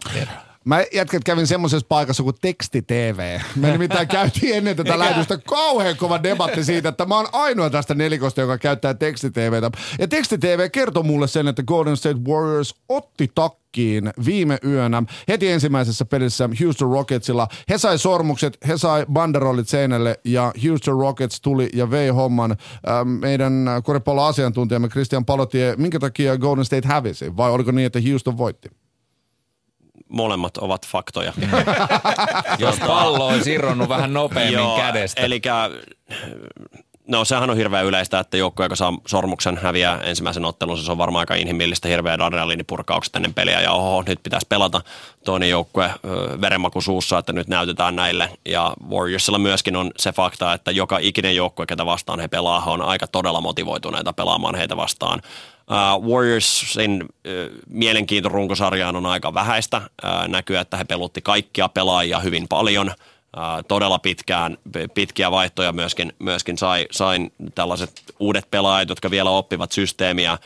[0.66, 3.40] Mä jätket kävin semmoisessa paikassa kuin teksti-TV.
[3.56, 7.96] Me nimittäin käytiin ennen tätä lähetystä kauhean kova debatti siitä, että mä oon ainoa tästä
[7.96, 9.72] nelikosta, joka käyttää teksti-TVtä.
[10.00, 16.06] Ja teksti-TV kertoi mulle sen, että Golden State Warriors otti takkiin viime yönä heti ensimmäisessä
[16.06, 17.48] pelissä Houston Rocketsilla.
[17.70, 22.52] He sai sormukset, he sai banderollit seinälle ja Houston Rockets tuli ja vei homman.
[22.52, 27.38] Ähm, meidän koripallo-asiantuntijamme Christian Palotie, minkä takia Golden State hävisi?
[27.38, 28.70] Vai oliko niin, että Houston voitti?
[30.10, 31.34] Molemmat ovat faktoja.
[32.60, 35.22] Jos pallo olisi irronnut vähän nopeammin Joo, kädestä.
[35.22, 35.42] Eli
[37.08, 40.98] No sehän on hirveän yleistä, että joukko, joka saa sormuksen häviää ensimmäisen ottelun, se on
[40.98, 44.82] varmaan aika inhimillistä, hirveä adrenaliinipurkaukset ennen peliä ja oho, nyt pitäisi pelata
[45.26, 45.92] toinen joukkue
[46.42, 48.30] verenmaku suussa, että nyt näytetään näille.
[48.46, 52.82] Ja Warriorsilla myöskin on se fakta, että joka ikinen joukkue, ketä vastaan he pelaa, on
[52.82, 55.22] aika todella motivoituneita pelaamaan heitä vastaan.
[55.72, 57.10] Uh, Warriorsin uh,
[57.68, 59.78] mielenkiinto runkosarjaan on aika vähäistä.
[59.78, 62.92] Uh, näkyy, että he pelutti kaikkia pelaajia hyvin paljon.
[63.68, 64.58] Todella pitkään,
[64.94, 70.38] pitkiä vaihtoja myöskin, myöskin sai, sain tällaiset uudet pelaajat, jotka vielä oppivat systeemiä.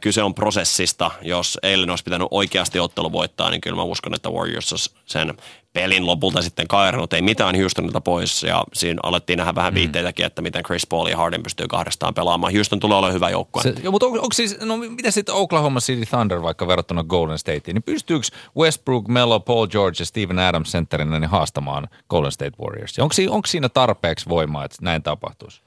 [0.00, 1.10] Kyse on prosessista.
[1.22, 5.34] Jos eilen olisi pitänyt oikeasti ottelu voittaa, niin kyllä mä uskon, että Warriors sen
[5.74, 7.12] pelin lopulta sitten kairannut.
[7.12, 9.74] Ei mitään Houstonilta pois ja siinä alettiin nähdä vähän mm.
[9.74, 12.54] viitteitäkin, että miten Chris Paul ja Harden pystyy kahdestaan pelaamaan.
[12.54, 13.62] Houston tulee olemaan hyvä joukkue.
[13.62, 17.38] Se, joo, mutta on, onko siis, no mitä sitten Oklahoma City Thunder vaikka verrattuna Golden
[17.38, 18.26] Stateen, niin pystyykö
[18.56, 22.98] Westbrook, Melo, Paul George ja Steven Adams centerinä niin haastamaan Golden State Warriors?
[22.98, 25.62] Onko, onko siinä tarpeeksi voimaa, että näin tapahtuisi?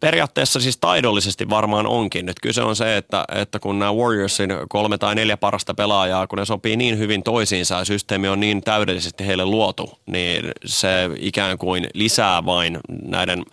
[0.00, 2.26] Periaatteessa siis taidollisesti varmaan onkin.
[2.26, 6.38] Nyt kyse on se, että, että kun nämä Warriorsin kolme tai neljä parasta pelaajaa, kun
[6.38, 11.58] ne sopii niin hyvin toisiinsa ja systeemi on niin täydellisesti heille luotu, niin se ikään
[11.58, 13.44] kuin lisää vain näiden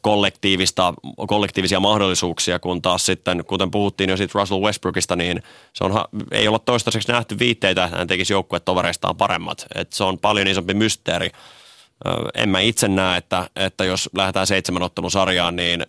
[0.00, 0.94] kollektiivista,
[1.28, 5.42] kollektiivisia mahdollisuuksia, kun taas sitten, kuten puhuttiin jo siitä Russell Westbrookista, niin
[5.72, 9.66] se on, ei olla toistaiseksi nähty viitteitä, että hän tekisi joukkuetovereistaan paremmat.
[9.74, 11.30] Et se on paljon isompi mysteeri
[12.34, 15.86] en mä itse näe, että, että jos lähdetään seitsemän ottelun sarjaan, niin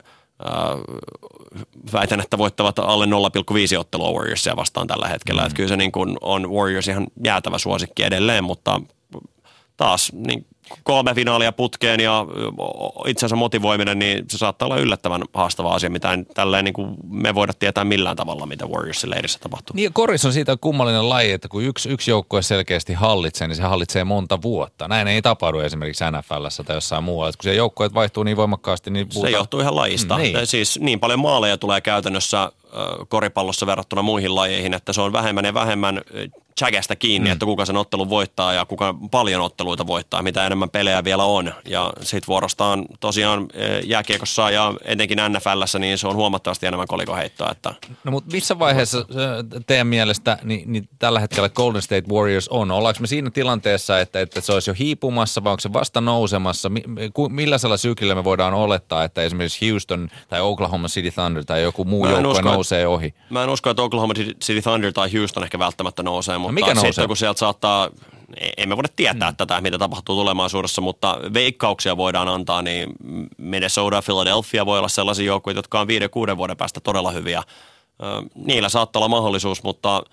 [1.94, 3.12] väitän, että voittavat alle 0,5
[3.80, 5.42] ottelua Warriorsia vastaan tällä hetkellä.
[5.42, 5.46] Mm.
[5.46, 8.82] Että kyllä se niin kuin on Warriors ihan jäätävä suosikki edelleen, mutta
[9.78, 10.46] taas niin
[10.84, 12.26] kolme finaalia putkeen ja
[13.08, 17.36] itsensä motivoiminen, niin se saattaa olla yllättävän haastava asia, mitä en, tälleen niin kuin me
[17.36, 19.76] voida tietää millään tavalla, mitä Warriorsin leirissä tapahtuu.
[19.76, 23.64] Niin, koris on siitä kummallinen laji, että kun yksi, yksi joukkue selkeästi hallitsee, niin se
[23.64, 24.88] hallitsee monta vuotta.
[24.88, 27.30] Näin ei tapahdu esimerkiksi NFLssä tai jossain muualla.
[27.30, 29.32] Että kun se joukkueet vaihtuu niin voimakkaasti, niin puhutaan...
[29.32, 30.18] Se johtuu ihan lajista.
[30.18, 30.48] Mm, niin.
[30.48, 32.52] Siis niin paljon maaleja tulee käytännössä
[33.08, 36.02] koripallossa verrattuna muihin lajeihin, että se on vähemmän ja vähemmän
[36.60, 37.34] chagasta kiinni, mm.
[37.34, 41.54] että kuka sen ottelun voittaa ja kuka paljon otteluita voittaa, mitä enemmän pelejä vielä on.
[41.66, 43.48] Ja sitten vuorostaan tosiaan
[43.86, 47.52] jääkiekossa ja etenkin NFLssä, niin se on huomattavasti enemmän kolikoheittoa.
[47.52, 47.74] Että
[48.04, 49.06] no mutta missä vaiheessa
[49.68, 52.72] teidän mielestä niin, niin tällä hetkellä Golden State Warriors on?
[52.72, 56.72] Ollaanko me siinä tilanteessa, että, että se olisi jo hiipumassa vai onko se vasta nousemassa?
[57.30, 62.08] Millaisella syklillä me voidaan olettaa, että esimerkiksi Houston tai Oklahoma City Thunder tai joku muu
[62.08, 63.14] joukkue nousee ohi?
[63.30, 64.14] Mä en usko, että Oklahoma
[64.44, 66.92] City Thunder tai Houston ehkä välttämättä nousee, mutta no mikä nousee?
[66.92, 67.90] sitten kun sieltä saattaa,
[68.58, 69.38] emme voida tietää mm.
[69.38, 72.90] tätä, mitä tapahtuu tulevaisuudessa, mutta veikkauksia voidaan antaa, niin
[73.38, 77.44] Minnesota ja Philadelphia voi olla sellaisia joukkoja, jotka on viiden, kuuden vuoden päästä todella hyviä.
[78.36, 80.04] Niillä saattaa olla mahdollisuus, mutta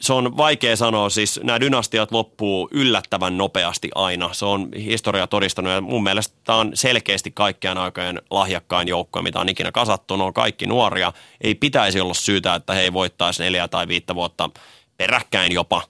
[0.00, 4.32] se on vaikea sanoa, siis nämä dynastiat loppuu yllättävän nopeasti aina.
[4.32, 9.40] Se on historia todistanut ja mun mielestä tämä on selkeästi kaikkien aikojen lahjakkain joukko, mitä
[9.40, 10.16] on ikinä kasattu.
[10.16, 11.12] Ne on kaikki nuoria.
[11.40, 14.50] Ei pitäisi olla syytä, että he ei voittaisi neljä tai viittä vuotta
[14.96, 15.82] peräkkäin jopa.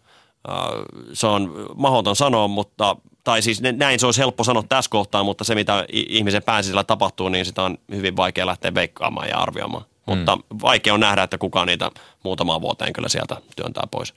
[1.12, 5.44] Se on mahdoton sanoa, mutta tai siis näin se olisi helppo sanoa tässä kohtaa, mutta
[5.44, 9.84] se mitä ihmisen pääsisällä tapahtuu, niin sitä on hyvin vaikea lähteä veikkaamaan ja arvioimaan.
[9.84, 9.88] Mm.
[10.06, 11.90] Mutta vaikea on nähdä, että kukaan niitä
[12.22, 14.14] muutamaan vuoteen kyllä sieltä työntää pois.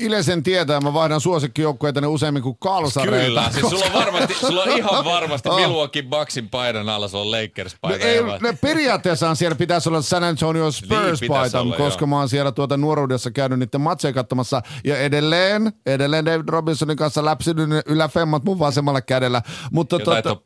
[0.00, 3.26] Ilesen tietää, mä vaihdan suosikkijoukkueita ne useammin kuin kalsareita.
[3.26, 5.56] Kyllä, siis sulla on, varmasti, sulla on ihan varmasti oh.
[5.56, 8.06] Milwaukee Bucksin paidan alla, se on Lakers paita.
[8.06, 12.06] Ei, ne periaatteessa siellä pitäisi olla San Antonio Spurs niin, paita, olla, koska joo.
[12.06, 14.62] mä oon siellä tuota nuoruudessa käynyt niiden matseja katsomassa.
[14.84, 19.42] Ja edelleen, edelleen David Robinsonin kanssa läpsinyt yläfemmat mun vasemmalla kädellä.
[19.72, 20.36] Mutta tota,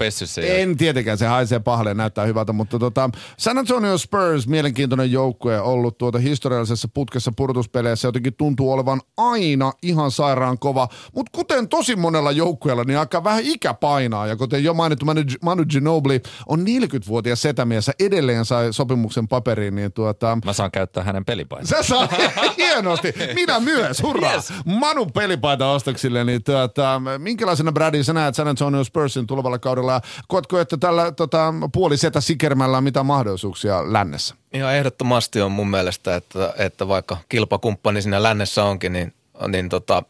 [0.43, 2.53] en tietenkään, se haisee pahalle näyttää hyvältä.
[2.53, 9.01] Mutta tota, San Antonio Spurs, mielenkiintoinen joukkue, ollut tuota historiallisessa putkessa purtuspeleissä, jotenkin tuntuu olevan
[9.17, 14.27] aina aina ihan sairaan kova, mutta kuten tosi monella joukkueella, niin aika vähän ikä painaa.
[14.27, 15.07] Ja kuten jo mainittu,
[15.43, 19.75] Manu, Ginobili on 40-vuotias setämies ja edelleen sai sopimuksen paperiin.
[19.75, 20.39] Niin tuota...
[20.45, 21.67] Mä saan käyttää hänen pelipaitaa.
[21.67, 22.09] Sä saa
[22.57, 23.15] hienosti.
[23.35, 24.33] Minä myös, hurraa.
[24.33, 24.53] Yes.
[24.65, 26.25] Manu pelipaita ostoksille.
[26.25, 30.01] Niin tuota, minkälaisena Brady sä näet San Antonio Spursin tulevalla kaudella?
[30.29, 34.35] Koetko, että tällä tota, puolisetä sikermällä on mitä mahdollisuuksia lännessä?
[34.53, 39.15] Ihan ehdottomasti on mun mielestä, että, että vaikka kilpakumppani siinä lännessä onkin, niin
[39.49, 40.03] niin tota,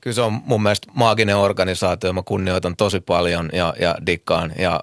[0.00, 2.12] kyllä se on mun mielestä maaginen organisaatio.
[2.12, 4.52] Mä kunnioitan tosi paljon ja, ja dikkaan.
[4.58, 4.80] Ja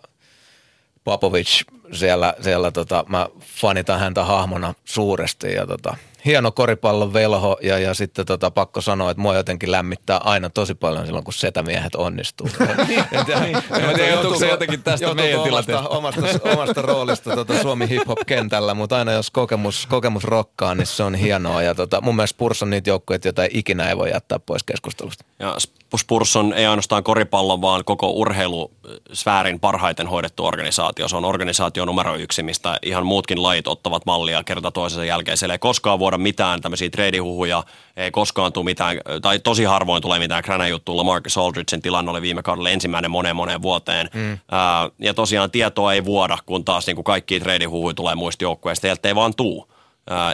[1.03, 1.61] Popovic
[1.93, 7.93] siellä, siellä tota, mä fanitan häntä hahmona suuresti ja tota, hieno koripallon velho ja, ja
[7.93, 12.49] sitten tota, pakko sanoa, että mua jotenkin lämmittää aina tosi paljon silloin, kun setämiehet onnistuu.
[13.11, 15.89] en tiedä, en tiedä johtuuko se jotenkin tästä meidän tilanteesta.
[15.89, 21.15] Omasta, omasta roolista tota, Suomi hip-hop-kentällä, mutta aina jos kokemus, kokemus rokkaa, niin se on
[21.15, 21.61] hienoa.
[21.61, 25.25] Ja tota, mun mielestä Spurs on niitä joukkoja, joita ikinä ei voi jättää pois keskustelusta.
[25.39, 25.55] Ja
[25.97, 31.07] Spurs on ei ainoastaan koripallon, vaan koko urheilusfäärin parhaiten hoidettu organisaatio.
[31.07, 35.37] Se on organisaatio numero yksi, mistä ihan muutkin lajit ottavat mallia kerta toisensa jälkeen.
[35.37, 37.63] Siellä ei koskaan vuoda mitään tämmöisiä treidihuhuja,
[37.97, 40.97] ei koskaan tule mitään, tai tosi harvoin tulee mitään kränä juttua.
[40.97, 44.09] Lamarcus Aldridgein tilanne oli viime kaudella ensimmäinen moneen moneen vuoteen.
[44.13, 44.37] Mm.
[44.51, 48.87] Ää, ja tosiaan tietoa ei vuoda, kun taas niin kuin kaikki treidihuhuja tulee muista joukkueista.
[48.87, 49.71] Heiltä ei vaan tuu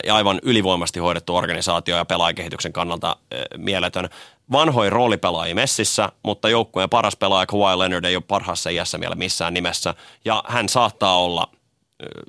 [0.05, 3.15] ja aivan ylivoimasti hoidettu organisaatio ja pelaajakehityksen kannalta
[3.57, 4.09] mieletön.
[4.51, 9.53] Vanhoin roolipelaaja messissä, mutta joukkueen paras pelaaja Kawhi Leonard ei ole parhaassa iässä vielä missään
[9.53, 9.93] nimessä.
[10.25, 11.49] Ja hän saattaa olla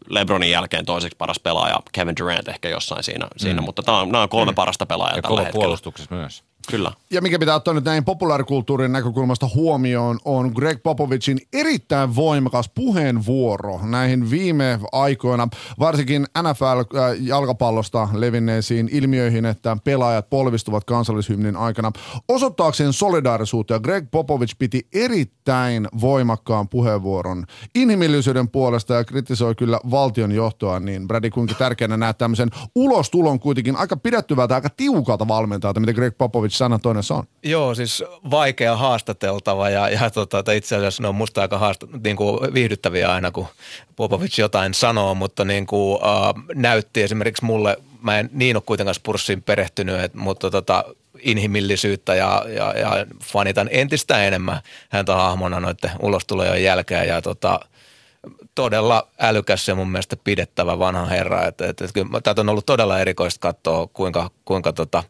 [0.09, 3.31] LeBronin jälkeen toiseksi paras pelaaja, Kevin Durant ehkä jossain siinä, mm.
[3.37, 4.55] siinä mutta tämä on, nämä on kolme mm.
[4.55, 5.63] parasta pelaajaa ja tällä hetkellä.
[5.63, 6.45] puolustuksessa myös.
[6.71, 6.93] Kyllä.
[7.11, 13.81] Ja mikä pitää ottaa nyt näin populaarikulttuurin näkökulmasta huomioon, on Greg Popovicin erittäin voimakas puheenvuoro
[13.83, 21.93] näihin viime aikoina, varsinkin NFL-jalkapallosta levinneisiin ilmiöihin, että pelaajat polvistuvat kansallishymnin aikana.
[22.29, 30.33] Osoittaakseen solidaarisuutta ja Greg Popovic piti erittäin voimakkaan puheenvuoron inhimillisyyden puolesta ja kritisoi kyllä valtion
[30.33, 35.93] johtoa, niin Brady, kuinka tärkeänä näet tämmöisen ulostulon kuitenkin aika pidettyvältä, aika tiukalta valmentajalta, mitä
[35.93, 37.25] Greg Popovic San Antonio on?
[37.43, 42.17] Joo, siis vaikea haastateltava ja, ja tota, itse asiassa ne on musta aika haasta, niin
[42.17, 43.47] kuin viihdyttäviä aina, kun
[43.97, 48.95] Popovic jotain sanoo, mutta niin kuin, äh, näytti esimerkiksi mulle, mä en niin ole kuitenkaan
[48.95, 50.85] Spurssiin perehtynyt, et, mutta tota,
[51.21, 57.61] inhimillisyyttä ja, ja, ja fanitan entistä enemmän häntä hahmona noiden ulostulojen jälkeen ja tota,
[58.59, 61.47] todella älykäs ja mun mielestä pidettävä vanha herra.
[61.47, 65.03] Et, et, et, kyllä, tämä on ollut todella erikoista katsoa, kuinka, kuinka tota,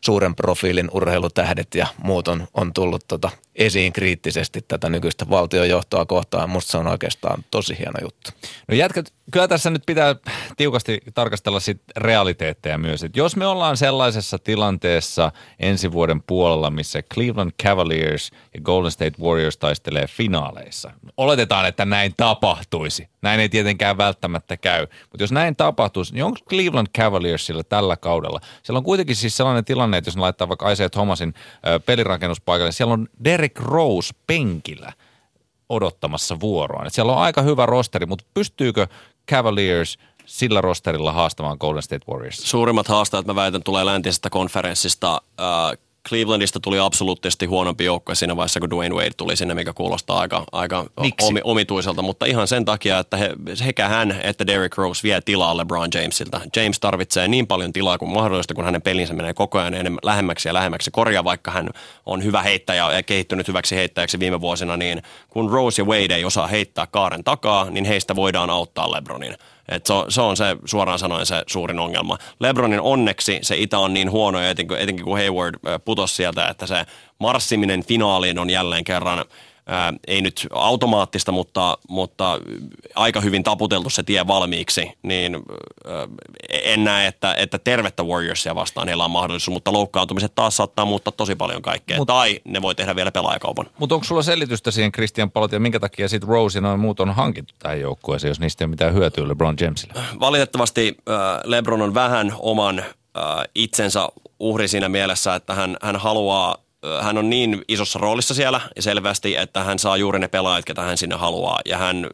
[0.00, 6.50] suuren profiilin urheilutähdet ja muut on, on tullut tota, esiin kriittisesti tätä nykyistä valtionjohtoa kohtaan.
[6.50, 8.30] Musta se on oikeastaan tosi hieno juttu.
[8.68, 10.16] No jätkät, kyllä tässä nyt pitää
[10.56, 13.02] tiukasti tarkastella sit realiteetteja myös.
[13.02, 19.22] Et jos me ollaan sellaisessa tilanteessa ensi vuoden puolella, missä Cleveland Cavaliers ja Golden State
[19.22, 20.90] Warriors taistelee finaaleissa.
[21.16, 22.95] Oletetaan, että näin tapahtuisi.
[23.22, 24.86] Näin ei tietenkään välttämättä käy.
[25.10, 28.40] Mutta jos näin tapahtuisi, niin onko Cleveland Cavaliersilla tällä kaudella?
[28.62, 31.34] Siellä on kuitenkin siis sellainen tilanne, että jos ne laittaa vaikka Isaiah Thomasin
[31.86, 34.92] pelirakennuspaikalle, siellä on Derek Rose penkillä
[35.68, 36.84] odottamassa vuoroa.
[36.86, 38.86] Et siellä on aika hyvä rosteri, mutta pystyykö
[39.30, 42.50] Cavaliers sillä rosterilla haastamaan Golden State Warriors?
[42.50, 45.22] Suurimmat haastajat, mä väitän, tulee läntisestä konferenssista.
[45.40, 50.18] Äh, Clevelandista tuli absoluuttisesti huonompi joukkue siinä vaiheessa, kun Dwayne Wade tuli sinne, mikä kuulostaa
[50.18, 50.86] aika, aika
[51.22, 55.56] omi, omituiselta, mutta ihan sen takia, että he, sekä hän että Derrick Rose vie tilaa
[55.56, 56.40] LeBron Jamesilta.
[56.56, 60.48] James tarvitsee niin paljon tilaa kuin mahdollista, kun hänen pelinsä menee koko ajan enemmän lähemmäksi
[60.48, 60.90] ja lähemmäksi.
[60.90, 61.70] Korjaa, vaikka hän
[62.06, 66.24] on hyvä heittäjä ja kehittynyt hyväksi heittäjäksi viime vuosina, niin kun Rose ja Wade ei
[66.24, 69.36] osaa heittää kaaren takaa, niin heistä voidaan auttaa LeBronin
[69.68, 72.18] Et se, on, se on se suoraan sanoen se suurin ongelma.
[72.40, 76.86] Lebronin onneksi se itä on niin huono, etenkin, etenkin kun Hayward putosi sieltä, että se
[77.18, 79.24] marssiminen finaaliin on jälleen kerran
[79.66, 82.40] ää, ei nyt automaattista, mutta, mutta
[82.94, 85.36] aika hyvin taputeltu se tie valmiiksi, niin
[85.86, 86.08] ää,
[86.50, 91.12] en näe, että, että tervettä Warriorsia vastaan heillä on mahdollisuus, mutta loukkaantumiset taas saattaa muuttaa
[91.16, 91.96] tosi paljon kaikkea.
[91.96, 93.66] Mut- tai ne voi tehdä vielä pelaajakaupan.
[93.78, 97.00] Mutta onko sulla selitystä siihen Christian Palot ja minkä takia sitten Rose ja noin muut
[97.00, 99.94] on hankittu tähän joukkueeseen, jos niistä ei ole mitään hyötyä LeBron Jamesille?
[100.20, 102.84] Valitettavasti äh, LeBron on vähän oman äh,
[103.54, 104.08] itsensä
[104.40, 106.56] uhri siinä mielessä, että hän, hän haluaa
[107.02, 110.82] hän on niin isossa roolissa siellä ja selvästi, että hän saa juuri ne pelaajat, ketä
[110.82, 111.60] hän sinne haluaa.
[111.64, 112.06] Ja hän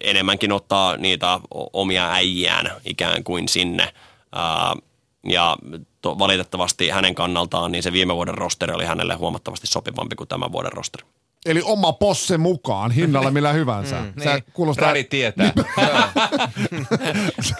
[0.00, 1.40] enemmänkin ottaa niitä
[1.72, 3.92] omia äijiään ikään kuin sinne.
[5.28, 5.56] Ja
[6.02, 10.52] to, valitettavasti hänen kannaltaan niin se viime vuoden rosteri oli hänelle huomattavasti sopivampi kuin tämän
[10.52, 11.04] vuoden rosteri.
[11.46, 13.96] Eli oma posse mukaan, hinnalla millä hyvänsä.
[14.00, 14.88] Mm, Sä Niin, kuulostaa...
[14.88, 15.52] Brady tietää.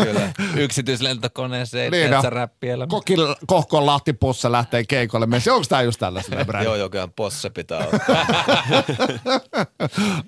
[0.04, 0.32] Kyllä.
[0.56, 2.22] Yksityislentokoneeseen, Niin, no.
[2.30, 2.90] räppielämä.
[2.90, 3.14] Kokki
[3.46, 5.26] kohkoon lahtipussa lähtee keikolle.
[5.26, 5.54] Mennessä.
[5.54, 6.36] Onko tämä just tällaista?
[6.44, 6.64] Brad?
[6.64, 8.26] Joo, joo, kyllä posse pitää ottaa.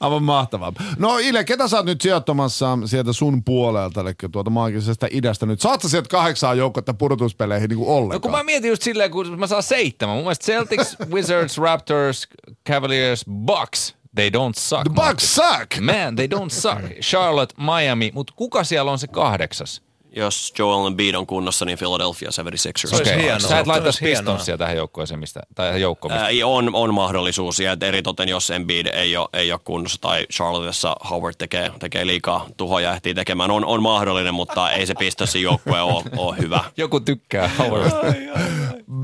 [0.00, 0.72] Aivan mahtavaa.
[0.98, 5.60] No Ile, ketä sä oot nyt sijoittamassa sieltä sun puolelta, eli tuolta maagisesta idästä nyt?
[5.60, 8.20] Saat sä sieltä kahdeksaa joukkoa pudotuspeleihin niin kuin No ollenkaan?
[8.20, 10.14] kun mä mietin just silleen, kun mä saan seitsemän.
[10.14, 12.28] Mun mielestä Celtics, Wizards, Raptors,
[12.68, 14.84] Cavaliers, Bucks, they don't suck.
[14.84, 15.80] The Bucks suck!
[15.80, 16.82] Man, they don't suck.
[17.00, 19.82] Charlotte, Miami, mutta kuka siellä on se kahdeksas?
[20.16, 22.88] Jos Joel Embiid on kunnossa, niin Philadelphia 76ers.
[22.88, 23.38] Se olisi hienoa.
[23.38, 24.04] Sä et Se laittaisi.
[24.04, 26.24] Pistonsia tähän joukkueeseen, mistä, tai joukkoon, mistä.
[26.24, 30.96] Ää, on, on mahdollisuus, ja eritoten jos Embiid ei ole, ei ole kunnossa tai Charlottessa
[31.10, 35.42] Howard tekee, tekee liikaa tuhoja ja ehtii tekemään, on, on mahdollinen, mutta ei se Pistonsin
[35.42, 36.64] joukkue ole, ole hyvä.
[36.76, 38.00] Joku tykkää Howardista.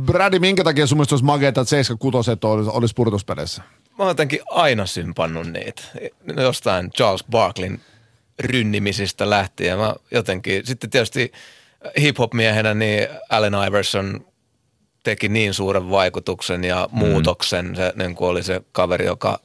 [0.04, 3.62] Brady, minkä takia sun mielestä olisi makeeta, että 76 olisi, olisi pudotuspeleissä?
[3.98, 5.82] Mä oon jotenkin aina sympannut niitä.
[6.36, 7.80] Jostain Charles Barklin
[8.40, 9.78] rynnimisistä lähtien.
[9.78, 11.32] Mä jotenkin, sitten tietysti
[12.00, 14.26] hip-hop-miehenä niin Allen Iverson
[15.02, 17.76] teki niin suuren vaikutuksen ja muutoksen.
[17.76, 19.40] Se niin kuin oli se kaveri, joka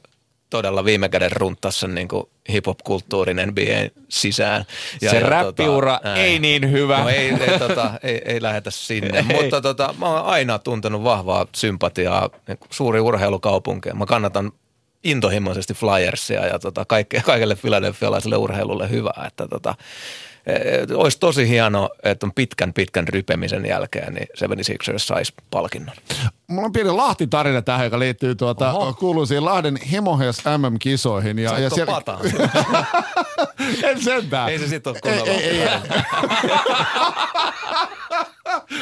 [0.50, 2.08] todella viime käden runttasi sen niin
[2.52, 4.64] hip-hop-kulttuurin NBA sisään.
[5.10, 6.20] Se räppiura näin.
[6.20, 6.98] ei niin hyvä.
[6.98, 9.42] No ei, ei, tota, ei, ei lähetä sinne, Ei.
[9.42, 13.92] mutta tota, mä oon aina tuntenut vahvaa sympatiaa, niin suuri urheilukaupunki.
[13.92, 14.52] Mä kannatan
[15.10, 19.24] intohimoisesti Flyersia ja tota, kaikke, kaikelle filadelfialaiselle urheilulle hyvää.
[19.26, 19.74] Että tota,
[20.46, 25.96] eh, olisi tosi hieno, että on pitkän pitkän rypemisen jälkeen, niin 76ers saisi palkinnon.
[26.46, 31.38] Mulla on pieni Lahti-tarina tähän, joka liittyy tuota, kuuluisiin Lahden Hemohes MM-kisoihin.
[31.38, 32.20] Ja, ja Saitko pataan?
[33.90, 34.48] en sentään.
[34.48, 35.32] Ei se sit oo ei, kunnolla.
[35.32, 35.68] ei, ei, ei.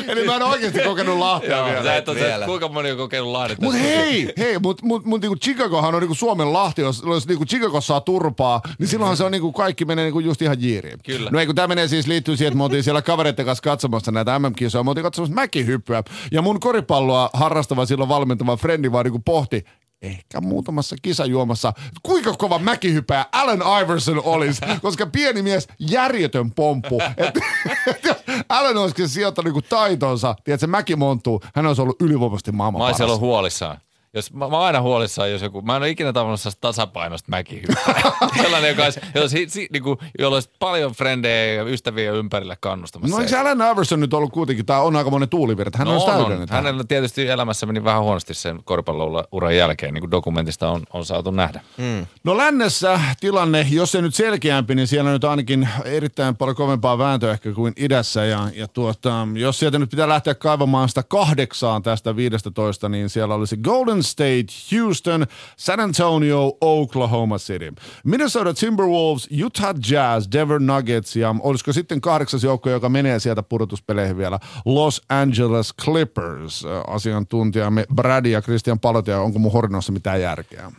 [0.09, 1.82] Eli mä en oikeasti kokenut Lahtea Joo, vielä.
[1.82, 2.47] sä et ole, vielä.
[2.47, 6.15] kuinka moni on kokeillut Lahden Mut hei, hei, mut, mut, mut niinku Chicagohan on niinku
[6.15, 10.05] Suomen Lahti, jos, jos niinku Chicago saa turpaa, niin silloinhan se on niinku kaikki menee
[10.05, 10.99] niinku just ihan jiiriin.
[11.07, 11.31] Kyllä.
[11.31, 14.12] No ei kun tämä menee siis liittyy siihen, että me oltiin siellä kavereiden kanssa katsomassa
[14.12, 19.23] näitä MM-kisoja, me oltiin katsomassa mäkihyppyä, ja mun koripalloa harrastava silloin valmentava frendi vaan niinku
[19.24, 19.65] pohti,
[20.03, 21.73] ehkä muutamassa kisajuomassa,
[22.03, 27.01] kuinka kova mäkihyppäjä Allen Iverson olisi, koska pieni mies, järjetön pomppu.
[27.16, 27.36] Et,
[27.91, 28.16] et jos
[28.49, 33.21] Allen olisikin sijoittanut niinku taitonsa, tiedätkö, mäkimonttuu, hän olisi ollut ylivoimaisesti maailman Mä olisin ollut
[33.21, 33.79] huolissaan.
[34.15, 37.28] Jos, mä, mä oon aina huolissaan, jos joku, mä en ole ikinä tavannut sellaista tasapainosta
[37.31, 38.12] mäkihyppää.
[38.43, 43.16] Sellainen, joka olisi, jos, si, si, niinku, jolla olisi paljon frendejä ja ystäviä ympärillä kannustamassa.
[43.16, 45.95] No eikö se Allen Iverson nyt ollut kuitenkin, tämä on aika monen tuulivirta, hän no,
[45.95, 46.49] on, on, täydellinen.
[46.51, 51.31] Hänellä tietysti elämässä meni vähän huonosti sen koripallouran jälkeen, niin kuin dokumentista on, on saatu
[51.31, 51.61] nähdä.
[51.78, 52.07] Mm.
[52.24, 57.32] No lännessä tilanne, jos ei nyt selkeämpi, niin siellä nyt ainakin erittäin paljon kovempaa vääntöä
[57.32, 58.24] ehkä kuin idässä.
[58.24, 63.35] Ja, ja tuota, jos sieltä nyt pitää lähteä kaivamaan sitä kahdeksaan tästä 15, niin siellä
[63.35, 65.26] olisi Golden State, Houston,
[65.56, 67.72] San Antonio, Oklahoma City.
[68.05, 74.18] Minnesota Timberwolves, Utah Jazz, Denver Nuggets ja olisiko sitten kahdeksas joukko, joka menee sieltä pudotuspeleihin
[74.18, 76.64] vielä, Los Angeles Clippers.
[76.86, 80.72] Asiantuntijamme Brady ja Christian Palotia, onko mun horinossa mitään järkeä?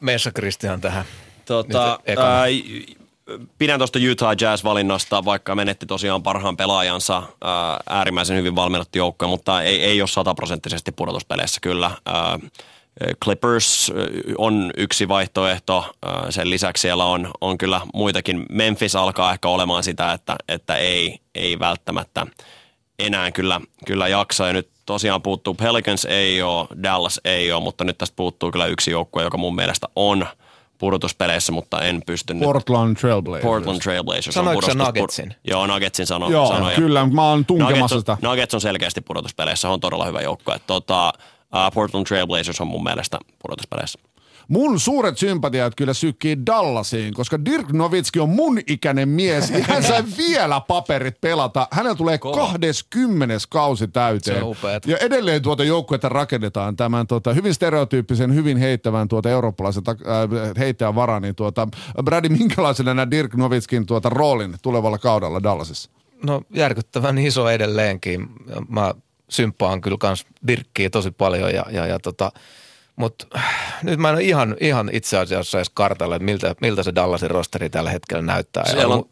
[0.00, 1.04] Meessä Kristian tähän.
[1.44, 2.28] Tota, ekana.
[2.28, 2.46] ää,
[3.58, 9.62] pidän tuosta Utah Jazz-valinnasta, vaikka menetti tosiaan parhaan pelaajansa, ää, äärimmäisen hyvin valmennettu joukko, mutta
[9.62, 11.90] ei, ei ole sataprosenttisesti pudotuspeleissä kyllä.
[12.06, 12.38] Ää,
[13.24, 13.92] Clippers
[14.38, 15.94] on yksi vaihtoehto,
[16.30, 18.46] sen lisäksi siellä on, on kyllä muitakin.
[18.50, 22.26] Memphis alkaa ehkä olemaan sitä, että, että ei, ei välttämättä
[22.98, 24.46] enää kyllä, kyllä jaksa.
[24.46, 28.66] Ja nyt tosiaan puuttuu Pelicans ei ole, Dallas ei ole, mutta nyt tästä puuttuu kyllä
[28.66, 30.26] yksi joukkue, joka mun mielestä on
[30.82, 32.42] pudotuspeleissä, mutta en pysty nyt.
[32.42, 33.42] Portland Trailblazers.
[33.42, 34.34] Portland Trailblazers.
[34.34, 35.34] Sanoiko on sä Nuggetsin?
[35.44, 36.76] Joo, Nuggetsin sano, Joo, sanoja.
[36.76, 38.12] kyllä, mä oon tunkemassa Nuggets sitä.
[38.12, 40.60] on, Nuggets on selkeästi pudotuspeleissä, on todella hyvä joukkue.
[40.66, 41.12] Tota,
[41.54, 43.98] uh, Portland Trailblazers on mun mielestä pudotuspeleissä.
[44.48, 49.82] Mun suuret sympatiat kyllä sykkii Dallasiin, koska Dirk Nowitzki on mun ikäinen mies ja hän
[49.82, 51.68] sai vielä paperit pelata.
[51.70, 54.44] Hänellä tulee 20 kausi täyteen.
[54.86, 59.94] Ja edelleen tuota joukkuetta rakennetaan tämän tota, hyvin stereotyyppisen, hyvin heittävän tuota eurooppalaisen äh,
[60.58, 61.22] heittäjän varaan.
[61.22, 61.68] Niin tuota,
[62.04, 65.90] Brady, minkälaisena nämä Dirk Nowitzkin tuota roolin tulevalla kaudella Dallasissa?
[66.26, 68.28] No järkyttävän iso edelleenkin.
[68.68, 68.94] Mä
[69.30, 72.32] symppaan kyllä kans Dirkkiä tosi paljon ja, ja, ja tota,
[72.96, 73.26] mutta
[73.82, 77.30] nyt mä en ole ihan, ihan itse asiassa edes kartalla, että miltä, miltä se Dallasin
[77.30, 78.70] rosteri tällä hetkellä näyttää.
[78.70, 79.04] Siellä on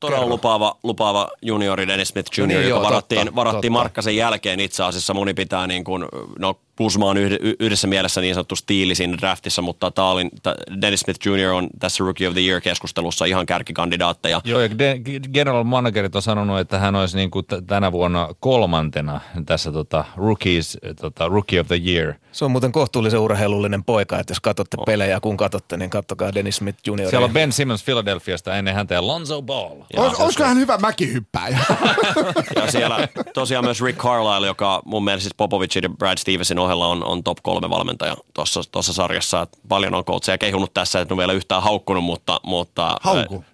[0.00, 3.82] todella lupaava, lupaava juniori Dennis Smith Jr., niin, joka joo, varattiin, totta, varattiin totta.
[3.82, 5.14] Markkasen jälkeen itse asiassa.
[5.14, 6.04] Moni pitää niin kuin,
[6.38, 10.28] no Kuzma on yhde- y- yhdessä mielessä niin sanottu stiili siinä draftissa, mutta tää oli,
[10.42, 11.48] tää Dennis Smith Jr.
[11.52, 14.40] on tässä Rookie of the Year-keskustelussa ihan kärkikandidaatteja.
[14.44, 15.00] Joo, ja de-
[15.32, 20.04] general managerit on sanonut, että hän olisi niin kuin t- tänä vuonna kolmantena tässä tota,
[20.16, 22.14] rookies, tota, Rookie of the Year.
[22.32, 26.56] Se on muuten kohtuullisen urheilullinen poika, että jos katsotte pelejä, kun katsotte, niin kattokaa Dennis
[26.56, 27.10] Smith Jr.
[27.10, 29.80] Siellä on Ben Simmons Philadelphiasta ennen häntä ja Lonzo Ball.
[29.96, 31.58] Olis, olisiko hän hyvä mäkihyppääjä?
[32.56, 36.86] Ja siellä tosiaan myös Rick Carlisle, joka mun mielestä siis Popovicin ja Brad Stevensin ohella
[36.86, 39.46] on, on top kolme valmentaja tuossa, sarjassa.
[39.68, 42.40] Paljon on coacheja kehunut tässä, että en ole vielä yhtään haukkunut, mutta...
[42.42, 43.44] mutta Hauku.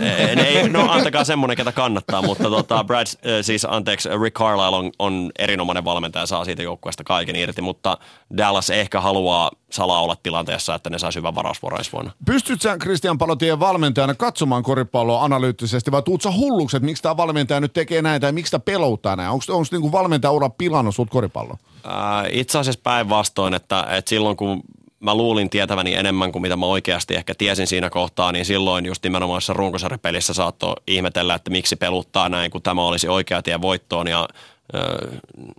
[0.00, 4.76] Ei, ei, no antakaa semmoinen, ketä kannattaa, mutta tota, Brad, äh, siis anteeksi, Rick Carlisle
[4.76, 7.98] on, on erinomainen valmentaja, saa siitä joukkueesta kaiken irti, mutta
[8.36, 12.12] Dallas ehkä haluaa salaa olla tilanteessa, että ne saisi hyvän varausvuoron ensi vuonna.
[12.24, 17.16] Pystyt sä Christian Palotien valmentajana katsomaan koripalloa analyyttisesti vai tuut sä hulluksi, että miksi tämä
[17.16, 19.30] valmentaja nyt tekee näin tai miksi tämä pelottaa näin?
[19.30, 21.58] Onko niinku valmentajaura pilannut sut koripalloa?
[21.84, 24.62] Ää, itse asiassa päinvastoin, että, että silloin kun
[25.00, 29.04] mä luulin tietäväni enemmän kuin mitä mä oikeasti ehkä tiesin siinä kohtaa, niin silloin just
[29.04, 34.08] nimenomaan runkosarjapelissä saattoi ihmetellä, että miksi peluttaa näin, kun tämä olisi oikea tie voittoon.
[34.08, 34.28] Ja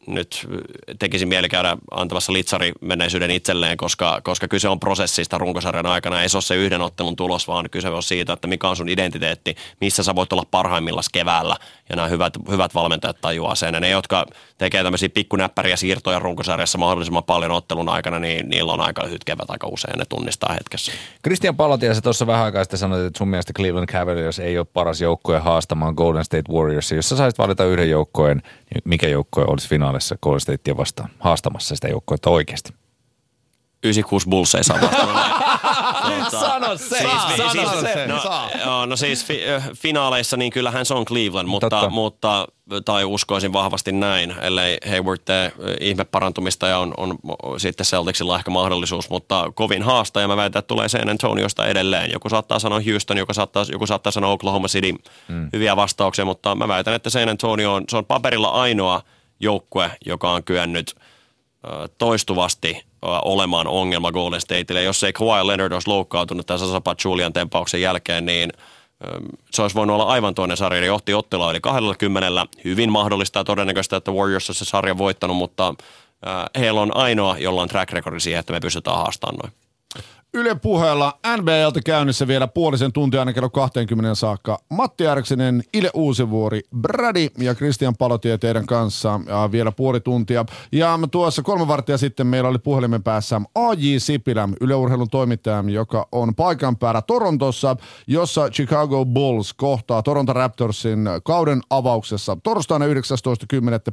[0.08, 0.48] nyt
[1.00, 6.22] tekisin mieli käydä antamassa litsari menneisyyden itselleen, koska, koska kyse on prosessista runkosarjan aikana.
[6.22, 8.90] Ei se ole se yhden ottelun tulos, vaan kyse on siitä, että mikä on sun
[8.90, 11.56] identiteetti, missä sä voit olla parhaimmillaan keväällä.
[11.90, 13.74] Ja nämä hyvät, hyvät valmentajat tajuaa sen.
[13.74, 14.26] Ja ne, jotka
[14.58, 19.50] tekee tämmöisiä pikkunäppäriä siirtoja runkosarjassa mahdollisimman paljon ottelun aikana, niin niillä on aika lyhyt kevät
[19.50, 19.98] aika usein.
[19.98, 20.92] Ne tunnistaa hetkessä.
[21.24, 24.68] Christian Palotia, sä tuossa vähän aikaa sitten sanoit, että sun mielestä Cleveland Cavaliers ei ole
[24.74, 26.92] paras joukkue haastamaan Golden State Warriors.
[26.92, 28.42] Jos sä saisit valita yhden joukkueen,
[28.86, 32.74] mikä joukkue olisi finaalissa Golden Statea vastaan haastamassa sitä joukkuetta oikeasti?
[33.84, 34.80] 96 Bulls ei saa.
[36.32, 36.86] Sano se!
[36.86, 37.70] Siis, siis,
[38.08, 38.22] no,
[38.66, 39.40] joo, no siis fi,
[39.76, 41.90] finaaleissa niin kyllähän se on Cleveland, mutta, Totta.
[41.90, 42.48] mutta
[42.86, 47.18] tai uskoisin vahvasti näin, ellei Hayward tee ihme parantumista ja on, on
[47.58, 52.12] sitten Celticsilla ehkä mahdollisuus, mutta kovin haastaja mä väitän, että tulee San Antoniosta edelleen.
[52.12, 54.92] Joku saattaa sanoa Houston, joku saattaa, joku saattaa sanoa Oklahoma City,
[55.28, 55.50] mm.
[55.54, 59.02] hyviä vastauksia, mutta mä väitän, että San Antonio on, se on paperilla ainoa
[59.40, 60.96] joukkue, joka on kyennyt
[61.98, 64.84] toistuvasti olemaan ongelma Golden Stateille.
[64.84, 68.54] Jos ei Kawhi Leonard olisi loukkaantunut tässä Sapat Julian tempauksen jälkeen, niin
[69.52, 70.86] se olisi voinut olla aivan toinen sarja.
[70.86, 72.46] Johti ottelua yli 20.
[72.66, 75.74] Hyvin mahdollista ja todennäköistä, että Warriors olisi se sarja voittanut, mutta
[76.60, 79.54] heillä on ainoa, jolla on track recordi siihen, että me pystytään haastamaan noin.
[80.34, 84.60] Yle puheella NBLtä käynnissä vielä puolisen tuntia aina kello 20 saakka.
[84.70, 90.46] Matti Järksinen, Ile Uusivuori, Brady ja Christian Palotie teidän kanssa ja vielä puoli tuntia.
[90.72, 96.08] Ja tuossa kolme varttia sitten meillä oli puhelimen päässä AJ Sipilä, Yle Urheilun toimittaja, joka
[96.12, 97.76] on paikan päällä Torontossa,
[98.08, 102.92] jossa Chicago Bulls kohtaa Toronto Raptorsin kauden avauksessa torstaina 19.10.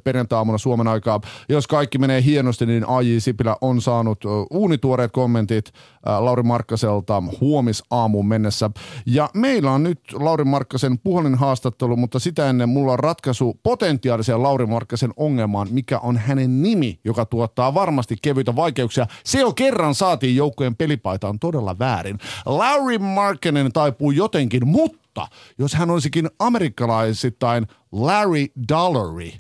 [0.04, 1.20] perjantaamuna Suomen aikaa.
[1.48, 5.72] Jos kaikki menee hienosti, niin AJ Sipilä on saanut uunituoreet kommentit
[6.18, 8.70] Lauri Markkaselta huomisaamuun mennessä.
[9.06, 14.66] Ja meillä on nyt Lauri Markkasen puhelinhaastattelu, mutta sitä ennen mulla on ratkaisu potentiaaliseen Lauri
[14.66, 19.06] Markkasen ongelmaan, mikä on hänen nimi, joka tuottaa varmasti kevyitä vaikeuksia.
[19.24, 22.18] Se jo kerran saatiin joukkojen pelipaitaan todella väärin.
[22.46, 25.28] Lauri Markkanen taipuu jotenkin, mutta
[25.58, 29.30] jos hän olisikin amerikkalaisittain Larry Dollary,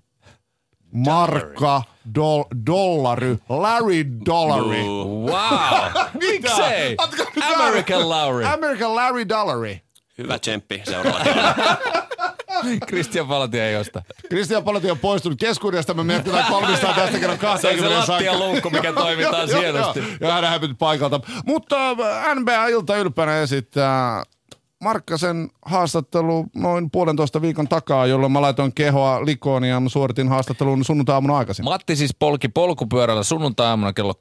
[0.96, 1.82] markka,
[2.14, 4.82] dol, dollary, Larry Dollary.
[4.84, 5.92] Wow!
[6.20, 6.96] Miksei?
[7.54, 8.44] American Larry?
[8.44, 9.80] American Larry Dollary.
[10.18, 11.54] Hyvä tsemppi seuraava tilanne.
[12.88, 14.02] Christian Palotia ei osta.
[14.28, 15.94] Christian Palotti on poistunut keskuudesta.
[15.94, 20.00] Me mietitään kolmistaan tästä kerran Se on 20 se lattialuukku, mikä toimitaan Joo, hienosti.
[20.00, 20.08] joo.
[20.20, 21.20] Ja hän häpynyt paikalta.
[21.46, 24.22] Mutta äh, NBA Ilta ylpeänä esittää
[24.86, 30.84] Markkasen haastattelu noin puolentoista viikon takaa, jolloin mä laitoin kehoa likoon ja mä suoritin haastattelun
[30.84, 31.64] sunnuntaamuna aikaisin.
[31.64, 34.12] Matti siis polki polkupyörällä sunnuntai-aamuna kello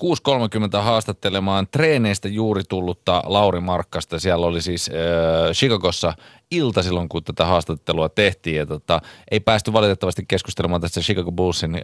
[0.77, 4.19] 6.30 haastattelemaan treeneistä juuri tullutta Lauri Markkasta.
[4.19, 6.13] Siellä oli siis äh, Chicagossa
[6.51, 8.55] ilta silloin, kun tätä haastattelua tehtiin.
[8.55, 9.01] Ja tota,
[9.31, 11.81] ei päästy valitettavasti keskustelemaan tästä Chicago Bullsin äh,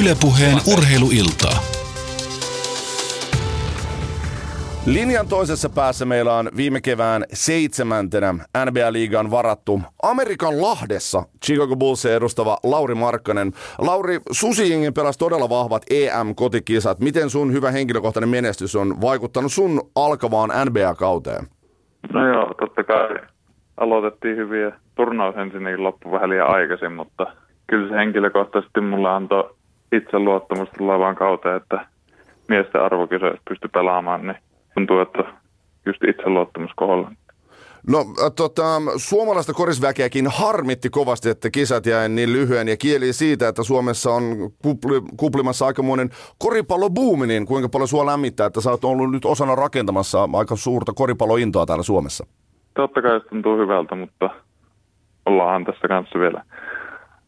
[0.00, 1.83] Ylepuheen urheiluiltaa.
[4.86, 12.58] Linjan toisessa päässä meillä on viime kevään seitsemäntenä NBA-liigaan varattu Amerikan Lahdessa Chicago Bulls edustava
[12.62, 13.52] Lauri Markkanen.
[13.78, 17.00] Lauri, Susijingin pelasi todella vahvat EM-kotikisat.
[17.00, 21.44] Miten sun hyvä henkilökohtainen menestys on vaikuttanut sun alkavaan NBA-kauteen?
[22.12, 23.08] No joo, totta kai
[23.76, 24.72] aloitettiin hyviä.
[24.94, 27.26] Turnaus ensinnäkin loppu vähän liian aikaisin, mutta
[27.66, 29.54] kyllä se henkilökohtaisesti mulle antoi
[29.92, 31.86] itseluottamusta tulevaan kauteen, että
[32.48, 34.36] miesten arvokisoissa pystyi pelaamaan, niin
[34.74, 35.24] tuntuu, että
[35.86, 37.10] just itseluottamus kohdalla.
[37.88, 38.04] No
[38.36, 38.62] tota,
[38.96, 44.22] suomalaista korisväkeäkin harmitti kovasti, että kisat jäi niin lyhyen ja kieli siitä, että Suomessa on
[44.62, 49.54] kupli, kuplimassa aikamoinen koripallobuumi, niin kuinka paljon sua lämmittää, että sä oot ollut nyt osana
[49.54, 52.26] rakentamassa aika suurta koripallointoa täällä Suomessa?
[52.74, 54.30] Totta kai se tuntuu hyvältä, mutta
[55.26, 56.44] ollaan tässä kanssa vielä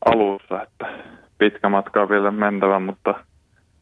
[0.05, 0.87] alussa, että
[1.39, 3.15] pitkä matka on vielä mentävä, mutta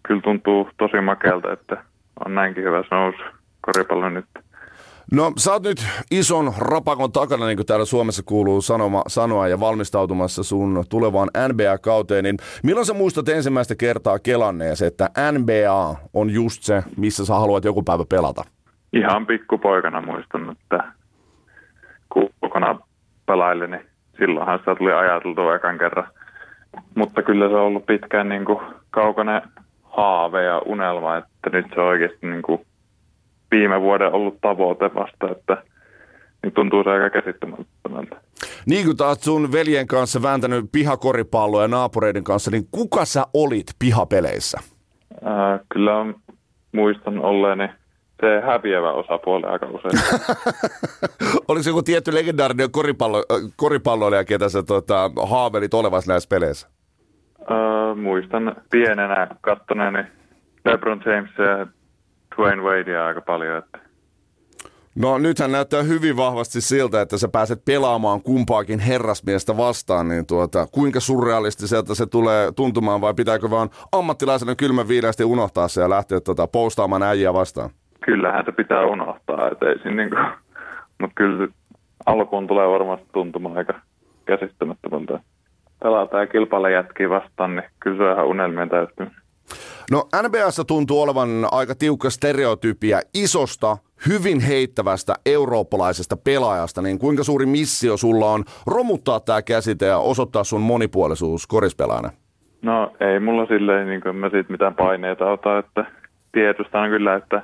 [0.02, 1.84] kyllä tuntuu tosi makealta, että
[2.26, 3.22] on näinkin hyvä nousu
[3.64, 4.24] koripallo nyt.
[5.12, 9.60] No sä oot nyt ison rapakon takana, niin kuin täällä Suomessa kuuluu sanoma, sanoa, ja
[9.60, 16.62] valmistautumassa sun tulevaan NBA-kauteen, niin milloin sä muistat ensimmäistä kertaa kelanneesi, että NBA on just
[16.62, 18.44] se, missä sä haluat joku päivä pelata?
[18.92, 20.84] Ihan pikkupoikana muistan, että
[22.12, 22.80] kun kokonaan
[23.26, 23.86] pelaili, niin
[24.18, 26.08] silloinhan sitä tuli ajateltua ekan kerran.
[26.94, 28.58] Mutta kyllä se on ollut pitkään niin kuin
[28.90, 29.42] kaukainen
[29.82, 32.66] haave ja unelma, että nyt se on oikeasti niin kuin
[33.54, 35.62] viime vuoden ollut tavoite vasta, että
[36.42, 38.16] niin tuntuu se aika käsittämättömältä.
[38.66, 43.66] Niin kuin taas sun veljen kanssa vääntänyt pihakoripalloa ja naapureiden kanssa, niin kuka sä olit
[43.78, 44.58] pihapeleissä?
[45.24, 46.14] Ää, kyllä on,
[46.72, 47.68] muistan olleeni
[48.20, 50.04] se häviävä osapuoli aika usein.
[51.48, 53.24] Oliko joku tietty legendaarinen koripallo,
[53.56, 56.68] koripalloilija, ketä sä tota, haavelit olevasi näissä peleissä?
[57.50, 60.04] Ää, muistan pienenä kattoneeni
[60.64, 61.66] LeBron James ja
[62.36, 63.58] Dwayne Wadea aika paljon.
[63.58, 63.78] Että.
[64.94, 70.66] No nythän näyttää hyvin vahvasti siltä, että sä pääset pelaamaan kumpaakin herrasmiestä vastaan, niin tuota,
[70.72, 76.20] kuinka surrealistiselta se tulee tuntumaan vai pitääkö vaan ammattilaisena kylmän viileästi unohtaa se ja lähteä
[76.20, 77.70] tuota, postaamaan äijää vastaan?
[78.04, 80.16] Kyllähän se pitää unohtaa, ettei niinku,
[81.00, 81.48] mutta kyllä
[82.06, 83.74] alkuun tulee varmasti tuntumaan aika
[84.26, 85.20] käsittämättömältä.
[85.82, 89.23] Pelataan ja kilpailla jätkiä vastaan, niin kyllä se on ihan unelmien täyttyminen.
[89.90, 93.76] No NBAssa tuntuu olevan aika tiukka stereotypia isosta,
[94.08, 100.44] hyvin heittävästä eurooppalaisesta pelaajasta, niin kuinka suuri missio sulla on romuttaa tämä käsite ja osoittaa
[100.44, 102.10] sun monipuolisuus korispelaajana?
[102.62, 105.84] No ei mulla silleen, niin kuin mä siitä mitään paineita ota, että
[106.32, 107.42] tiedostan kyllä, että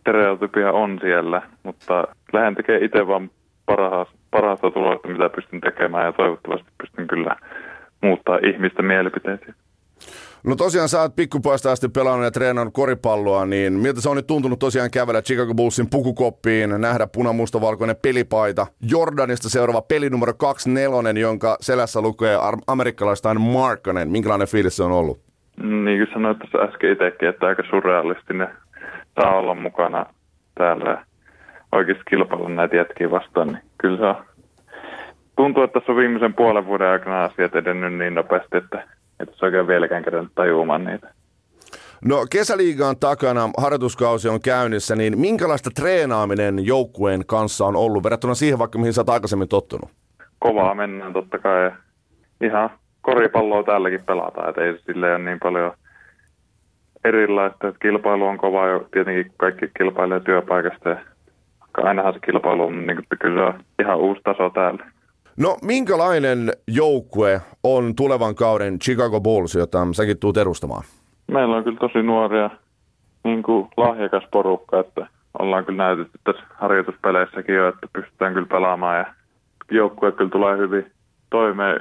[0.00, 3.30] stereotypia on siellä, mutta lähden tekemään itse vaan
[3.66, 7.36] parhaasta, parhaasta tulosta, mitä pystyn tekemään ja toivottavasti pystyn kyllä
[8.02, 9.52] muuttaa ihmisten mielipiteitä.
[10.46, 14.26] No tosiaan sä oot pikkupojasta asti pelannut ja treenannut koripalloa, niin miltä se on nyt
[14.26, 21.56] tuntunut tosiaan kävellä Chicago Bullsin pukukoppiin, nähdä punamustavalkoinen pelipaita, Jordanista seuraava peli numero 24, jonka
[21.60, 24.08] selässä lukee amerikkalaistain Markkanen.
[24.08, 25.20] Minkälainen fiilis se on ollut?
[25.62, 28.48] Niin kuin sanoit tuossa äsken itsekin, että aika surrealistinen
[29.20, 30.06] saa olla mukana
[30.54, 31.04] täällä
[31.72, 34.24] oikeasti kilpailla näitä jätkiä vastaan, niin kyllä se on.
[35.36, 38.88] Tuntuu, että tässä on viimeisen puolen vuoden aikana asiat edennyt niin nopeasti, että
[39.22, 41.14] että se oikein vieläkään kerran tajuamaan niitä.
[42.04, 48.58] No kesäliigaan takana harjoituskausi on käynnissä, niin minkälaista treenaaminen joukkueen kanssa on ollut verrattuna siihen
[48.58, 49.90] vaikka mihin sä oot aikaisemmin tottunut?
[50.38, 51.70] Kovaa mennään totta kai.
[52.40, 52.70] Ihan
[53.00, 55.72] koripalloa täälläkin pelataan, että ei sille ole niin paljon
[57.04, 57.68] erilaista.
[57.68, 60.96] Että kilpailu on kova jo tietenkin kaikki kilpailee työpaikasta ja
[61.76, 64.84] ainahan se kilpailu on niin kyllä ihan uusi taso täällä.
[65.36, 70.84] No minkälainen joukkue on tulevan kauden Chicago Bulls, jota säkin tuut edustamaan?
[71.26, 72.50] Meillä on kyllä tosi nuoria,
[73.24, 75.06] niin kuin lahjakas porukka, että
[75.38, 79.14] ollaan kyllä näytetty tässä harjoituspeleissäkin jo, että pystytään kyllä pelaamaan ja
[79.70, 80.92] joukkue kyllä tulee hyvin
[81.30, 81.80] toimeen.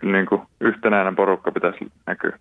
[0.00, 2.38] Kyllä niin kuin yhtenäinen porukka pitäisi näkyä.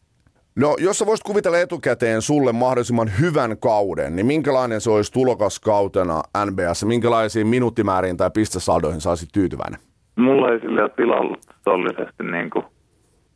[0.56, 6.22] No, jos sä voisit kuvitella etukäteen sulle mahdollisimman hyvän kauden, niin minkälainen se olisi tulokaskautena
[6.46, 6.86] NBS?
[6.86, 9.80] Minkälaisiin minuuttimääriin tai pistesaldoihin saisit tyytyväinen?
[10.16, 12.66] Mulla ei sille tilastollisesti niin kuin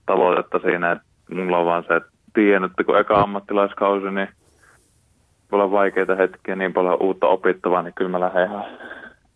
[0.05, 4.27] tavoitetta siinä, että mulla on vaan se, että tiedän, että kun eka ammattilaiskausi, niin
[5.51, 8.65] voi olla vaikeita hetkiä, niin paljon uutta opittavaa, niin kyllä mä lähden ihan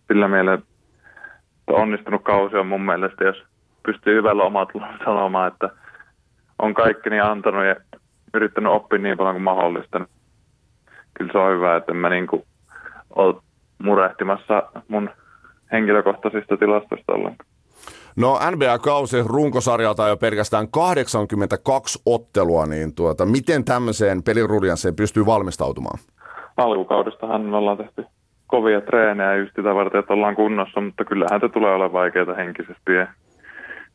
[0.07, 0.65] sillä mielellä, että
[1.71, 3.43] onnistunut kausi on mun mielestä, jos
[3.85, 4.69] pystyy hyvällä omat
[5.05, 5.69] sanomaan, että
[6.59, 7.75] on kaikki niin antanut ja
[8.33, 10.07] yrittänyt oppia niin paljon kuin mahdollista.
[11.13, 12.43] Kyllä se on hyvä, että mä niin kuin
[13.83, 15.09] murehtimassa mun
[15.73, 17.49] henkilökohtaisista tilastoista ollenkaan.
[18.15, 25.99] No NBA-kausi runkosarjalta jo pelkästään 82 ottelua, niin tuota, miten tämmöiseen peliruljansseen pystyy valmistautumaan?
[26.57, 28.05] alkukaudestahan me ollaan tehty
[28.47, 32.93] kovia treenejä just sitä varten, että ollaan kunnossa, mutta kyllähän se tulee olemaan vaikeaa henkisesti
[32.93, 33.07] ja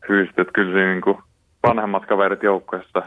[0.07, 1.19] fyysisesti, että kyllä niin kuin
[1.67, 3.03] vanhemmat kaverit joukkueessa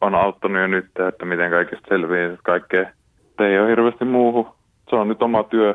[0.00, 2.90] on auttanut jo nyt, että miten kaikista selviää, että kaikkea
[3.38, 4.46] ei ole hirveästi muuhun.
[4.90, 5.74] Se on nyt oma työ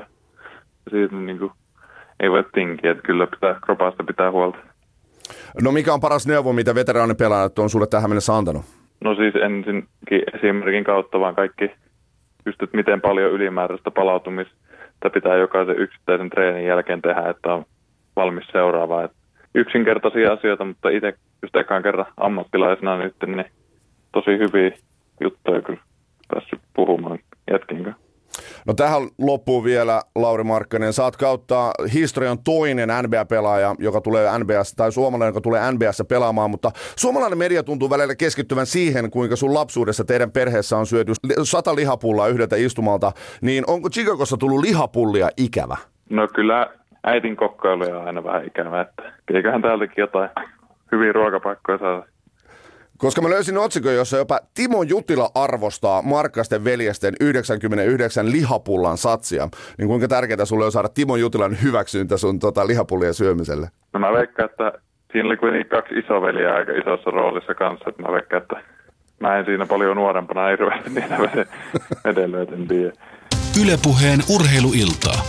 [0.89, 1.51] siitä niin kuin,
[2.19, 4.57] ei voi tinkiä, että kyllä pitää kropasta pitää huolta.
[5.61, 8.65] No mikä on paras neuvo, mitä veteraanipelaajat on sulle tähän mennessä antanut?
[9.03, 11.71] No siis ensinkin esimerkin kautta vaan kaikki
[12.45, 17.65] just, että miten paljon ylimääräistä palautumista pitää jokaisen yksittäisen treenin jälkeen tehdä, että on
[18.15, 19.09] valmis seuraavaan.
[19.55, 23.45] Yksinkertaisia asioita, mutta itse just ekaan kerran ammattilaisena nyt, niin
[24.11, 24.71] tosi hyviä
[25.21, 25.79] juttuja kyllä
[26.33, 27.19] päässyt puhumaan
[27.51, 28.02] jätkin kanssa.
[28.67, 30.93] No tähän loppuu vielä Lauri Markkanen.
[30.93, 36.71] Saat kautta historian toinen NBA-pelaaja, joka tulee NBS, tai suomalainen, joka tulee NBS pelaamaan, mutta
[36.95, 42.27] suomalainen media tuntuu välillä keskittyvän siihen, kuinka sun lapsuudessa teidän perheessä on syöty sata lihapullaa
[42.27, 43.11] yhdeltä istumalta,
[43.41, 45.77] niin onko Chicagossa tullut lihapullia ikävä?
[46.09, 46.67] No kyllä
[47.03, 49.03] äitin kokkailu on aina vähän ikävä, että
[49.33, 50.29] eiköhän täältäkin jotain
[50.91, 52.12] hyviä ruokapaikkoja saada.
[53.03, 59.49] Koska mä löysin otsikon, jossa jopa Timo Jutila arvostaa Markkasten veljesten 99 lihapullan satsia.
[59.77, 63.67] Niin kuinka tärkeää sulle on saada Timo Jutilan hyväksyntä sun tota, lihapullien syömiselle?
[63.93, 64.71] No mä veikkaan, että
[65.11, 67.89] siinä oli kuitenkin kaksi isoveliä aika isossa roolissa kanssa.
[67.89, 68.55] Että mä veikkaan, että
[69.19, 71.17] mä en siinä paljon nuorempana hirveästi niitä
[72.05, 72.91] vedellyt, en tiedä.
[73.63, 75.19] Ylepuheen urheiluiltaa.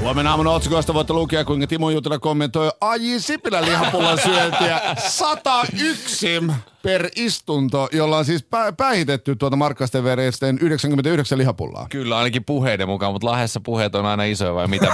[0.00, 4.80] Huomenna aamun otsikoista voitte lukea, kuinka Timo Jutila kommentoi Aji Sipilän lihapullan syöntiä.
[5.08, 6.42] 101
[6.82, 11.86] per istunto, jolla on siis pä- päihitetty tuota Markkasten veresten 99 lihapullaa.
[11.90, 14.86] Kyllä, ainakin puheiden mukaan, mutta Lahdessa puheet on aina isoja vai mitä?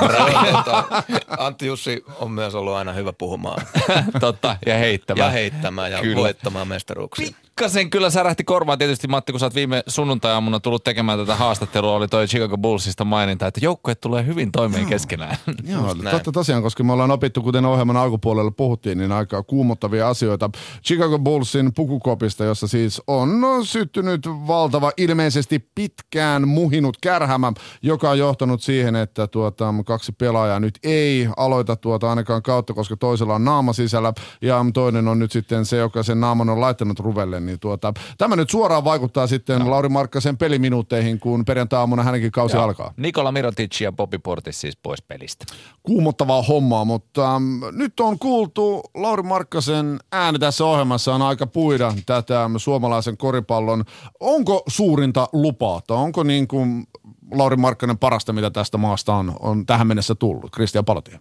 [1.39, 3.67] Antti Jussi on myös ollut aina hyvä puhumaan.
[4.21, 5.27] Totta, ja heittämään.
[5.27, 6.17] Ja heittämään ja Kyllä.
[6.17, 7.31] voittamaan mestaruuksia.
[7.43, 11.93] Pikkasen kyllä särähti korvaan tietysti Matti, kun sä oot viime sunnuntai-aamuna tullut tekemään tätä haastattelua,
[11.93, 15.37] oli toi Chicago Bullsista maininta, että joukkueet tulee hyvin toimeen keskenään.
[15.69, 16.17] Joo, Just näin.
[16.17, 20.51] totta tosiaan, koska me ollaan opittu, kuten ohjelman alkupuolella puhuttiin, niin aika kuumottavia asioita
[20.85, 23.31] Chicago Bullsin pukukopista, jossa siis on
[23.63, 30.79] syttynyt valtava, ilmeisesti pitkään muhinut kärhämä, joka on johtanut siihen, että tuota, kaksi pelaajaa nyt
[30.83, 34.13] ei aloita tuota ainakaan kautta, koska toisella on naama sisällä
[34.43, 37.41] ja toinen on nyt sitten se, joka sen naaman on laittanut ruvelle.
[37.41, 39.71] Niin tuota, tämä nyt suoraan vaikuttaa sitten no.
[39.71, 42.95] Lauri Markkasen peliminuutteihin, kun perjantai-aamuna hänenkin kausi alkaa.
[42.97, 45.45] Nikola Mirotic ja Bobby Portis siis pois pelistä.
[45.83, 51.95] kuumottavaa hommaa, mutta ähm, nyt on kuultu Lauri Markkasen ääni tässä ohjelmassa on aika puida
[52.07, 53.85] tätä suomalaisen koripallon.
[54.21, 56.87] Onko suurinta lupaa, tai onko niin kuin
[57.35, 60.51] Lauri Markkanen parasta, mitä tästä maasta on, on tähän mennessä tullut?
[60.51, 61.21] Kristian Palotie.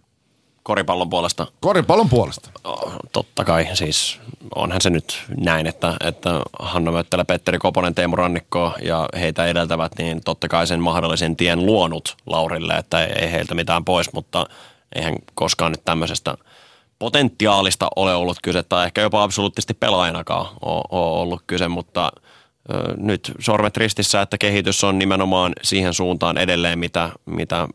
[0.62, 2.50] Koripallon puolesta Koripallon puolesta.
[3.12, 4.20] Totta kai, siis
[4.54, 9.92] onhan se nyt näin, että, että Hanna Möttälä, Petteri Koponen, Teemu Rannikko ja heitä edeltävät,
[9.98, 14.46] niin totta kai sen mahdollisen tien luonut Laurille, että ei heiltä mitään pois, mutta
[14.94, 16.36] eihän koskaan nyt tämmöisestä
[16.98, 22.12] potentiaalista ole ollut kyse, tai ehkä jopa absoluuttisesti pelaajanakaan ole, ole ollut kyse, mutta
[22.70, 27.68] ö, nyt sormet ristissä, että kehitys on nimenomaan siihen suuntaan edelleen, mitä, mitä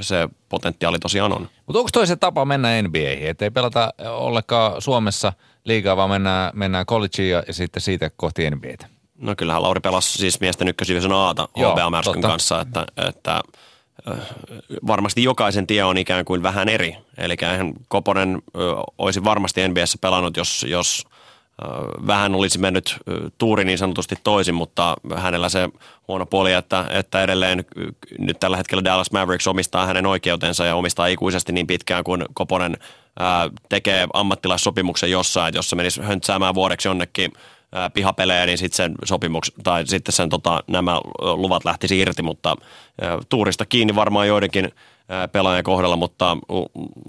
[0.00, 1.48] se potentiaali tosiaan on.
[1.66, 5.32] Mutta onko toisen tapa mennä NBAihin, että ei pelata ollenkaan Suomessa
[5.64, 8.86] liigaa, vaan mennään, mennään collegeen ja, ja sitten siitä kohti NBAtä?
[9.18, 13.40] No kyllähän Lauri pelasi siis miesten ykkösdivision Aata HBA Märskyn kanssa, että, että
[14.86, 16.96] varmasti jokaisen tie on ikään kuin vähän eri.
[17.18, 17.36] Eli
[17.88, 18.42] Koponen
[18.98, 21.04] olisi varmasti NBAssä pelannut, jos, jos
[22.06, 22.96] vähän olisi mennyt
[23.38, 25.68] tuuri niin sanotusti toisin, mutta hänellä se
[26.08, 27.64] huono puoli, että, että edelleen
[28.18, 32.76] nyt tällä hetkellä Dallas Mavericks omistaa hänen oikeutensa ja omistaa ikuisesti niin pitkään kuin Koponen
[33.68, 37.32] tekee ammattilaissopimuksen jossain, että jos se menisi höntsäämään vuodeksi jonnekin
[37.94, 42.56] pihapelejä, niin sitten sen sopimuks, tai sitten sen tota, nämä luvat lähtisi irti, mutta
[43.28, 44.72] tuurista kiinni varmaan joidenkin
[45.08, 46.36] ää, pelaajan kohdalla, mutta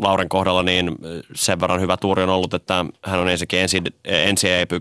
[0.02, 0.96] Lauren kohdalla niin
[1.36, 3.60] sen verran hyvä tuuri on ollut, että hän on ensinnäkin
[4.32, 4.80] NCAA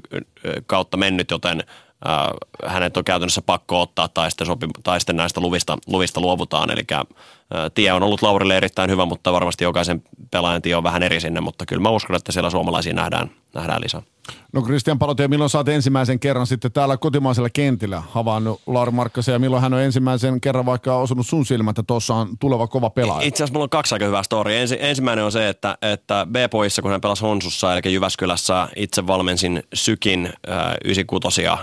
[0.66, 1.62] kautta mennyt, joten
[2.66, 6.70] hänet on käytännössä pakko ottaa tai sitten, sopi, tai sitten näistä luvista, luvista luovutaan.
[6.70, 6.82] Eli
[7.74, 11.40] tie on ollut Laurille erittäin hyvä, mutta varmasti jokaisen pelaajan tie on vähän eri sinne,
[11.40, 14.02] mutta kyllä mä uskon, että siellä suomalaisia nähdään, nähdään lisää.
[14.52, 19.38] No Kristian Palotie, milloin saat ensimmäisen kerran sitten täällä kotimaisella kentillä havainnut Lauri Markkasen ja
[19.38, 23.26] milloin hän on ensimmäisen kerran vaikka osunut sun silmät, että tuossa on tuleva kova pelaaja?
[23.26, 24.60] Itse asiassa mulla on kaksi aika hyvää storia.
[24.60, 29.62] Ensi, ensimmäinen on se, että, että B-poissa, kun hän pelasi Honsussa, eli Jyväskylässä, itse valmensin
[29.74, 31.58] Sykin äh, 96 äh,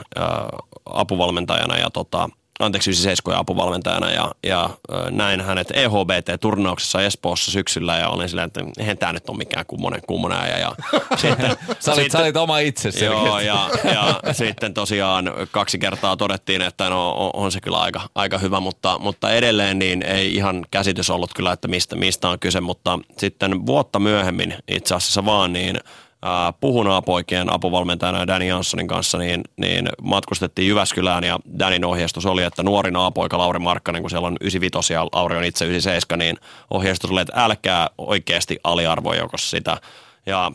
[0.85, 2.29] apuvalmentajana ja tota,
[2.59, 4.69] anteeksi 97 apuvalmentajana ja, ja
[5.11, 10.01] näin hänet EHBT-turnauksessa Espoossa syksyllä ja olin silleen, että eihän tämä nyt ole mikään kummonen,
[10.07, 10.57] kummonen äijä.
[10.57, 10.75] Ja
[11.21, 16.61] sitten, Sä olit, sä olit oma itse Joo, ja, ja sitten tosiaan kaksi kertaa todettiin,
[16.61, 20.65] että no on, on se kyllä aika, aika hyvä, mutta, mutta edelleen niin ei ihan
[20.71, 25.53] käsitys ollut kyllä, että mistä, mistä on kyse, mutta sitten vuotta myöhemmin itse asiassa vaan
[25.53, 25.79] niin
[26.25, 32.63] äh, puhunaapoikien apuvalmentajana Danny Janssonin kanssa, niin, niin matkustettiin Jyväskylään ja Danin ohjeistus oli, että
[32.63, 36.37] nuori naapoika Lauri Markkanen, kun siellä on 95 ja Lauri on itse 97, niin
[36.69, 39.77] ohjeistus oli, että älkää oikeasti aliarvoijoukossa sitä.
[40.25, 40.51] Ja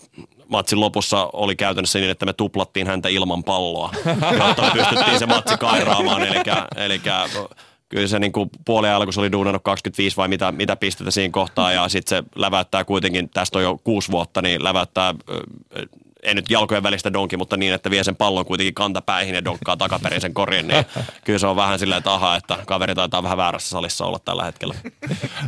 [0.49, 3.91] matsin lopussa oli käytännössä niin, että me tuplattiin häntä ilman palloa,
[4.39, 6.23] jotta me pystyttiin se matsi kairaamaan.
[6.23, 6.43] Eli,
[6.77, 7.01] eli
[7.95, 11.33] kyllä se niin kuin puoli kun se oli duunannut 25 vai mitä, mitä pistettä siinä
[11.33, 15.15] kohtaa ja sitten se läväyttää kuitenkin, tästä on jo kuusi vuotta, niin läväyttää
[16.25, 19.77] ei nyt jalkojen välistä donki, mutta niin, että vie sen pallon kuitenkin kantapäihin ja donkkaa
[19.77, 20.85] takaperin sen korin, niin
[21.25, 24.45] kyllä se on vähän silleen, että aha, että kaveri taitaa vähän väärässä salissa olla tällä
[24.45, 24.75] hetkellä.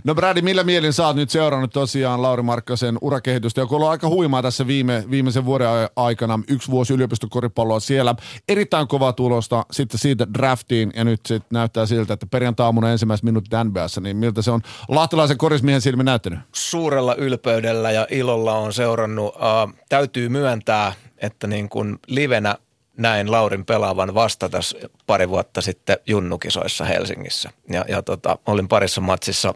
[0.05, 3.91] No Brady, millä mielin sä oot nyt seurannut tosiaan Lauri Markkasen urakehitystä, joka on ollut
[3.91, 6.41] aika huimaa tässä viime, viimeisen vuoden aikana.
[6.49, 8.15] Yksi vuosi yliopistokoripalloa siellä.
[8.49, 13.53] Erittäin kova tulosta sitten siitä draftiin ja nyt sitten näyttää siltä, että perjantaamuna ensimmäiset minuutit
[13.65, 16.39] NBAssa, niin miltä se on lahtelaisen korismiehen silmin näyttänyt?
[16.53, 19.35] Suurella ylpeydellä ja ilolla on seurannut.
[19.37, 22.57] Uh, täytyy myöntää, myöntää, että niin kuin livenä
[22.97, 27.51] näin Laurin pelaavan vasta tässä pari vuotta sitten junnukisoissa Helsingissä.
[27.71, 29.55] Ja, ja tota, olin parissa matsissa,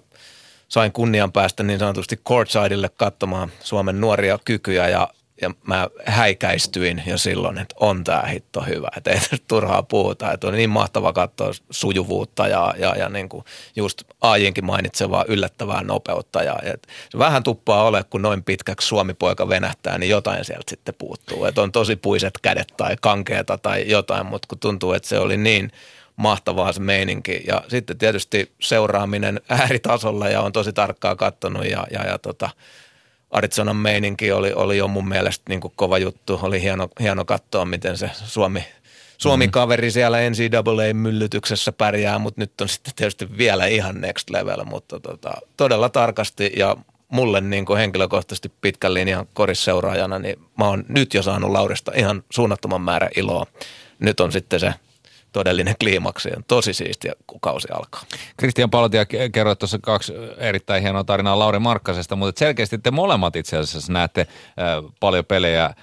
[0.69, 5.09] sain kunnian päästä niin sanotusti courtsidelle katsomaan Suomen nuoria kykyjä ja
[5.41, 10.47] ja mä häikäistyin jo silloin, että on tämä hitto hyvä, että ei turhaa puhuta, että
[10.47, 13.45] on niin mahtava katsoa sujuvuutta ja, ja, ja niin kuin
[13.77, 16.43] just Aajinkin mainitsevaa yllättävää nopeutta.
[16.43, 20.95] Ja et se vähän tuppaa ole, kun noin pitkäksi suomipoika venähtää, niin jotain sieltä sitten
[20.99, 25.19] puuttuu, että on tosi puiset kädet tai kankeeta tai jotain, mutta kun tuntuu, että se
[25.19, 25.73] oli niin
[26.17, 27.45] mahtavaa se meininki.
[27.47, 32.51] Ja sitten tietysti seuraaminen ääritasolla ja on tosi tarkkaa katsonut ja, ja, ja tota,
[33.31, 36.41] Arizonan meininki oli, oli jo mun mielestä niin kuin kova juttu.
[36.43, 38.65] Oli hieno, hieno katsoa, miten se Suomi,
[39.19, 45.33] Suomi-kaveri siellä NCAA-myllytyksessä pärjää, mutta nyt on sitten tietysti vielä ihan next level, mutta tota,
[45.57, 46.77] todella tarkasti ja
[47.09, 52.25] mulle niin kuin henkilökohtaisesti pitkän linjan korisseuraajana, niin mä oon nyt jo saanut Laurista ihan
[52.31, 53.47] suunnattoman määrä iloa.
[53.99, 54.75] Nyt on sitten se
[55.33, 56.29] todellinen kliimaksi.
[56.37, 58.03] On tosi siistiä, kun kausi alkaa.
[58.37, 63.57] Kristian Palotia kerroi tuossa kaksi erittäin hienoa tarinaa Lauri Markkasesta, mutta selkeästi te molemmat itse
[63.57, 65.65] asiassa näette äh, paljon pelejä.
[65.65, 65.75] Äh,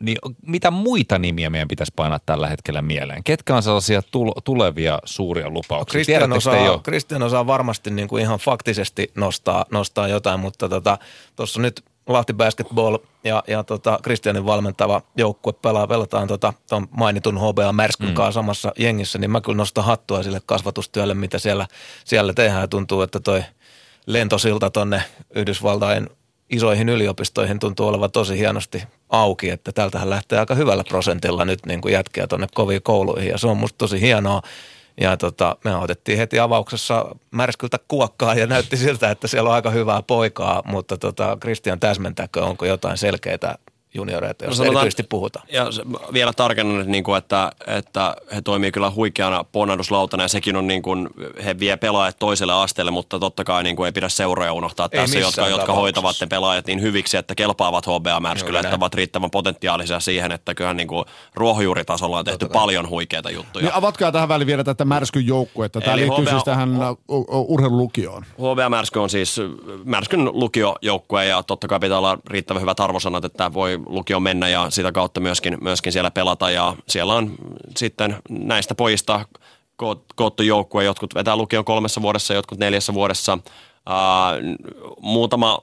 [0.00, 3.24] niin mitä muita nimiä meidän pitäisi painaa tällä hetkellä mieleen?
[3.24, 4.02] Ketkä on sellaisia
[4.44, 5.92] tulevia suuria lupauksia?
[5.92, 10.98] Kristian osaa, Kristian osaa varmasti niin kuin ihan faktisesti nostaa, nostaa jotain, mutta tuossa
[11.36, 17.38] tota, nyt Lahti Basketball ja, ja tota, Kristianin valmentava joukkue pelaa, pelataan tota, ton mainitun
[17.38, 18.14] HBA Märskyn mm.
[18.14, 21.66] kanssa samassa jengissä, niin mä kyllä nostan hattua sille kasvatustyölle, mitä siellä,
[22.04, 22.68] siellä tehdään.
[22.68, 23.44] Tuntuu, että toi
[24.06, 25.02] lentosilta tonne
[25.34, 26.08] Yhdysvaltain
[26.50, 31.80] isoihin yliopistoihin tuntuu olevan tosi hienosti auki, että täältähän lähtee aika hyvällä prosentilla nyt niin
[31.80, 34.42] kuin jätkiä tuonne koviin kouluihin ja se on musta tosi hienoa.
[35.00, 39.70] Ja tota, me otettiin heti avauksessa märskyltä kuokkaa ja näytti siltä, että siellä on aika
[39.70, 43.56] hyvää poikaa, mutta tota, Christian täsmentääkö, onko jotain selkeää
[43.94, 45.46] junioreita, jos no erityisesti puhutaan.
[45.52, 45.66] Ja
[46.12, 50.66] vielä tarkennan, että, niin kuin, että, että he toimii kyllä huikeana ponnahduslautana ja sekin on
[50.66, 51.08] niin kuin,
[51.44, 55.00] he vie pelaajat toiselle asteelle, mutta totta kai niin kuin, ei pidä seuroja unohtaa ei
[55.00, 60.00] tässä, jotka, jotka hoitavat ne pelaajat niin hyviksi, että kelpaavat HBA-märskylle, että ovat riittävän potentiaalisia
[60.00, 61.04] siihen, että kyllähän niin kuin,
[61.34, 63.64] ruohonjuuritasolla on tehty paljon huikeita juttuja.
[63.64, 65.80] Niin avatkaa tähän väliin vielä tätä märskyn joukkuetta.
[65.80, 66.70] Tämä Eli liittyy HBA, siis tähän
[67.28, 68.24] urheilulukioon.
[68.38, 69.40] HBA-märsky on siis
[69.84, 74.70] märskyn lukiojoukkue ja totta kai pitää olla riittävän hyvät arvosanat, että voi lukio mennä ja
[74.70, 76.50] sitä kautta myöskin, myöskin siellä pelata.
[76.50, 77.34] Ja siellä on
[77.76, 79.24] sitten näistä pojista
[80.14, 83.38] koottu joukkue, jotkut vetää lukion kolmessa vuodessa, jotkut neljässä vuodessa.
[83.88, 85.58] Uh, muutama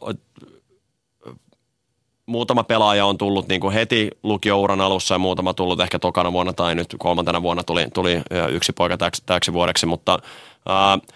[2.26, 6.54] muutama pelaaja on tullut niin kuin heti lukiouran alussa ja muutama tullut ehkä tokana vuonna
[6.54, 11.14] tai nyt kolmantena vuonna tuli, tuli yksi poika täksi, täksi vuodeksi, mutta uh,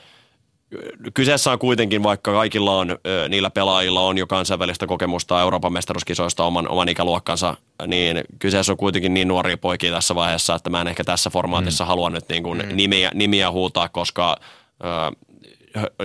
[1.13, 2.97] Kyseessä on kuitenkin, vaikka kaikilla on,
[3.29, 7.57] niillä pelaajilla on jo kansainvälistä kokemusta Euroopan mestaruuskisoista oman, oman ikäluokkansa,
[7.87, 11.83] niin kyseessä on kuitenkin niin nuoria poikia tässä vaiheessa, että mä en ehkä tässä formaatissa
[11.83, 11.87] mm.
[11.87, 12.75] halua nyt niin kuin mm.
[12.75, 14.37] nimiä, nimiä huutaa, koska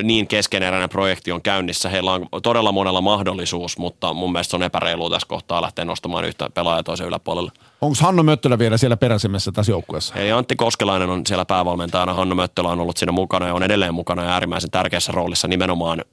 [0.02, 1.88] niin keskeneräinen projekti on käynnissä.
[1.88, 6.24] Heillä on todella monella mahdollisuus, mutta mun mielestä se on epäreilua tässä kohtaa lähteä nostamaan
[6.24, 7.52] yhtä pelaajaa toisen yläpuolelle.
[7.80, 10.14] Onko Hanno Möttölä vielä siellä peräsimmässä tässä joukkueessa?
[10.14, 12.14] Ei, Antti Koskelainen on siellä päävalmentajana.
[12.14, 16.04] Hanno Möttölä on ollut siinä mukana ja on edelleen mukana ja äärimmäisen tärkeässä roolissa nimenomaan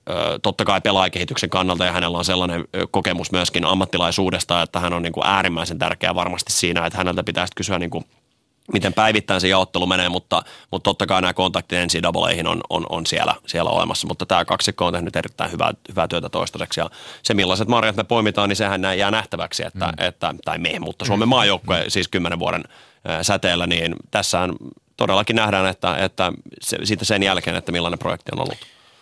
[0.42, 5.14] totta kai pelaajakehityksen kannalta ja hänellä on sellainen kokemus myöskin ammattilaisuudesta, että hän on niin
[5.14, 8.06] kuin äärimmäisen tärkeä varmasti siinä, että häneltä pitäisi kysyä niin kuin
[8.74, 13.06] miten päivittäin se jaottelu menee, mutta, mutta totta kai nämä kontaktit NCAAihin on, on, on
[13.06, 16.90] siellä, siellä olemassa, mutta tämä kaksikko on tehnyt erittäin hyvää, hyvää työtä toistaiseksi ja
[17.24, 20.08] se millaiset marjat me poimitaan, niin sehän jää nähtäväksi, että, mm.
[20.08, 21.90] että tai me, mutta Suomen maajoukkue mm.
[21.90, 22.64] siis kymmenen vuoden
[23.22, 24.52] säteellä, niin tässähän
[24.98, 28.58] todellakin nähdään, että, että se, siitä sen jälkeen, että millainen projekti on ollut.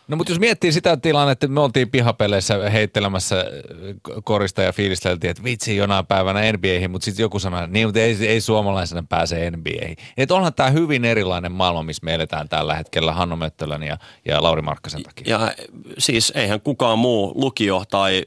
[0.07, 3.45] No mutta jos miettii sitä tilannetta, että me oltiin pihapeleissä heittelemässä
[4.23, 8.17] korista ja fiilisteltiin, että vitsi jonain päivänä NBAihin, mutta sitten joku sanoi, niin, mutta ei,
[8.27, 9.97] ei suomalaisena pääse NBAihin.
[10.17, 14.43] Että onhan tämä hyvin erilainen maailma, missä me eletään tällä hetkellä Hanno Möttölän ja, ja
[14.43, 15.25] Lauri Markkasen takia.
[15.29, 15.53] Ja
[15.97, 18.23] siis eihän kukaan muu lukio tai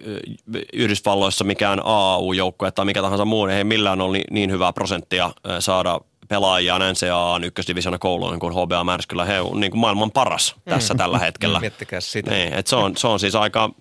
[0.72, 5.30] Yhdysvalloissa mikään AAU-joukkue tai mikä tahansa muu, ei millään ole niin, niin hyvää prosenttia
[5.60, 6.00] saada
[6.34, 9.24] pelaajia NCAA ykkösdivisiona kouluun niin kuin HBA Märskylä.
[9.24, 10.98] He on niin kuin maailman paras tässä mm.
[10.98, 11.60] tällä hetkellä.
[11.60, 12.30] Miettikää sitä.
[12.30, 13.70] Niin, että se, on, se on siis aika...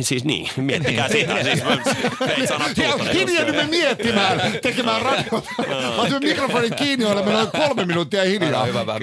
[0.00, 1.42] Siis niin, miettikää sitä.
[1.42, 1.62] Siis
[3.14, 5.50] Hiljaa me miettimään, tekemään radiota.
[6.12, 8.64] Mä mikrofonin kiinni, olemme noin kolme minuuttia hiljaa.
[8.64, 9.02] Hyvä vähän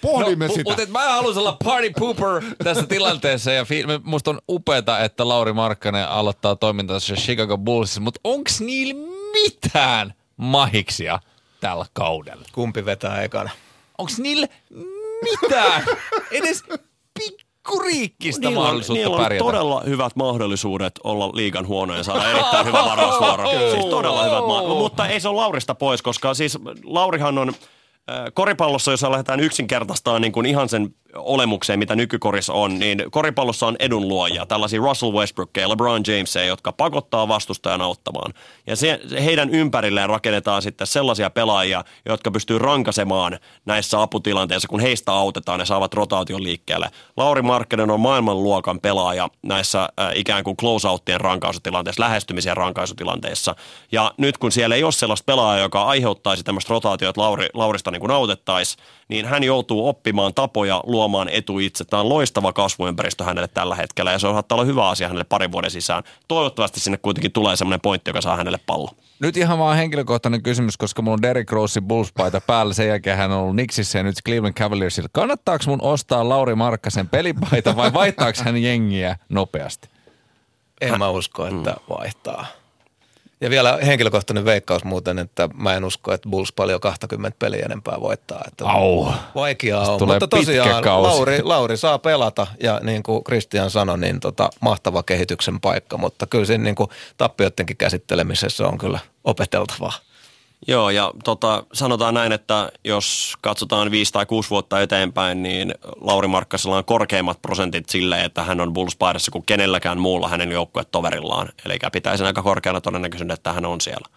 [0.00, 0.70] Pohdimme no, sitä.
[0.70, 5.52] Mutta mä haluaisin olla party pooper tässä tilanteessa ja fi- musta on upeata, että Lauri
[5.52, 8.94] Markkanen aloittaa toimintansa Chicago Bullsissa, mutta onks niillä
[9.32, 11.18] mitään mahiksia
[11.60, 12.44] tällä kaudella.
[12.52, 13.50] Kumpi vetää ekana?
[13.98, 14.48] Onks niillä
[15.22, 15.84] mitään?
[16.30, 16.64] Edes
[17.18, 19.44] pikkuriikkistä niillä mahdollisuutta niillä on pärjätä.
[19.44, 23.50] todella hyvät mahdollisuudet olla liigan huono ja saada erittäin hyvä varausvuoro.
[23.50, 24.82] siis todella hyvät mahdollisuudet.
[24.82, 27.52] Mutta ei se ole Laurista pois, koska siis Laurihan on
[28.34, 33.76] koripallossa, jos lähdetään yksinkertaistaan niin kuin ihan sen olemukseen, mitä nykykorissa on, niin koripallossa on
[33.78, 38.34] edunluojia, tällaisia Russell Westbrookia, LeBron Jamesia, jotka pakottaa vastustajan auttamaan.
[38.66, 45.12] Ja se, heidän ympärilleen rakennetaan sitten sellaisia pelaajia, jotka pystyy rankasemaan näissä aputilanteissa, kun heistä
[45.12, 46.90] autetaan ja saavat rotaation liikkeelle.
[47.16, 53.56] Lauri Markkinen on maailmanluokan pelaaja näissä äh, ikään kuin close-outtien rankaisutilanteissa, lähestymisen rankaisutilanteissa.
[53.92, 57.90] Ja nyt kun siellä ei ole sellaista pelaajaa, joka aiheuttaisi tämmöistä rotaatiota, että Lauri, Laurista
[57.90, 61.84] niin kuin autettaisiin, niin hän joutuu oppimaan tapoja luomaan etu itse.
[61.84, 65.24] Tämä on loistava kasvuympäristö hänelle tällä hetkellä ja se on saattaa olla hyvä asia hänelle
[65.24, 66.02] parin vuoden sisään.
[66.28, 68.90] Toivottavasti sinne kuitenkin tulee semmoinen pointti, joka saa hänelle pallo.
[69.20, 72.74] Nyt ihan vaan henkilökohtainen kysymys, koska mulla on Derrick Rosein Bulls-paita päällä.
[72.74, 75.08] Sen jälkeen hän on ollut Nixissä ja nyt Cleveland Cavaliersilla.
[75.12, 79.88] Kannattaako mun ostaa Lauri Markkasen pelipaita vai vaihtaako hän jengiä nopeasti?
[80.80, 82.46] En mä usko, että vaihtaa.
[83.40, 88.00] Ja vielä henkilökohtainen veikkaus muuten, että mä en usko, että Bulls paljon 20 peliä enempää
[88.00, 88.44] voittaa.
[88.48, 89.12] Että Au.
[89.34, 94.50] Vaikeaa on, mutta tosiaan Lauri, Lauri saa pelata ja niin kuin Christian sanoi, niin tota,
[94.60, 99.92] mahtava kehityksen paikka, mutta kyllä siinä niin kuin tappioidenkin käsittelemisessä on kyllä opeteltavaa.
[100.68, 106.28] Joo, ja tota, sanotaan näin, että jos katsotaan viisi tai kuusi vuotta eteenpäin, niin Lauri
[106.28, 108.96] Markkasella on korkeimmat prosentit sille, että hän on bulls
[109.32, 111.48] kuin kenelläkään muulla hänen joukkuetoverillaan.
[111.64, 114.08] Eli pitäisi aika korkeana todennäköisyyden, että hän on siellä.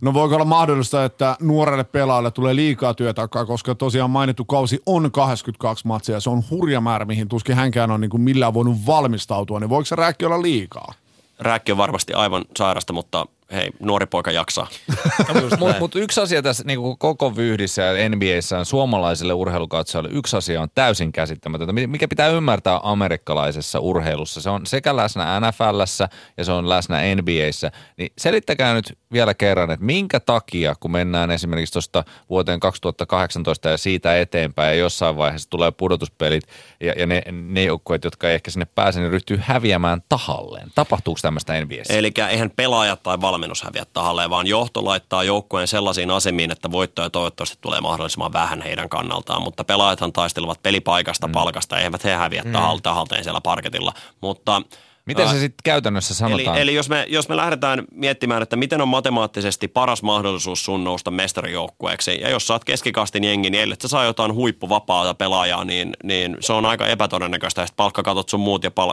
[0.00, 5.12] No voiko olla mahdollista, että nuorelle pelaajalle tulee liikaa työtakaa, koska tosiaan mainittu kausi on
[5.12, 8.76] 82 matsia ja se on hurja määrä, mihin tuskin hänkään on niin kuin millään voinut
[8.86, 10.94] valmistautua, niin voiko se rääkki olla liikaa?
[11.38, 14.66] Rääkki on varmasti aivan sairasta, mutta hei, nuori poika jaksaa.
[15.40, 20.62] Mutta mut yksi asia tässä niin koko vyhdissä ja NBAssä on suomalaisille urheilukatsojalle, yksi asia
[20.62, 24.40] on täysin käsittämätöntä, mikä pitää ymmärtää amerikkalaisessa urheilussa.
[24.40, 27.70] Se on sekä läsnä NFLssä ja se on läsnä NBAssä.
[27.96, 33.76] Niin selittäkää nyt vielä kerran, että minkä takia, kun mennään esimerkiksi tuosta vuoteen 2018 ja
[33.76, 36.44] siitä eteenpäin ja jossain vaiheessa tulee pudotuspelit
[36.80, 40.68] ja, ja ne, ne joukkueet, jotka ei ehkä sinne pääse, niin ryhtyy häviämään tahalleen.
[40.74, 41.94] Tapahtuuko tämmöistä NBAssä?
[41.94, 47.10] Eli eihän pelaajat tai valmennus häviä tahalleen, vaan johto laittaa joukkueen sellaisiin asemiin, että voittoja
[47.10, 51.32] toivottavasti tulee mahdollisimman vähän heidän kannaltaan, mutta pelaajathan taistelevat pelipaikasta, mm.
[51.32, 52.52] palkasta, eivät he häviä mm.
[52.82, 54.62] tahalteen siellä parketilla, mutta–
[55.08, 56.56] Miten se sitten käytännössä sanotaan?
[56.56, 60.84] Eli, eli jos, me, jos me lähdetään miettimään, että miten on matemaattisesti paras mahdollisuus sun
[60.84, 65.92] nousta mestarijoukkueeksi, ja jos saat keskikastin jengi, niin ellei sä saa jotain huippuvapaata pelaajaa, niin,
[66.04, 68.92] niin se on aika epätodennäköistä, että palkkakatot sun muut, ja pal-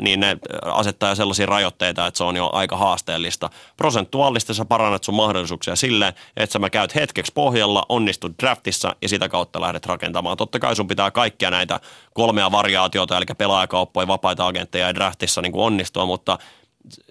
[0.00, 3.50] niin ne asettaa sellaisia rajoitteita, että se on jo aika haasteellista.
[3.76, 9.08] Prosentuaalisesti sä parannat sun mahdollisuuksia silleen, että sä mä käyt hetkeksi pohjalla, onnistut draftissa ja
[9.08, 10.36] sitä kautta lähdet rakentamaan.
[10.36, 11.80] Totta kai sun pitää kaikkia näitä
[12.14, 16.38] kolmea variaatiota, eli pelaajakauppoja, vapaita agentteja ja draftissa niin kuin onnistua, mutta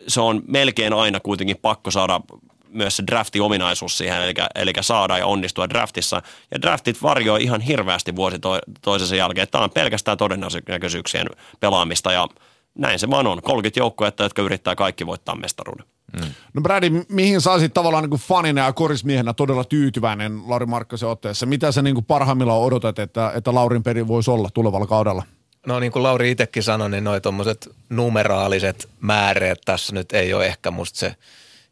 [0.07, 2.22] se on melkein aina kuitenkin pakko saada
[2.70, 6.22] myös se drafti-ominaisuus siihen, eli, eli saada ja onnistua draftissa.
[6.52, 9.48] Ja draftit varjoi ihan hirveästi vuosi to, toisensa jälkeen.
[9.48, 11.28] Tämä on pelkästään todennäköisyyksien
[11.60, 12.28] pelaamista ja
[12.76, 13.41] näin se vaan on.
[13.41, 15.86] 30 joukkuetta, jotka yrittää kaikki voittaa mestaruuden.
[16.14, 16.26] Mm.
[16.53, 21.10] No Brady, mihin sä olisit tavallaan niin kuin fanina ja korismiehenä todella tyytyväinen Lauri Markkasen
[21.10, 21.45] otteessa?
[21.45, 25.24] Mitä sä niin kuin parhaimmillaan odotat, että, että Laurin peri voisi olla tulevalla kaudella?
[25.66, 30.46] No niin kuin Lauri itsekin sanoi, niin noi tuommoiset numeraaliset määreet tässä nyt ei ole
[30.46, 31.16] ehkä musta se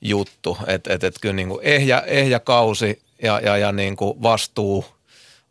[0.02, 0.58] juttu.
[0.68, 4.86] Että et, et kyllä niin kuin ehjä, ehjä kausi ja, ja, ja niin kuin vastuu,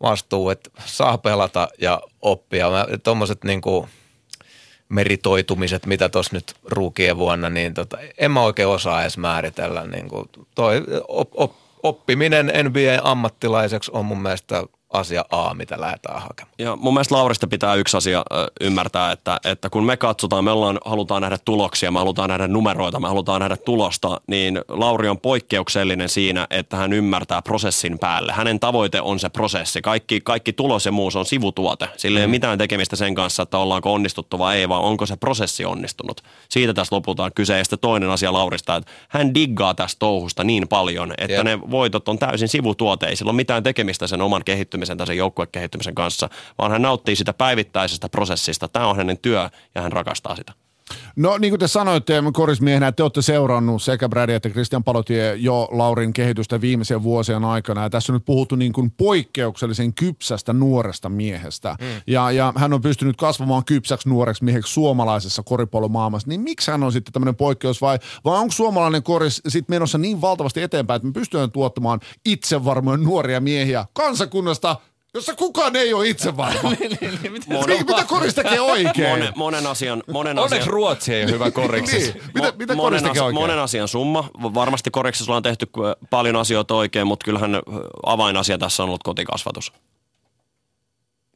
[0.03, 2.69] vastuu, että saa pelata ja oppia.
[3.03, 3.89] Tuommoiset niin kuin
[4.89, 9.87] meritoitumiset, mitä tuossa nyt ruukien vuonna, niin tota, en mä oikein osaa edes määritellä.
[9.87, 11.53] Niin kuin toi op, op,
[11.83, 16.55] oppiminen NBA-ammattilaiseksi on mun mielestä asia A, mitä lähdetään hakemaan.
[16.59, 18.25] Ja mun mielestä Laurista pitää yksi asia
[18.61, 23.01] ymmärtää, että, että kun me katsotaan, me ollaan, halutaan nähdä tuloksia, me halutaan nähdä numeroita,
[23.01, 28.33] me halutaan nähdä tulosta, niin Lauri on poikkeuksellinen siinä, että hän ymmärtää prosessin päälle.
[28.33, 29.83] Hänen tavoite on se prosessi.
[29.83, 31.89] Kaikki, kaikki tulos ja muu on sivutuote.
[31.97, 35.17] Sillä ei ole mitään tekemistä sen kanssa, että ollaanko onnistuttu vai ei, vaan onko se
[35.17, 36.21] prosessi onnistunut.
[36.49, 37.59] Siitä tässä lopulta on kyse.
[37.59, 41.45] Ja sitten toinen asia Laurista, että hän diggaa tästä touhusta niin paljon, että Jep.
[41.45, 43.07] ne voitot on täysin sivutuote.
[43.07, 46.29] Ei sillä ole mitään tekemistä sen oman kehittymisen tai sen joukkuekehittymisen kanssa,
[46.59, 48.69] vaan hän nauttii sitä päivittäisestä prosessista.
[48.69, 50.53] Tämä on hänen työ ja hän rakastaa sitä.
[51.17, 55.69] No niin kuin te sanoitte korismiehenä, te olette seurannut sekä Brady että Christian Palotie jo
[55.71, 57.83] Laurin kehitystä viimeisen vuosien aikana.
[57.83, 61.77] Ja tässä on nyt puhuttu niin kuin poikkeuksellisen kypsästä nuoresta miehestä.
[61.81, 61.87] Mm.
[62.07, 66.29] Ja, ja hän on pystynyt kasvamaan kypsäksi nuoreksi mieheksi suomalaisessa koripallomaailmassa.
[66.29, 70.21] Niin miksi hän on sitten tämmöinen poikkeus vai, vai onko suomalainen koris sitten menossa niin
[70.21, 74.77] valtavasti eteenpäin, että me pystytään tuottamaan itsevarmoja nuoria miehiä kansakunnasta,
[75.15, 76.71] jossa kukaan ei ole itsevarma.
[77.67, 79.11] Niin, mitä koris tekee oikein?
[79.11, 82.13] Monen, monen asian, monen Onneksi asian, Ruotsi ei ole hyvä koriksessa.
[82.13, 83.43] Niin, mitä, mitä monen, koris tekee as- oikein?
[83.43, 84.31] monen asian summa.
[84.43, 87.61] Varmasti koriksessa on tehty äh, paljon asioita oikein, mutta kyllähän äh,
[88.07, 89.73] avainasia tässä on ollut kotikasvatus.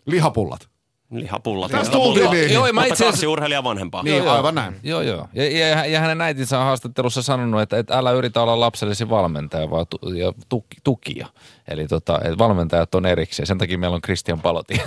[0.06, 0.68] Lihapullat.
[1.10, 1.70] Lihapullat.
[1.70, 2.14] Tästä lihapullat.
[2.20, 2.54] tultiin niihin.
[2.54, 4.02] Joo, mä itse asiassa- urheilija vanhempaa.
[4.02, 4.76] Niin, aivan näin.
[4.82, 5.28] Joo, joo.
[5.34, 9.70] Ja, ja, ja hänen äitinsä on haastattelussa sanonut, että, että älä yritä olla lapsellesi valmentaja,
[9.70, 11.26] vaan tu, ja tuki, tukija.
[11.68, 13.46] Eli tota, että valmentajat on erikseen.
[13.46, 14.74] Sen takia meillä on Christian Paloti.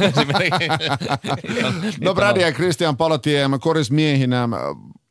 [2.01, 4.49] No Brady ja Christian Palotie, korismiehinä,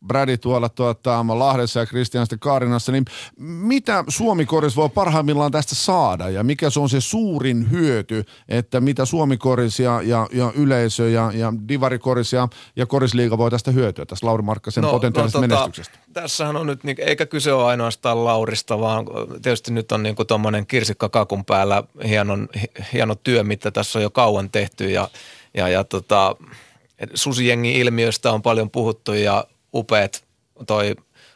[0.06, 3.04] Brady tuolla tuota, Lahdessa ja Christian sitten Kaarinassa, niin
[3.38, 9.04] mitä Suomi-koris voi parhaimmillaan tästä saada ja mikä se on se suurin hyöty, että mitä
[9.04, 14.26] Suomi-koris ja, ja, ja yleisö ja, ja divarikoris ja, ja korisliiga voi tästä hyötyä, tästä
[14.26, 15.98] Lauri Markkasen no, potentiaalisesta no, menestyksestä?
[16.12, 19.06] Tässähän on nyt, niin, eikä kyse ole ainoastaan Laurista, vaan
[19.42, 22.48] tietysti nyt on niin tuommoinen kirsikka kakun päällä hienon,
[22.92, 25.08] hieno työ, mitä tässä on jo kauan tehty ja,
[25.54, 26.36] ja, ja tota,
[27.14, 29.44] susijengi-ilmiöstä on paljon puhuttu ja
[29.74, 30.24] upeat
[30.66, 30.95] toi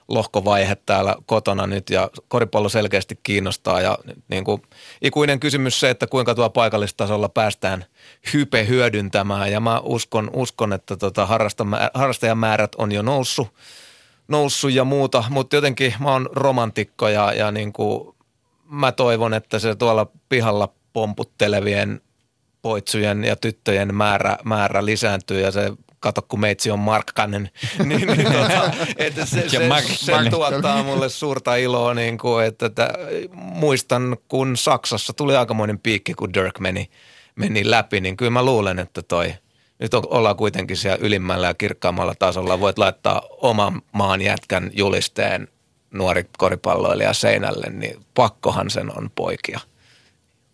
[0.08, 3.98] lohkovaihe täällä kotona nyt ja koripallo selkeästi kiinnostaa ja
[4.28, 4.62] niin kuin
[5.02, 7.84] ikuinen kysymys se, että kuinka tuo paikallistasolla päästään
[8.32, 11.28] hype hyödyntämään ja mä uskon, uskon että tota
[11.94, 13.48] harrastajamäärät on jo noussut,
[14.28, 18.14] noussut ja muuta, mutta jotenkin mä oon romantikko ja, ja niin kuin
[18.64, 22.00] mä toivon, että se tuolla pihalla pomputtelevien
[22.62, 25.72] poitsujen ja tyttöjen määrä, määrä lisääntyy ja se
[26.02, 27.50] kato kun meitsi on Markkanen,
[27.84, 32.90] niin, niin tota, että se, se, se, tuottaa mulle suurta iloa, niin kuin, että, että
[33.34, 36.90] muistan kun Saksassa tuli aikamoinen piikki, kun Dirk meni,
[37.34, 39.34] meni läpi, niin kyllä mä luulen, että toi,
[39.78, 45.48] nyt ollaan kuitenkin siellä ylimmällä ja kirkkaammalla tasolla, voit laittaa oman maan jätkän julisteen
[45.90, 49.60] nuori koripalloilija seinälle, niin pakkohan sen on poikia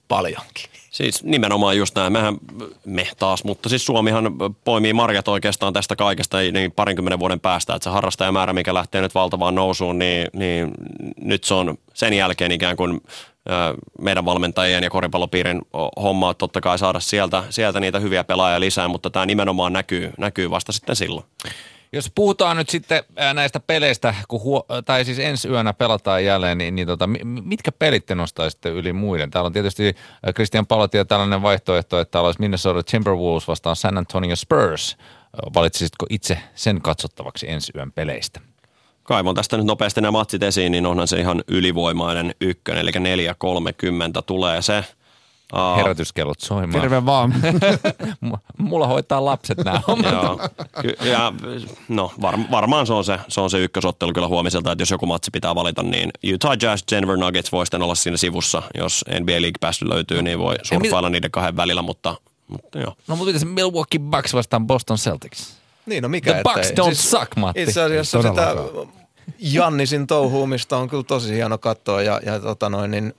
[0.09, 0.71] paljonkin.
[0.99, 2.13] Siis nimenomaan just näin.
[2.13, 2.37] Mehän,
[2.85, 4.33] me taas, mutta siis Suomihan
[4.65, 9.15] poimii marjat oikeastaan tästä kaikesta niin parinkymmenen vuoden päästä, että se harrastajamäärä, mikä lähtee nyt
[9.15, 10.71] valtavaan nousuun, niin, niin
[11.21, 13.01] nyt se on sen jälkeen ikään kuin
[14.01, 15.63] meidän valmentajien ja koripallopiirin
[16.03, 20.51] homma totta kai saada sieltä, sieltä niitä hyviä pelaajia lisää, mutta tämä nimenomaan näkyy, näkyy
[20.51, 21.27] vasta sitten silloin.
[21.93, 23.05] Jos puhutaan nyt sitten
[23.35, 28.07] näistä peleistä, kun huo, tai siis ensi yönä pelataan jälleen, niin, niin tota, mitkä pelit
[28.07, 29.31] te nostaisitte yli muiden?
[29.31, 29.97] Täällä on tietysti
[30.35, 34.97] Christian Palotia tällainen vaihtoehto, että täällä olisi Minnesota Timberwolves vastaan San Antonio Spurs.
[35.55, 38.41] Valitsisitko itse sen katsottavaksi ensi yön peleistä?
[39.03, 44.23] Kaivon tästä nyt nopeasti nämä matsit esiin, niin onhan se ihan ylivoimainen ykkönen, eli 4.30
[44.27, 44.85] tulee se.
[45.53, 46.81] Uh, Herätyskellot soimaan.
[46.81, 47.35] Terve vaan.
[48.59, 50.13] Mulla hoitaa lapset nämä hommat.
[50.13, 50.49] Joo.
[51.11, 51.33] Ja,
[51.89, 55.07] no, var, varmaan se on se, se on se ykkösottelu kyllä huomiselta, että jos joku
[55.07, 58.63] matsi pitää valita, niin Utah Jazz, Denver Nuggets voi sitten olla siinä sivussa.
[58.75, 62.15] Jos NBA League Pass löytyy, niin voi surffailla niiden kahden välillä, mitä,
[62.49, 62.95] mutta joo.
[63.07, 65.59] No mutta se Milwaukee Bucks vastaan Boston Celtics?
[65.87, 67.63] Niin, no mikä The Bucks don't siis, suck, Matti.
[67.63, 68.57] Itse asiassa sitä
[69.39, 73.15] Jannisin touhuumista on kyllä tosi hieno katsoa ja, ja tota noin, niin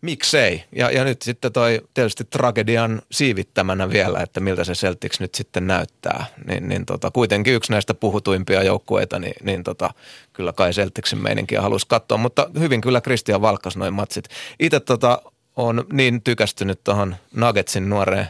[0.00, 0.64] miksei.
[0.72, 5.66] Ja, ja nyt sitten toi tietysti tragedian siivittämänä vielä, että miltä se Celtics nyt sitten
[5.66, 6.26] näyttää.
[6.46, 9.90] Niin, niin tota, kuitenkin yksi näistä puhutuimpia joukkueita, niin, niin tota,
[10.32, 12.18] kyllä kai Celticsin meininkiä haluaisi katsoa.
[12.18, 14.28] Mutta hyvin kyllä Christian valkkas noin matsit.
[14.60, 15.22] Itse tota,
[15.56, 18.28] on niin tykästynyt tuohon Nuggetsin nuoreen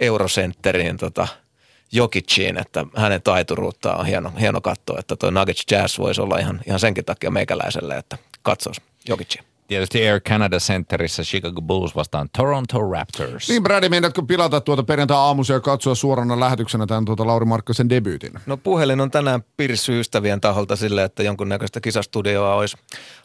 [0.00, 1.28] eurocentteriin tota,
[1.92, 6.60] Jokiciin, että hänen taituruutta on hieno, hieno katsoa, että tuo Nuggets Jazz voisi olla ihan,
[6.66, 9.47] ihan senkin takia meikäläiselle, että katsoisi Jokicia.
[9.68, 13.48] Tietysti Air Canada Centerissä Chicago Bulls vastaan Toronto Raptors.
[13.48, 18.32] Niin Brady, meinaatko pilata tuota perjantai-aamuisia ja katsoa suorana lähetyksenä tämän tuota Lauri Markkasen debyytin?
[18.46, 22.76] No puhelin on tänään pirissy ystävien taholta sille, että jonkunnäköistä kisastudioa olisi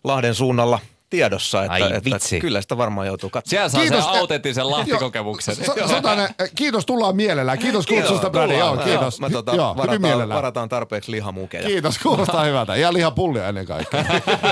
[0.04, 0.80] Lahden suunnalla
[1.14, 2.40] tiedossa, että, Ai että vitsi.
[2.40, 3.50] kyllä sitä varmaan joutuu katsomaan.
[3.50, 4.06] Siellä saa Kiitos.
[4.06, 5.56] sen autenttisen lahtikokemuksen.
[5.88, 7.60] Sotainen, kiitos, tullaan mielellään.
[7.60, 8.58] Kiitos kutsusta, Brady.
[8.58, 9.20] Joo, kiitos.
[9.20, 11.68] Mä tota, Joo, varataan, varataan tarpeeksi lihamukeja.
[11.68, 12.76] Kiitos, kuulostaa hyvältä.
[12.76, 14.04] Ja lihapullia ennen kaikkea.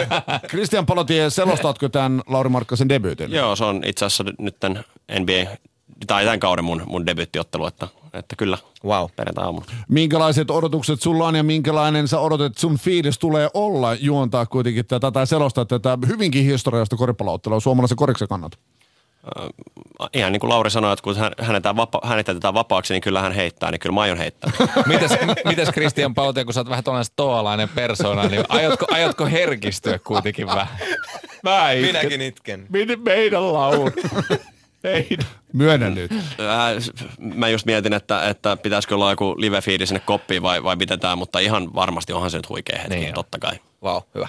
[0.49, 3.31] Christian Palotie, selostatko tämän Lauri Markkasen debyytin?
[3.31, 4.83] Joo, se on itse asiassa nyt tämän
[5.19, 5.51] NBA,
[6.07, 9.05] tai tämän kauden mun, mun debyyttiottelu, että, että kyllä Wow.
[9.15, 9.65] perjantai aamuna.
[9.89, 15.11] Minkälaiset odotukset sulla on ja minkälainen sä odotat, sun fiilis tulee olla juontaa kuitenkin tätä
[15.11, 18.57] tai selostaa tätä hyvinkin historiallista koripalloottelua suomalaisen koriksen kannalta?
[20.13, 23.21] Ihan niin kuin Lauri sanoi, että kun hän, hänetään vapa, hänet jätetään vapaaksi, niin kyllä
[23.21, 24.51] hän heittää, niin kyllä mä aion heittää.
[24.85, 25.11] Mites,
[25.45, 30.47] mites Christian Pautia, kun sä oot vähän tuollainen stoalainen persona, niin aiotko, aiotko herkistyä kuitenkin
[30.47, 30.67] vähän?
[31.43, 31.87] Mä itken.
[31.87, 32.65] Minäkin itken.
[32.69, 33.89] Miten meidän laulu?
[34.83, 35.17] Ei.
[35.53, 36.11] Myönnä nyt.
[36.39, 36.71] Ää,
[37.19, 41.15] Mä just mietin, että, että pitäisikö olla joku live-fiidi sinne koppiin vai, vai miten tämä,
[41.15, 43.59] mutta ihan varmasti onhan se nyt huikea hetki, Niin totta kai.
[43.83, 44.27] Wow, hyvä.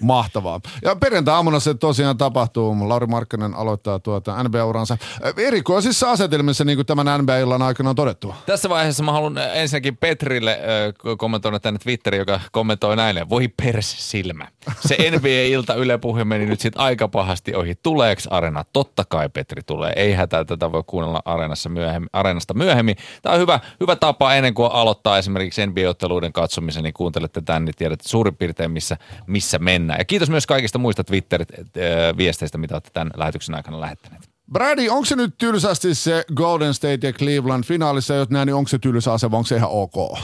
[0.00, 0.60] Mahtavaa.
[0.84, 2.88] Ja perjantai-aamuna se tosiaan tapahtuu.
[2.88, 4.98] Lauri Markkanen aloittaa tuota NBA-uransa
[5.36, 8.34] erikoisissa asetelmissa, niin kuin tämän NBA-illan aikana on todettu.
[8.46, 14.10] Tässä vaiheessa mä haluan ensinnäkin Petrille äh, kommentoida tänne Twitteriin, joka kommentoi näin, voi pers
[14.10, 14.48] silmä.
[14.86, 17.74] Se NBA-ilta Yle Puhe meni nyt sit aika pahasti ohi.
[17.82, 18.64] Tuleeks Arena?
[18.72, 19.92] Totta kai Petri tulee.
[19.96, 22.96] Ei hätää, tätä voi kuunnella Areenassa myöhemmin, Areenasta myöhemmin.
[23.22, 27.74] Tämä on hyvä, hyvä tapa ennen kuin aloittaa esimerkiksi NBA-otteluiden katsomisen, niin kuuntelette tämän, niin
[27.78, 28.96] tiedätte suurin piirtein missä,
[29.26, 29.98] missä mennään.
[29.98, 34.34] Ja kiitos myös kaikista muista Twitter-viesteistä, mitä olette tämän lähetyksen aikana lähettäneet.
[34.52, 38.68] Brady, onko se nyt tylsästi se Golden State ja Cleveland finaalissa, jos näin, niin onko
[38.68, 40.18] se tylsä ase vai onko se ihan ok?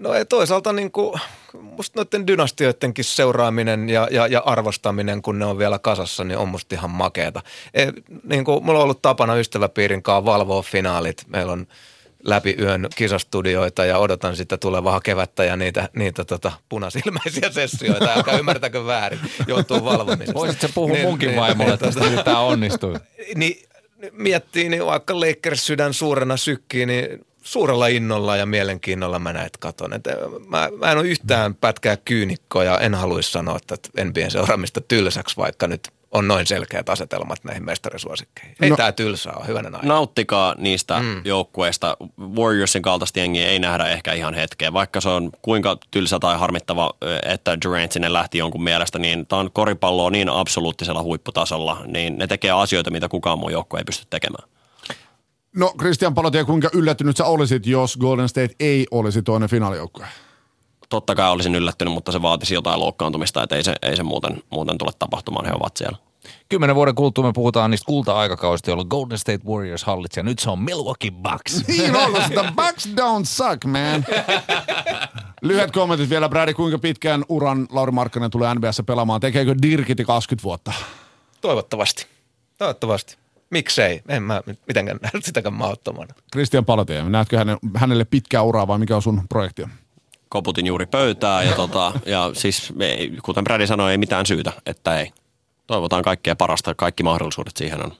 [0.00, 1.20] No ei toisaalta niin kuin,
[1.60, 6.48] musta noiden dynastioidenkin seuraaminen ja, ja, ja, arvostaminen, kun ne on vielä kasassa, niin on
[6.48, 7.42] musta ihan makeeta.
[7.74, 7.86] E,
[8.24, 11.24] niin kuin, mulla on ollut tapana ystäväpiirin kanssa valvoa finaalit.
[11.26, 11.66] Meillä on
[12.24, 18.12] läpi yön kisastudioita ja odotan sitä tulevaa kevättä ja niitä, niitä tota, punasilmäisiä sessioita.
[18.12, 20.34] Älkää ymmärtäkö väärin, joutuu valvomisesta.
[20.34, 22.98] Voisitko puhua munkin vaimolle, että tota- tästä tämä onnistuu?
[23.34, 23.62] niin
[24.12, 29.92] miettii, niin vaikka Lakers sydän suurena sykkii, niin suurella innolla ja mielenkiinnolla mä näet katon.
[29.92, 30.04] Et
[30.48, 35.36] mä, mä en ole yhtään pätkää kyynikkoa ja en haluaisi sanoa, että NBAn seuraamista tylsäksi,
[35.36, 38.56] vaikka nyt on noin selkeät asetelmat näihin mestarisuosikkeihin.
[38.62, 39.86] Ei No- tämä tylsää ole, hyvänen aika.
[39.86, 41.20] Nauttikaa niistä mm.
[41.24, 41.96] joukkueista.
[42.36, 44.72] Warriorsin kaltaista jengiä ei nähdä ehkä ihan hetkeen.
[44.72, 49.40] Vaikka se on kuinka tylsä tai harmittava, että Durant sinne lähti jonkun mielestä, niin tämä
[49.40, 54.06] on koripalloa niin absoluuttisella huipputasolla, niin ne tekee asioita, mitä kukaan muu joukkue ei pysty
[54.10, 54.48] tekemään.
[55.56, 60.06] No Christian Palotie, kuinka yllättynyt sä olisit, jos Golden State ei olisi toinen finaalijoukkue?
[60.94, 64.42] Totta kai olisin yllättynyt, mutta se vaatisi jotain loukkaantumista, että ei se, ei se muuten,
[64.50, 65.98] muuten tule tapahtumaan, he ovat siellä.
[66.48, 70.50] Kymmenen vuoden kuluttua me puhutaan niistä kulta-aikakausista, jolloin Golden State Warriors hallitsi ja nyt se
[70.50, 71.62] on Milwaukee Bucks.
[71.68, 74.04] Niin ollut sitä backs don't suck, man.
[75.42, 79.20] Lyhyet kommentit vielä, Brady, kuinka pitkään uran Lauri Markkanen tulee NBAssa pelaamaan?
[79.20, 80.72] Tekeekö Dirkiti 20 vuotta?
[81.40, 82.06] Toivottavasti.
[82.58, 83.16] Toivottavasti.
[83.50, 84.02] Miksei?
[84.08, 86.14] En mä mitenkään näe sitäkään mahdottomana.
[86.32, 89.62] Christian Palotie, näetkö hänen, hänelle pitkää uraa vai mikä on sun projekti?
[90.34, 94.98] Koputin juuri pöytää ja, tota, ja siis ei, kuten Brady sanoi, ei mitään syytä, että
[94.98, 95.12] ei.
[95.66, 97.92] Toivotaan kaikkea parasta, kaikki mahdollisuudet siihen on.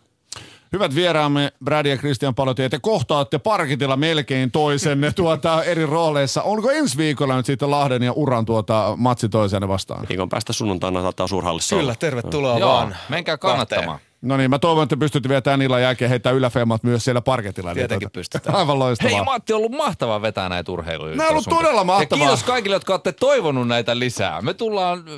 [0.73, 6.43] Hyvät vieraamme, Brady ja Christian Palotie, te kohtaatte parkitilla melkein toisenne tuota, eri rooleissa.
[6.43, 10.07] Onko ensi viikolla nyt sitten Lahden ja Uran tuota, matsi toisenne vastaan?
[10.09, 12.97] Viikon päästä sunnuntaina saattaa suurhallissa Kyllä, tervetuloa Joo, vaan.
[13.09, 13.91] menkää kahteen.
[14.25, 17.71] No niin, mä toivon, että pystytte vielä tämän illan jälkeen heittämään yläfemmat myös siellä parketilla.
[17.71, 18.57] Niin Tietenkin tuota, pystytään.
[18.61, 19.15] Aivan loistavaa.
[19.17, 21.17] Hei Matti, on ollut mahtavaa vetää näitä urheiluja.
[21.17, 22.25] Nää on ollut todella mahtavaa.
[22.25, 24.43] Ja kiitos kaikille, jotka olette toivonut näitä lisää.
[24.43, 25.15] Me tullaan äh,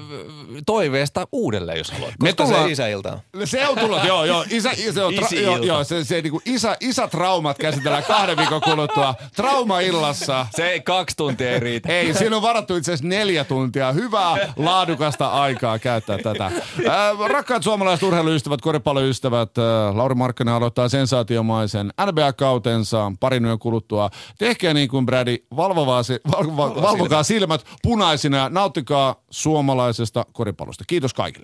[0.66, 2.14] toiveesta uudelleen, jos haluat.
[2.22, 3.46] Me tullaan- se isäilta on.
[3.46, 4.44] Se on tullut, joo, joo.
[4.50, 9.14] Isä, isä, on tra- joo, joo, se, se niinku isä, isätraumat käsitellään kahden viikon kuluttua.
[9.36, 10.46] Trauma-illassa.
[10.56, 11.88] Se ei kaksi tuntia ei riitä.
[11.92, 13.92] Ei, siinä on varattu itse asiassa neljä tuntia.
[13.92, 16.44] Hyvää, laadukasta aikaa käyttää tätä.
[16.90, 18.95] Ää, rakkaat suomalaiset urheiluystävät, koripalloystävät,
[19.58, 24.10] ää, Lauri Markkanen aloittaa sensaatiomaisen NBA-kautensa parin yön kuluttua.
[24.38, 30.84] Tehkää niin kuin Brady, valvovaa, si- val- val- valvokaa silmät punaisina ja nauttikaa suomalaisesta koripallosta.
[30.86, 31.34] Kiitos kaikille.